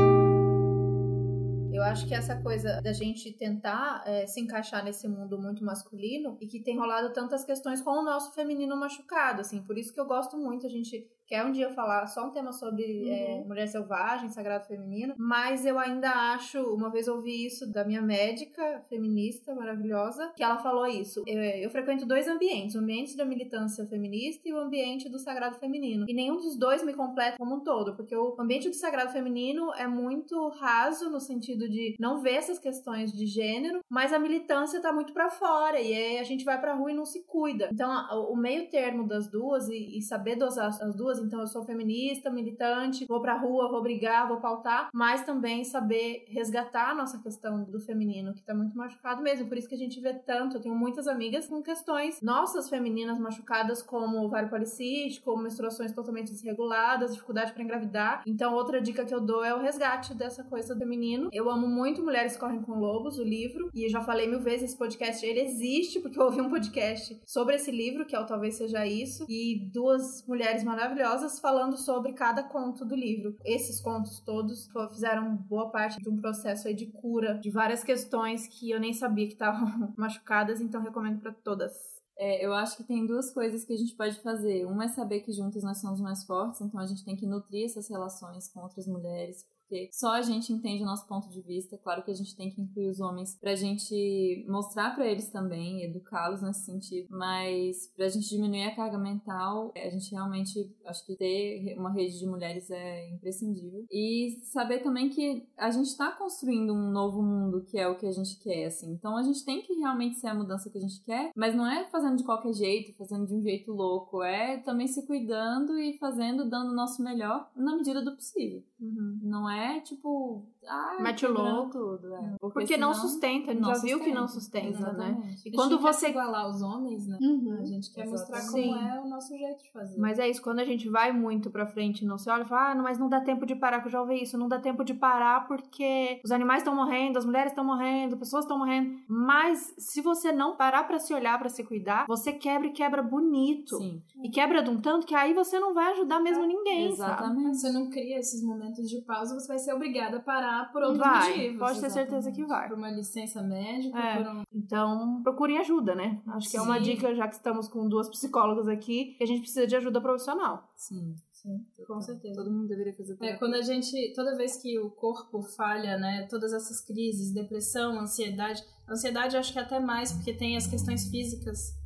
Eu 1.72 1.82
acho 1.84 2.06
que 2.08 2.14
essa 2.14 2.34
coisa 2.42 2.80
da 2.82 2.92
gente 2.92 3.32
tentar 3.32 4.02
é, 4.04 4.26
se 4.26 4.40
encaixar 4.40 4.84
nesse 4.84 5.06
mundo 5.06 5.40
muito 5.40 5.64
masculino 5.64 6.36
e 6.40 6.46
que 6.48 6.60
tem 6.60 6.76
rolado 6.76 7.12
tantas 7.12 7.44
questões 7.44 7.80
com 7.80 7.90
o 7.90 8.02
nosso 8.02 8.32
feminino 8.34 8.76
machucado, 8.76 9.42
assim, 9.42 9.62
por 9.62 9.78
isso 9.78 9.94
que 9.94 10.00
eu 10.00 10.04
gosto 10.04 10.36
muito, 10.36 10.66
a 10.66 10.68
gente 10.68 11.08
quer 11.28 11.44
um 11.44 11.52
dia 11.52 11.70
falar 11.70 12.06
só 12.06 12.26
um 12.26 12.30
tema 12.30 12.52
sobre 12.52 13.08
é, 13.08 13.44
mulher 13.44 13.68
selvagem, 13.68 14.30
sagrado 14.30 14.66
feminino, 14.66 15.14
mas 15.16 15.66
eu 15.66 15.78
ainda 15.78 16.10
acho, 16.32 16.60
uma 16.74 16.90
vez 16.90 17.06
ouvi 17.06 17.46
isso 17.46 17.70
da 17.70 17.84
minha 17.84 18.00
médica 18.00 18.82
feminista 18.88 19.54
maravilhosa, 19.54 20.32
que 20.34 20.42
ela 20.42 20.58
falou 20.58 20.86
isso. 20.86 21.22
Eu, 21.26 21.40
eu 21.40 21.70
frequento 21.70 22.06
dois 22.06 22.26
ambientes, 22.26 22.74
o 22.74 22.78
ambiente 22.78 23.16
da 23.16 23.24
militância 23.24 23.86
feminista 23.86 24.48
e 24.48 24.52
o 24.52 24.58
ambiente 24.58 25.08
do 25.08 25.18
sagrado 25.18 25.58
feminino. 25.58 26.06
E 26.08 26.14
nenhum 26.14 26.36
dos 26.36 26.56
dois 26.56 26.82
me 26.82 26.94
completa 26.94 27.36
como 27.36 27.56
um 27.56 27.60
todo, 27.60 27.94
porque 27.94 28.16
o 28.16 28.34
ambiente 28.38 28.68
do 28.68 28.74
sagrado 28.74 29.12
feminino 29.12 29.72
é 29.74 29.86
muito 29.86 30.48
raso 30.48 31.10
no 31.10 31.20
sentido 31.20 31.68
de 31.68 31.94
não 32.00 32.20
ver 32.20 32.34
essas 32.34 32.58
questões 32.58 33.12
de 33.12 33.26
gênero, 33.26 33.80
mas 33.88 34.12
a 34.12 34.18
militância 34.18 34.80
tá 34.80 34.92
muito 34.92 35.12
pra 35.12 35.28
fora 35.28 35.78
e 35.78 35.92
aí 35.92 36.18
a 36.18 36.24
gente 36.24 36.44
vai 36.44 36.58
pra 36.58 36.74
rua 36.74 36.90
e 36.90 36.94
não 36.94 37.04
se 37.04 37.24
cuida. 37.26 37.68
Então, 37.72 37.90
o 38.30 38.36
meio 38.36 38.70
termo 38.70 39.06
das 39.06 39.28
duas 39.28 39.68
e, 39.68 39.98
e 39.98 40.02
saber 40.02 40.36
dosar 40.36 40.68
as 40.68 40.94
duas, 40.94 41.17
então 41.24 41.40
eu 41.40 41.46
sou 41.46 41.64
feminista, 41.64 42.30
militante, 42.30 43.06
vou 43.06 43.20
pra 43.20 43.36
rua, 43.36 43.70
vou 43.70 43.82
brigar, 43.82 44.28
vou 44.28 44.38
pautar, 44.38 44.88
mas 44.92 45.22
também 45.22 45.64
saber 45.64 46.24
resgatar 46.28 46.90
a 46.90 46.94
nossa 46.94 47.18
questão 47.18 47.64
do 47.64 47.80
feminino, 47.80 48.34
que 48.34 48.42
tá 48.42 48.54
muito 48.54 48.76
machucado 48.76 49.22
mesmo. 49.22 49.48
Por 49.48 49.56
isso 49.56 49.68
que 49.68 49.74
a 49.74 49.78
gente 49.78 50.00
vê 50.00 50.14
tanto. 50.14 50.56
Eu 50.56 50.60
tenho 50.60 50.74
muitas 50.74 51.06
amigas 51.06 51.46
com 51.46 51.62
questões 51.62 52.20
nossas 52.22 52.68
femininas 52.68 53.18
machucadas, 53.18 53.82
como 53.82 54.24
ovário 54.24 54.48
policístico, 54.48 55.36
menstruações 55.36 55.92
totalmente 55.92 56.30
desreguladas, 56.30 57.12
dificuldade 57.12 57.52
pra 57.52 57.62
engravidar. 57.62 58.22
Então, 58.26 58.54
outra 58.54 58.80
dica 58.80 59.04
que 59.04 59.14
eu 59.14 59.20
dou 59.20 59.44
é 59.44 59.54
o 59.54 59.60
resgate 59.60 60.14
dessa 60.14 60.44
coisa 60.44 60.74
do 60.74 60.80
feminino. 60.80 61.28
Eu 61.32 61.50
amo 61.50 61.66
muito 61.66 62.02
Mulheres 62.02 62.36
Correm 62.36 62.62
com 62.62 62.78
Lobos, 62.78 63.18
o 63.18 63.24
livro, 63.24 63.70
e 63.74 63.84
eu 63.84 63.90
já 63.90 64.00
falei 64.00 64.28
mil 64.28 64.40
vezes, 64.40 64.70
esse 64.70 64.76
podcast, 64.76 65.24
ele 65.24 65.40
existe, 65.40 66.00
porque 66.00 66.18
eu 66.18 66.24
ouvi 66.24 66.40
um 66.40 66.48
podcast 66.48 67.20
sobre 67.24 67.56
esse 67.56 67.70
livro, 67.70 68.06
que 68.06 68.16
é 68.16 68.20
o 68.20 68.26
Talvez 68.26 68.54
Seja 68.54 68.86
Isso, 68.86 69.24
e 69.28 69.68
duas 69.72 70.24
mulheres 70.26 70.64
maravilhosas 70.64 71.07
falando 71.40 71.76
sobre 71.76 72.12
cada 72.12 72.42
conto 72.42 72.84
do 72.84 72.94
livro. 72.94 73.36
Esses 73.44 73.80
contos 73.80 74.20
todos 74.20 74.68
fizeram 74.90 75.36
boa 75.36 75.70
parte 75.70 76.00
de 76.00 76.08
um 76.08 76.16
processo 76.16 76.72
de 76.74 76.86
cura 76.86 77.38
de 77.38 77.50
várias 77.50 77.82
questões 77.82 78.46
que 78.46 78.70
eu 78.70 78.80
nem 78.80 78.92
sabia 78.92 79.26
que 79.26 79.32
estavam 79.32 79.92
machucadas, 79.96 80.60
então 80.60 80.82
recomendo 80.82 81.20
pra 81.20 81.32
todas. 81.32 81.72
É, 82.16 82.44
eu 82.44 82.52
acho 82.52 82.76
que 82.76 82.84
tem 82.84 83.06
duas 83.06 83.30
coisas 83.30 83.64
que 83.64 83.72
a 83.72 83.76
gente 83.76 83.94
pode 83.94 84.20
fazer. 84.20 84.66
Uma 84.66 84.86
é 84.86 84.88
saber 84.88 85.20
que 85.20 85.32
juntas 85.32 85.62
nós 85.62 85.80
somos 85.80 86.00
mais 86.00 86.24
fortes, 86.24 86.60
então 86.60 86.80
a 86.80 86.86
gente 86.86 87.04
tem 87.04 87.14
que 87.14 87.26
nutrir 87.26 87.64
essas 87.64 87.88
relações 87.88 88.48
com 88.48 88.60
outras 88.60 88.86
mulheres, 88.86 89.46
porque 89.68 89.90
só 89.92 90.14
a 90.14 90.22
gente 90.22 90.52
entende 90.52 90.82
o 90.82 90.86
nosso 90.86 91.06
ponto 91.06 91.28
de 91.28 91.42
vista. 91.42 91.76
Claro 91.78 92.02
que 92.02 92.10
a 92.10 92.14
gente 92.14 92.34
tem 92.34 92.50
que 92.50 92.60
incluir 92.60 92.88
os 92.88 93.00
homens 93.00 93.36
pra 93.38 93.54
gente 93.54 94.44
mostrar 94.48 94.94
pra 94.94 95.06
eles 95.06 95.30
também, 95.30 95.84
educá-los 95.84 96.40
nesse 96.40 96.64
sentido, 96.64 97.08
mas 97.10 97.92
pra 97.94 98.08
gente 98.08 98.28
diminuir 98.28 98.64
a 98.64 98.74
carga 98.74 98.98
mental, 98.98 99.70
a 99.76 99.90
gente 99.90 100.10
realmente 100.10 100.74
acho 100.86 101.04
que 101.04 101.16
ter 101.16 101.76
uma 101.78 101.92
rede 101.92 102.18
de 102.18 102.26
mulheres 102.26 102.70
é 102.70 103.10
imprescindível. 103.10 103.84
E 103.90 104.38
saber 104.44 104.78
também 104.78 105.10
que 105.10 105.46
a 105.56 105.70
gente 105.70 105.94
tá 105.96 106.10
construindo 106.12 106.72
um 106.72 106.90
novo 106.90 107.22
mundo 107.22 107.62
que 107.64 107.78
é 107.78 107.86
o 107.86 107.96
que 107.96 108.06
a 108.06 108.12
gente 108.12 108.38
quer, 108.38 108.66
assim. 108.66 108.92
Então 108.92 109.16
a 109.16 109.22
gente 109.22 109.44
tem 109.44 109.60
que 109.60 109.74
realmente 109.74 110.18
ser 110.18 110.28
a 110.28 110.34
mudança 110.34 110.70
que 110.70 110.78
a 110.78 110.80
gente 110.80 111.02
quer, 111.04 111.30
mas 111.36 111.54
não 111.54 111.66
é 111.66 111.84
fazendo 111.90 112.16
de 112.16 112.24
qualquer 112.24 112.54
jeito, 112.54 112.96
fazendo 112.96 113.26
de 113.26 113.34
um 113.34 113.42
jeito 113.42 113.70
louco, 113.72 114.22
é 114.22 114.58
também 114.58 114.86
se 114.86 115.06
cuidando 115.06 115.78
e 115.78 115.98
fazendo, 115.98 116.48
dando 116.48 116.70
o 116.70 116.74
nosso 116.74 117.02
melhor 117.02 117.50
na 117.54 117.76
medida 117.76 118.02
do 118.02 118.14
possível. 118.14 118.62
Não 118.80 119.50
é 119.50 119.57
tipo, 119.84 120.44
ah, 120.68 120.96
Mete 121.00 121.26
louco. 121.26 121.70
tudo, 121.70 122.14
é. 122.14 122.36
Porque, 122.40 122.76
não 122.76 122.92
senão 122.92 122.94
sustenta, 122.94 123.50
a 123.50 123.54
gente 123.54 123.62
não 123.62 123.74
já 123.74 123.80
viu 123.80 124.00
que 124.00 124.12
não 124.12 124.28
sustenta. 124.28 124.66
sustenta, 124.72 124.92
né? 124.92 125.08
Exatamente. 125.10 125.48
E 125.48 125.50
A 125.50 125.54
quando 125.54 125.78
você 125.78 126.08
igualar 126.08 126.48
os 126.48 126.62
homens, 126.62 127.06
né? 127.06 127.18
Uhum. 127.20 127.58
A 127.60 127.64
gente 127.64 127.92
quer 127.92 128.06
mostrar 128.06 128.40
como 128.40 128.52
Sim. 128.52 128.74
é 128.74 129.00
o 129.00 129.08
nosso 129.08 129.36
jeito 129.36 129.62
de 129.64 129.72
fazer. 129.72 129.98
Mas 129.98 130.18
é 130.18 130.28
isso, 130.28 130.42
quando 130.42 130.60
a 130.60 130.64
gente 130.64 130.88
vai 130.88 131.12
muito 131.12 131.50
pra 131.50 131.66
frente 131.66 132.04
e 132.04 132.06
não 132.06 132.18
se 132.18 132.28
olha, 132.30 132.44
fala, 132.44 132.70
ah, 132.70 132.74
não, 132.74 132.84
mas 132.84 132.98
não 132.98 133.08
dá 133.08 133.20
tempo 133.20 133.44
de 133.46 133.54
parar, 133.54 133.80
que 133.80 133.88
eu 133.88 133.92
já 133.92 134.00
ouvi 134.00 134.22
isso, 134.22 134.36
não 134.38 134.48
dá 134.48 134.58
tempo 134.58 134.84
de 134.84 134.94
parar 134.94 135.46
porque 135.48 136.20
os 136.24 136.30
animais 136.30 136.60
estão 136.62 136.74
morrendo, 136.74 137.18
as 137.18 137.24
mulheres 137.24 137.52
estão 137.52 137.64
morrendo, 137.64 138.16
pessoas 138.16 138.44
estão 138.44 138.58
morrendo. 138.58 138.98
Mas 139.08 139.74
se 139.78 140.00
você 140.00 140.32
não 140.32 140.56
parar 140.56 140.84
pra 140.84 140.98
se 140.98 141.12
olhar, 141.14 141.38
pra 141.38 141.48
se 141.48 141.64
cuidar, 141.64 142.06
você 142.06 142.32
quebra 142.32 142.68
e 142.68 142.72
quebra 142.72 143.02
bonito. 143.02 143.76
Sim, 143.78 144.02
E 144.22 144.30
quebra 144.30 144.62
de 144.62 144.70
um 144.70 144.80
tanto 144.80 145.06
que 145.06 145.14
aí 145.14 145.32
você 145.34 145.58
não 145.60 145.72
vai 145.74 145.92
ajudar 145.92 146.20
mesmo 146.20 146.44
ninguém, 146.46 146.92
sabe? 146.94 147.12
exatamente. 147.12 147.56
Se 147.56 147.60
você 147.68 147.72
não 147.72 147.88
cria 147.90 148.18
esses 148.18 148.42
momentos 148.42 148.88
de 148.88 149.00
pausa, 149.02 149.34
você 149.34 149.48
vai 149.48 149.58
ser 149.58 149.72
obrigada 149.74 150.16
a 150.18 150.20
parar 150.20 150.57
por 150.66 150.82
outros 150.82 150.98
Vai, 150.98 151.28
motivos. 151.30 151.58
pode 151.58 151.80
ter 151.80 151.90
certeza 151.90 152.30
que 152.32 152.44
vai. 152.44 152.68
Por 152.68 152.76
uma 152.78 152.90
licença 152.90 153.42
médica, 153.42 153.98
É. 153.98 154.30
um... 154.30 154.42
Então, 154.52 155.22
procurem 155.22 155.58
ajuda, 155.58 155.94
né? 155.94 156.20
Acho 156.28 156.50
que 156.50 156.56
é 156.56 156.60
uma 156.62 156.76
Sim. 156.78 156.82
dica, 156.82 157.14
já 157.14 157.26
que 157.28 157.34
estamos 157.34 157.68
com 157.68 157.88
duas 157.88 158.08
psicólogas 158.08 158.68
aqui, 158.68 159.14
que 159.16 159.24
a 159.24 159.26
gente 159.26 159.40
precisa 159.40 159.66
de 159.66 159.76
ajuda 159.76 160.00
profissional. 160.00 160.68
Sim, 160.76 161.14
Sim, 161.32 161.64
com 161.86 162.00
certeza. 162.00 162.34
todo 162.42 162.50
mundo 162.50 162.66
deveria 162.68 162.92
fazer 162.94 163.12
É, 163.12 163.16
terapia. 163.16 163.38
quando 163.38 163.54
a 163.54 163.62
gente, 163.62 164.12
toda 164.14 164.36
vez 164.36 164.56
que 164.60 164.78
o 164.78 164.90
corpo 164.90 165.42
falha, 165.42 165.96
né, 165.98 166.26
todas 166.28 166.52
essas 166.52 166.80
crises, 166.84 167.32
depressão, 167.32 167.98
ansiedade, 168.00 168.62
ansiedade 168.88 169.36
acho 169.36 169.52
que 169.52 169.58
até 169.58 169.78
mais 169.78 170.12
porque 170.12 170.32
tem 170.34 170.56
as 170.56 170.66
questões 170.66 171.08
físicas 171.08 171.77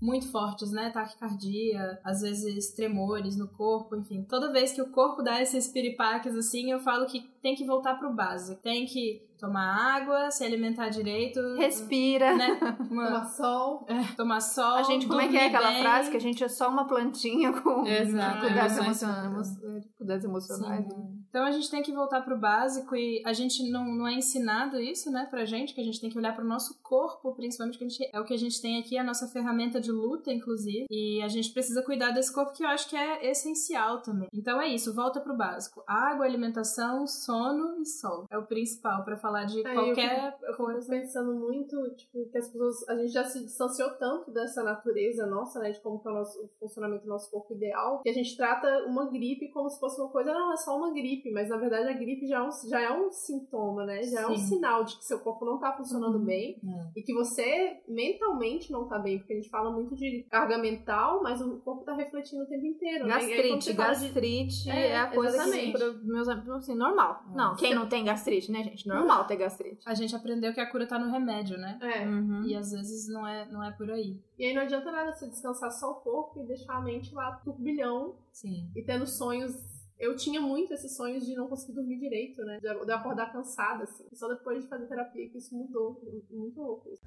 muito 0.00 0.30
fortes, 0.30 0.70
né, 0.70 0.90
taquicardia, 0.90 2.00
às 2.04 2.20
vezes 2.20 2.70
tremores 2.72 3.36
no 3.36 3.48
corpo, 3.48 3.96
enfim. 3.96 4.22
Toda 4.22 4.52
vez 4.52 4.72
que 4.72 4.82
o 4.82 4.90
corpo 4.90 5.22
dá 5.22 5.42
esses 5.42 5.68
piripaques 5.68 6.34
assim, 6.36 6.70
eu 6.70 6.80
falo 6.80 7.06
que 7.06 7.28
tem 7.42 7.54
que 7.54 7.64
voltar 7.64 7.94
pro 7.98 8.12
básico. 8.12 8.60
Tem 8.62 8.86
que 8.86 9.27
tomar 9.38 9.96
água, 9.96 10.30
se 10.30 10.44
alimentar 10.44 10.88
direito, 10.88 11.40
Respira. 11.56 12.34
né, 12.36 12.58
uma- 12.90 13.06
Tomar 13.06 13.24
sol. 13.26 13.86
é, 13.88 14.14
tomar 14.16 14.40
sol, 14.40 14.76
A 14.76 14.82
gente, 14.82 15.06
como 15.06 15.20
é 15.20 15.28
que 15.28 15.36
é 15.36 15.46
aquela 15.46 15.70
bem. 15.70 15.82
frase 15.82 16.10
que 16.10 16.16
a 16.16 16.20
gente 16.20 16.42
é 16.44 16.48
só 16.48 16.68
uma 16.68 16.86
plantinha 16.86 17.52
com 17.52 17.86
Exato, 17.86 18.44
emoções 18.46 18.78
emocionais, 18.78 19.26
emo- 19.60 19.80
dificuldades 19.80 20.24
emocionais. 20.24 20.84
Sim. 20.86 20.96
né? 20.98 21.08
Então 21.28 21.44
a 21.44 21.50
gente 21.50 21.70
tem 21.70 21.82
que 21.82 21.92
voltar 21.92 22.22
pro 22.22 22.38
básico 22.38 22.96
e 22.96 23.22
a 23.24 23.32
gente 23.34 23.70
não, 23.70 23.84
não 23.84 24.08
é 24.08 24.14
ensinado 24.14 24.80
isso, 24.80 25.10
né, 25.10 25.26
pra 25.30 25.44
gente, 25.44 25.74
que 25.74 25.80
a 25.80 25.84
gente 25.84 26.00
tem 26.00 26.08
que 26.10 26.16
olhar 26.18 26.34
pro 26.34 26.44
nosso 26.44 26.80
corpo, 26.82 27.34
principalmente, 27.34 27.76
que 27.78 27.84
a 27.84 27.88
gente, 27.88 28.10
é 28.14 28.18
o 28.20 28.24
que 28.24 28.32
a 28.34 28.38
gente 28.38 28.60
tem 28.62 28.78
aqui, 28.78 28.96
a 28.96 29.04
nossa 29.04 29.28
ferramenta 29.28 29.78
de 29.80 29.92
luta, 29.92 30.32
inclusive, 30.32 30.86
e 30.90 31.20
a 31.22 31.28
gente 31.28 31.52
precisa 31.52 31.82
cuidar 31.82 32.10
desse 32.12 32.32
corpo 32.32 32.52
que 32.54 32.64
eu 32.64 32.68
acho 32.68 32.88
que 32.88 32.96
é 32.96 33.30
essencial 33.30 34.00
também. 34.00 34.28
Então 34.32 34.58
é 34.60 34.68
isso, 34.68 34.94
volta 34.94 35.20
pro 35.20 35.36
básico. 35.36 35.82
Água, 35.86 36.24
alimentação, 36.24 37.06
sono 37.06 37.76
e 37.80 37.84
sol. 37.86 38.24
É 38.30 38.38
o 38.38 38.46
principal 38.46 39.04
pra 39.04 39.16
falar 39.18 39.27
de 39.46 39.66
Aí 39.66 39.76
eu 39.76 39.84
qualquer 39.84 40.38
eu 40.42 40.56
coisa. 40.56 40.88
pensando 40.88 41.34
muito, 41.34 41.76
tipo, 41.94 42.28
que 42.30 42.38
as 42.38 42.48
pessoas. 42.48 42.88
A 42.88 42.96
gente 42.96 43.12
já 43.12 43.24
se 43.24 43.40
distanciou 43.44 43.90
tanto 43.98 44.30
dessa 44.30 44.62
natureza 44.62 45.26
nossa, 45.26 45.58
né? 45.60 45.70
De 45.70 45.80
como 45.80 46.00
que 46.00 46.08
é 46.08 46.10
o, 46.10 46.14
nosso, 46.14 46.38
o 46.44 46.48
funcionamento 46.60 47.04
do 47.04 47.08
nosso 47.08 47.30
corpo 47.30 47.54
ideal, 47.54 48.00
que 48.02 48.08
a 48.08 48.12
gente 48.12 48.36
trata 48.36 48.84
uma 48.86 49.06
gripe 49.10 49.48
como 49.52 49.68
se 49.70 49.78
fosse 49.78 50.00
uma 50.00 50.10
coisa, 50.10 50.32
não, 50.32 50.52
é 50.52 50.56
só 50.56 50.76
uma 50.76 50.92
gripe, 50.92 51.30
mas 51.30 51.48
na 51.48 51.56
verdade 51.56 51.88
a 51.88 51.92
gripe 51.92 52.26
já 52.26 52.38
é 52.38 52.42
um, 52.42 52.50
já 52.68 52.80
é 52.80 52.92
um 52.92 53.10
sintoma, 53.10 53.84
né? 53.84 54.02
Já 54.02 54.22
é 54.22 54.26
um 54.26 54.36
Sim. 54.36 54.54
sinal 54.56 54.84
de 54.84 54.96
que 54.96 55.04
seu 55.04 55.18
corpo 55.20 55.44
não 55.44 55.58
tá 55.58 55.72
funcionando 55.76 56.18
Uhum. 56.18 56.24
bem 56.24 56.58
É. 56.64 56.86
e 56.96 57.02
que 57.02 57.12
você 57.14 57.78
mentalmente 57.88 58.70
não 58.72 58.88
tá 58.88 58.98
bem, 58.98 59.18
porque 59.18 59.32
a 59.32 59.36
gente 59.36 59.50
fala 59.50 59.70
muito 59.70 59.94
de 59.94 60.24
carga 60.30 60.58
mental, 60.58 61.22
mas 61.22 61.40
o 61.40 61.58
corpo 61.58 61.84
tá 61.84 61.94
refletindo 61.94 62.42
o 62.42 62.46
tempo 62.46 62.64
inteiro, 62.66 63.06
né? 63.06 63.14
Gastrite, 63.14 63.64
você 63.64 63.74
fala 63.74 63.92
de- 63.94 64.00
gastrite 64.08 64.70
é, 64.70 64.88
É, 64.90 64.96
a 64.98 65.06
coisa 65.08 65.36
exatamente. 65.36 65.72
que, 65.72 65.78
para 65.78 65.92
meus 66.04 66.28
amigos, 66.28 66.50
assim, 66.56 66.74
normal. 66.74 67.22
É. 67.32 67.36
Não, 67.36 67.56
quem 67.56 67.74
não 67.74 67.88
tem 67.88 68.04
gastrite, 68.04 68.50
né, 68.50 68.62
gente? 68.62 68.86
Normal 68.86 69.17
ter 69.24 69.36
gastrite. 69.36 69.82
A 69.86 69.94
gente 69.94 70.14
aprendeu 70.14 70.52
que 70.52 70.60
a 70.60 70.70
cura 70.70 70.86
tá 70.86 70.98
no 70.98 71.10
remédio, 71.10 71.58
né? 71.58 71.78
É. 71.82 72.06
Uhum. 72.06 72.44
E 72.44 72.54
às 72.54 72.72
vezes 72.72 73.08
não 73.08 73.26
é, 73.26 73.46
não 73.50 73.62
é 73.62 73.70
por 73.70 73.90
aí. 73.90 74.20
E 74.38 74.44
aí 74.44 74.54
não 74.54 74.62
adianta 74.62 74.90
nada 74.90 75.12
você 75.12 75.26
descansar 75.26 75.70
só 75.70 75.92
o 75.92 75.94
corpo 75.96 76.40
e 76.42 76.46
deixar 76.46 76.76
a 76.76 76.80
mente 76.80 77.14
lá 77.14 77.32
turbilhão 77.44 78.16
Sim. 78.32 78.70
e 78.74 78.82
tendo 78.82 79.06
sonhos. 79.06 79.54
Eu 79.98 80.14
tinha 80.14 80.40
muito 80.40 80.72
esses 80.72 80.96
sonhos 80.96 81.26
de 81.26 81.34
não 81.34 81.48
conseguir 81.48 81.72
dormir 81.72 81.98
direito, 81.98 82.44
né? 82.44 82.60
De 82.60 82.68
de 82.68 82.92
eu 82.92 82.96
acordar 82.96 83.32
cansada, 83.32 83.82
assim. 83.82 84.06
E 84.12 84.16
só 84.16 84.28
depois 84.28 84.62
de 84.62 84.68
fazer 84.68 84.86
terapia 84.86 85.28
que 85.28 85.38
isso 85.38 85.56
mudou. 85.56 86.00
Muito 86.30 86.62
louco 86.62 86.88
isso. 86.88 87.02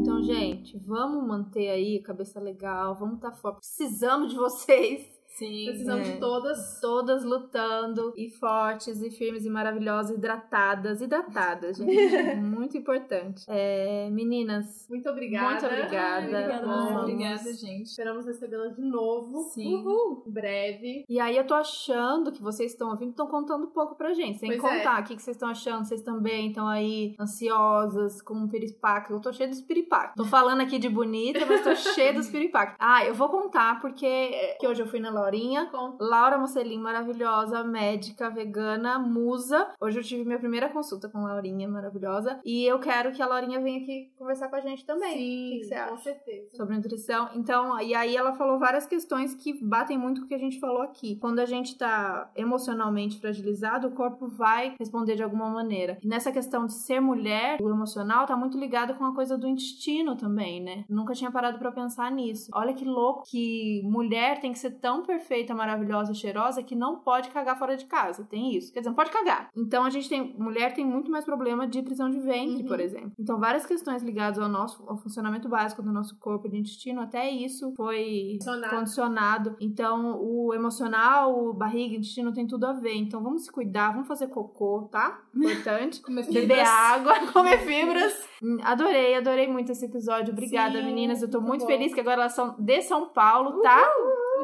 Então, 0.00 0.22
gente, 0.22 0.78
vamos 0.78 1.26
manter 1.26 1.70
aí 1.70 2.02
cabeça 2.02 2.38
legal, 2.38 2.94
vamos 2.94 3.16
estar 3.16 3.30
tá 3.30 3.36
forte. 3.36 3.60
Precisamos 3.60 4.30
de 4.30 4.36
vocês. 4.36 5.19
Sim, 5.30 5.64
precisamos 5.66 6.06
é. 6.06 6.12
de 6.12 6.20
todas. 6.20 6.80
Todas 6.80 7.24
lutando 7.24 8.12
e 8.16 8.28
fortes 8.30 9.00
e 9.00 9.10
firmes 9.10 9.46
e 9.46 9.50
maravilhosas, 9.50 10.16
hidratadas. 10.16 11.00
Hidratadas, 11.00 11.78
gente. 11.78 12.36
muito 12.36 12.76
importante. 12.76 13.44
É, 13.48 14.10
meninas. 14.10 14.86
Muito 14.88 15.08
obrigada. 15.08 15.50
Muito 15.50 15.66
obrigada. 15.66 16.26
Obrigada, 16.26 17.00
obrigada 17.00 17.52
gente. 17.54 17.86
Esperamos 17.86 18.26
recebê-las 18.26 18.76
de 18.76 18.82
novo. 18.82 19.44
Sim. 19.54 19.76
Uhul. 19.76 20.24
Breve. 20.26 21.06
E 21.08 21.18
aí 21.18 21.36
eu 21.36 21.46
tô 21.46 21.54
achando 21.54 22.30
que 22.32 22.42
vocês 22.42 22.72
estão 22.72 22.90
ouvindo, 22.90 23.10
estão 23.10 23.26
contando 23.26 23.64
um 23.64 23.70
pouco 23.70 23.94
pra 23.94 24.12
gente. 24.12 24.38
Sem 24.38 24.58
pois 24.58 24.62
é. 24.62 24.78
contar 24.78 24.98
é. 24.98 25.00
o 25.00 25.04
que, 25.04 25.16
que 25.16 25.22
vocês 25.22 25.36
estão 25.36 25.48
achando. 25.48 25.86
Vocês 25.86 26.02
também 26.02 26.48
estão 26.48 26.68
aí 26.68 27.14
ansiosas, 27.18 28.20
com 28.20 28.34
um 28.34 28.48
piripaque. 28.48 29.10
Eu 29.10 29.20
tô 29.20 29.32
cheia 29.32 29.48
dos 29.48 29.62
piripaques. 29.62 30.16
Tô 30.16 30.24
falando 30.24 30.60
aqui 30.60 30.78
de 30.78 30.88
bonita, 30.88 31.46
mas 31.46 31.62
tô 31.62 31.74
cheia 31.74 32.12
dos 32.12 32.28
piripaques. 32.30 32.76
Ah, 32.78 33.06
eu 33.06 33.14
vou 33.14 33.30
contar 33.30 33.80
porque 33.80 34.56
que 34.60 34.66
hoje 34.66 34.82
eu 34.82 34.86
fui 34.86 35.00
na 35.00 35.10
loja 35.10 35.29
Laurinha. 35.30 35.66
Com 35.66 35.96
Laura 36.00 36.36
Mocelin, 36.36 36.78
maravilhosa, 36.78 37.62
médica, 37.62 38.28
vegana, 38.28 38.98
musa. 38.98 39.68
Hoje 39.80 40.00
eu 40.00 40.02
tive 40.02 40.24
minha 40.24 40.38
primeira 40.38 40.68
consulta 40.68 41.08
com 41.08 41.22
Laurinha, 41.22 41.68
maravilhosa. 41.68 42.40
E 42.44 42.64
eu 42.64 42.80
quero 42.80 43.12
que 43.12 43.22
a 43.22 43.26
Laurinha 43.26 43.60
venha 43.60 43.80
aqui 43.80 44.10
conversar 44.18 44.48
com 44.48 44.56
a 44.56 44.60
gente 44.60 44.84
também. 44.84 45.16
Sim, 45.16 45.46
o 45.46 45.52
que, 45.52 45.58
que 45.58 45.64
você 45.66 45.74
acha? 45.74 45.90
com 45.90 45.98
certeza. 45.98 46.56
Sobre 46.56 46.76
nutrição. 46.76 47.30
Então, 47.34 47.80
e 47.80 47.94
aí 47.94 48.16
ela 48.16 48.32
falou 48.32 48.58
várias 48.58 48.86
questões 48.86 49.34
que 49.34 49.52
batem 49.64 49.96
muito 49.96 50.20
com 50.20 50.26
o 50.26 50.28
que 50.28 50.34
a 50.34 50.38
gente 50.38 50.58
falou 50.58 50.82
aqui. 50.82 51.16
Quando 51.16 51.38
a 51.38 51.46
gente 51.46 51.78
tá 51.78 52.30
emocionalmente 52.34 53.20
fragilizado, 53.20 53.88
o 53.88 53.92
corpo 53.92 54.26
vai 54.26 54.74
responder 54.78 55.14
de 55.14 55.22
alguma 55.22 55.48
maneira. 55.48 55.96
E 56.02 56.08
nessa 56.08 56.32
questão 56.32 56.66
de 56.66 56.72
ser 56.72 57.00
mulher, 57.00 57.58
o 57.60 57.70
emocional 57.70 58.26
tá 58.26 58.36
muito 58.36 58.58
ligado 58.58 58.94
com 58.94 59.04
a 59.04 59.14
coisa 59.14 59.38
do 59.38 59.46
intestino 59.46 60.16
também, 60.16 60.60
né? 60.60 60.84
Nunca 60.88 61.14
tinha 61.14 61.30
parado 61.30 61.58
para 61.58 61.70
pensar 61.70 62.10
nisso. 62.10 62.50
Olha 62.52 62.74
que 62.74 62.84
louco 62.84 63.22
que 63.30 63.80
mulher 63.84 64.40
tem 64.40 64.52
que 64.52 64.58
ser 64.58 64.72
tão 64.80 65.02
perfeita, 65.10 65.54
maravilhosa, 65.54 66.14
cheirosa 66.14 66.62
que 66.62 66.76
não 66.76 67.00
pode 67.00 67.30
cagar 67.30 67.58
fora 67.58 67.76
de 67.76 67.84
casa. 67.86 68.24
Tem 68.24 68.54
isso. 68.54 68.72
Quer 68.72 68.80
dizer, 68.80 68.90
não 68.90 68.96
pode 68.96 69.10
cagar. 69.10 69.50
Então 69.56 69.84
a 69.84 69.90
gente 69.90 70.08
tem. 70.08 70.34
Mulher 70.38 70.72
tem 70.72 70.84
muito 70.84 71.10
mais 71.10 71.24
problema 71.24 71.66
de 71.66 71.82
prisão 71.82 72.08
de 72.08 72.20
ventre, 72.20 72.62
uhum. 72.62 72.68
por 72.68 72.78
exemplo. 72.78 73.12
Então, 73.18 73.38
várias 73.40 73.66
questões 73.66 74.02
ligadas 74.02 74.38
ao 74.38 74.48
nosso 74.48 74.84
ao 74.86 74.96
funcionamento 74.96 75.48
básico 75.48 75.82
do 75.82 75.92
nosso 75.92 76.16
corpo 76.18 76.48
de 76.48 76.58
intestino, 76.58 77.00
até 77.00 77.28
isso 77.28 77.72
foi 77.76 78.38
condicionado. 78.38 78.76
condicionado. 78.76 79.56
Então, 79.60 80.20
o 80.20 80.54
emocional, 80.54 81.36
o 81.36 81.52
barriga, 81.52 81.96
intestino 81.96 82.32
tem 82.32 82.46
tudo 82.46 82.66
a 82.66 82.72
ver. 82.72 82.94
Então, 82.94 83.22
vamos 83.22 83.44
se 83.44 83.52
cuidar, 83.52 83.92
vamos 83.92 84.06
fazer 84.06 84.28
cocô, 84.28 84.88
tá? 84.90 85.20
Importante. 85.34 86.00
comer 86.02 86.24
fibras. 86.24 86.46
Beber 86.46 86.66
água, 86.66 87.14
comer 87.32 87.58
fibras. 87.66 88.28
Hum, 88.42 88.58
adorei, 88.62 89.14
adorei 89.16 89.48
muito 89.48 89.72
esse 89.72 89.84
episódio. 89.84 90.32
Obrigada, 90.32 90.78
Sim, 90.78 90.84
meninas. 90.84 91.20
Eu 91.20 91.30
tô 91.30 91.40
muito, 91.40 91.64
muito 91.64 91.66
feliz 91.66 91.92
que 91.92 92.00
agora 92.00 92.22
elas 92.22 92.32
são 92.32 92.54
de 92.58 92.82
São 92.82 93.08
Paulo, 93.08 93.60
tá? 93.60 93.90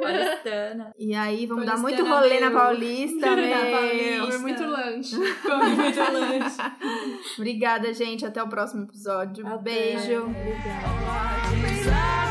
Paulistana. 0.00 0.92
E 0.98 1.14
aí, 1.14 1.46
vamos 1.46 1.66
dar 1.66 1.78
muito 1.78 2.04
rolê 2.04 2.40
meu. 2.40 2.40
na 2.50 2.58
Paulista, 2.58 3.28
Paulista. 3.28 3.56
Comer 4.20 4.38
muito 4.38 4.66
lanche. 4.66 5.16
Comer 5.42 5.70
muito 5.70 6.12
lanche. 6.12 6.56
Obrigada, 7.36 7.92
gente. 7.92 8.24
Até 8.24 8.42
o 8.42 8.48
próximo 8.48 8.84
episódio. 8.84 9.46
Até. 9.46 9.62
Beijo. 9.62 10.24
Obrigada. 10.24 12.25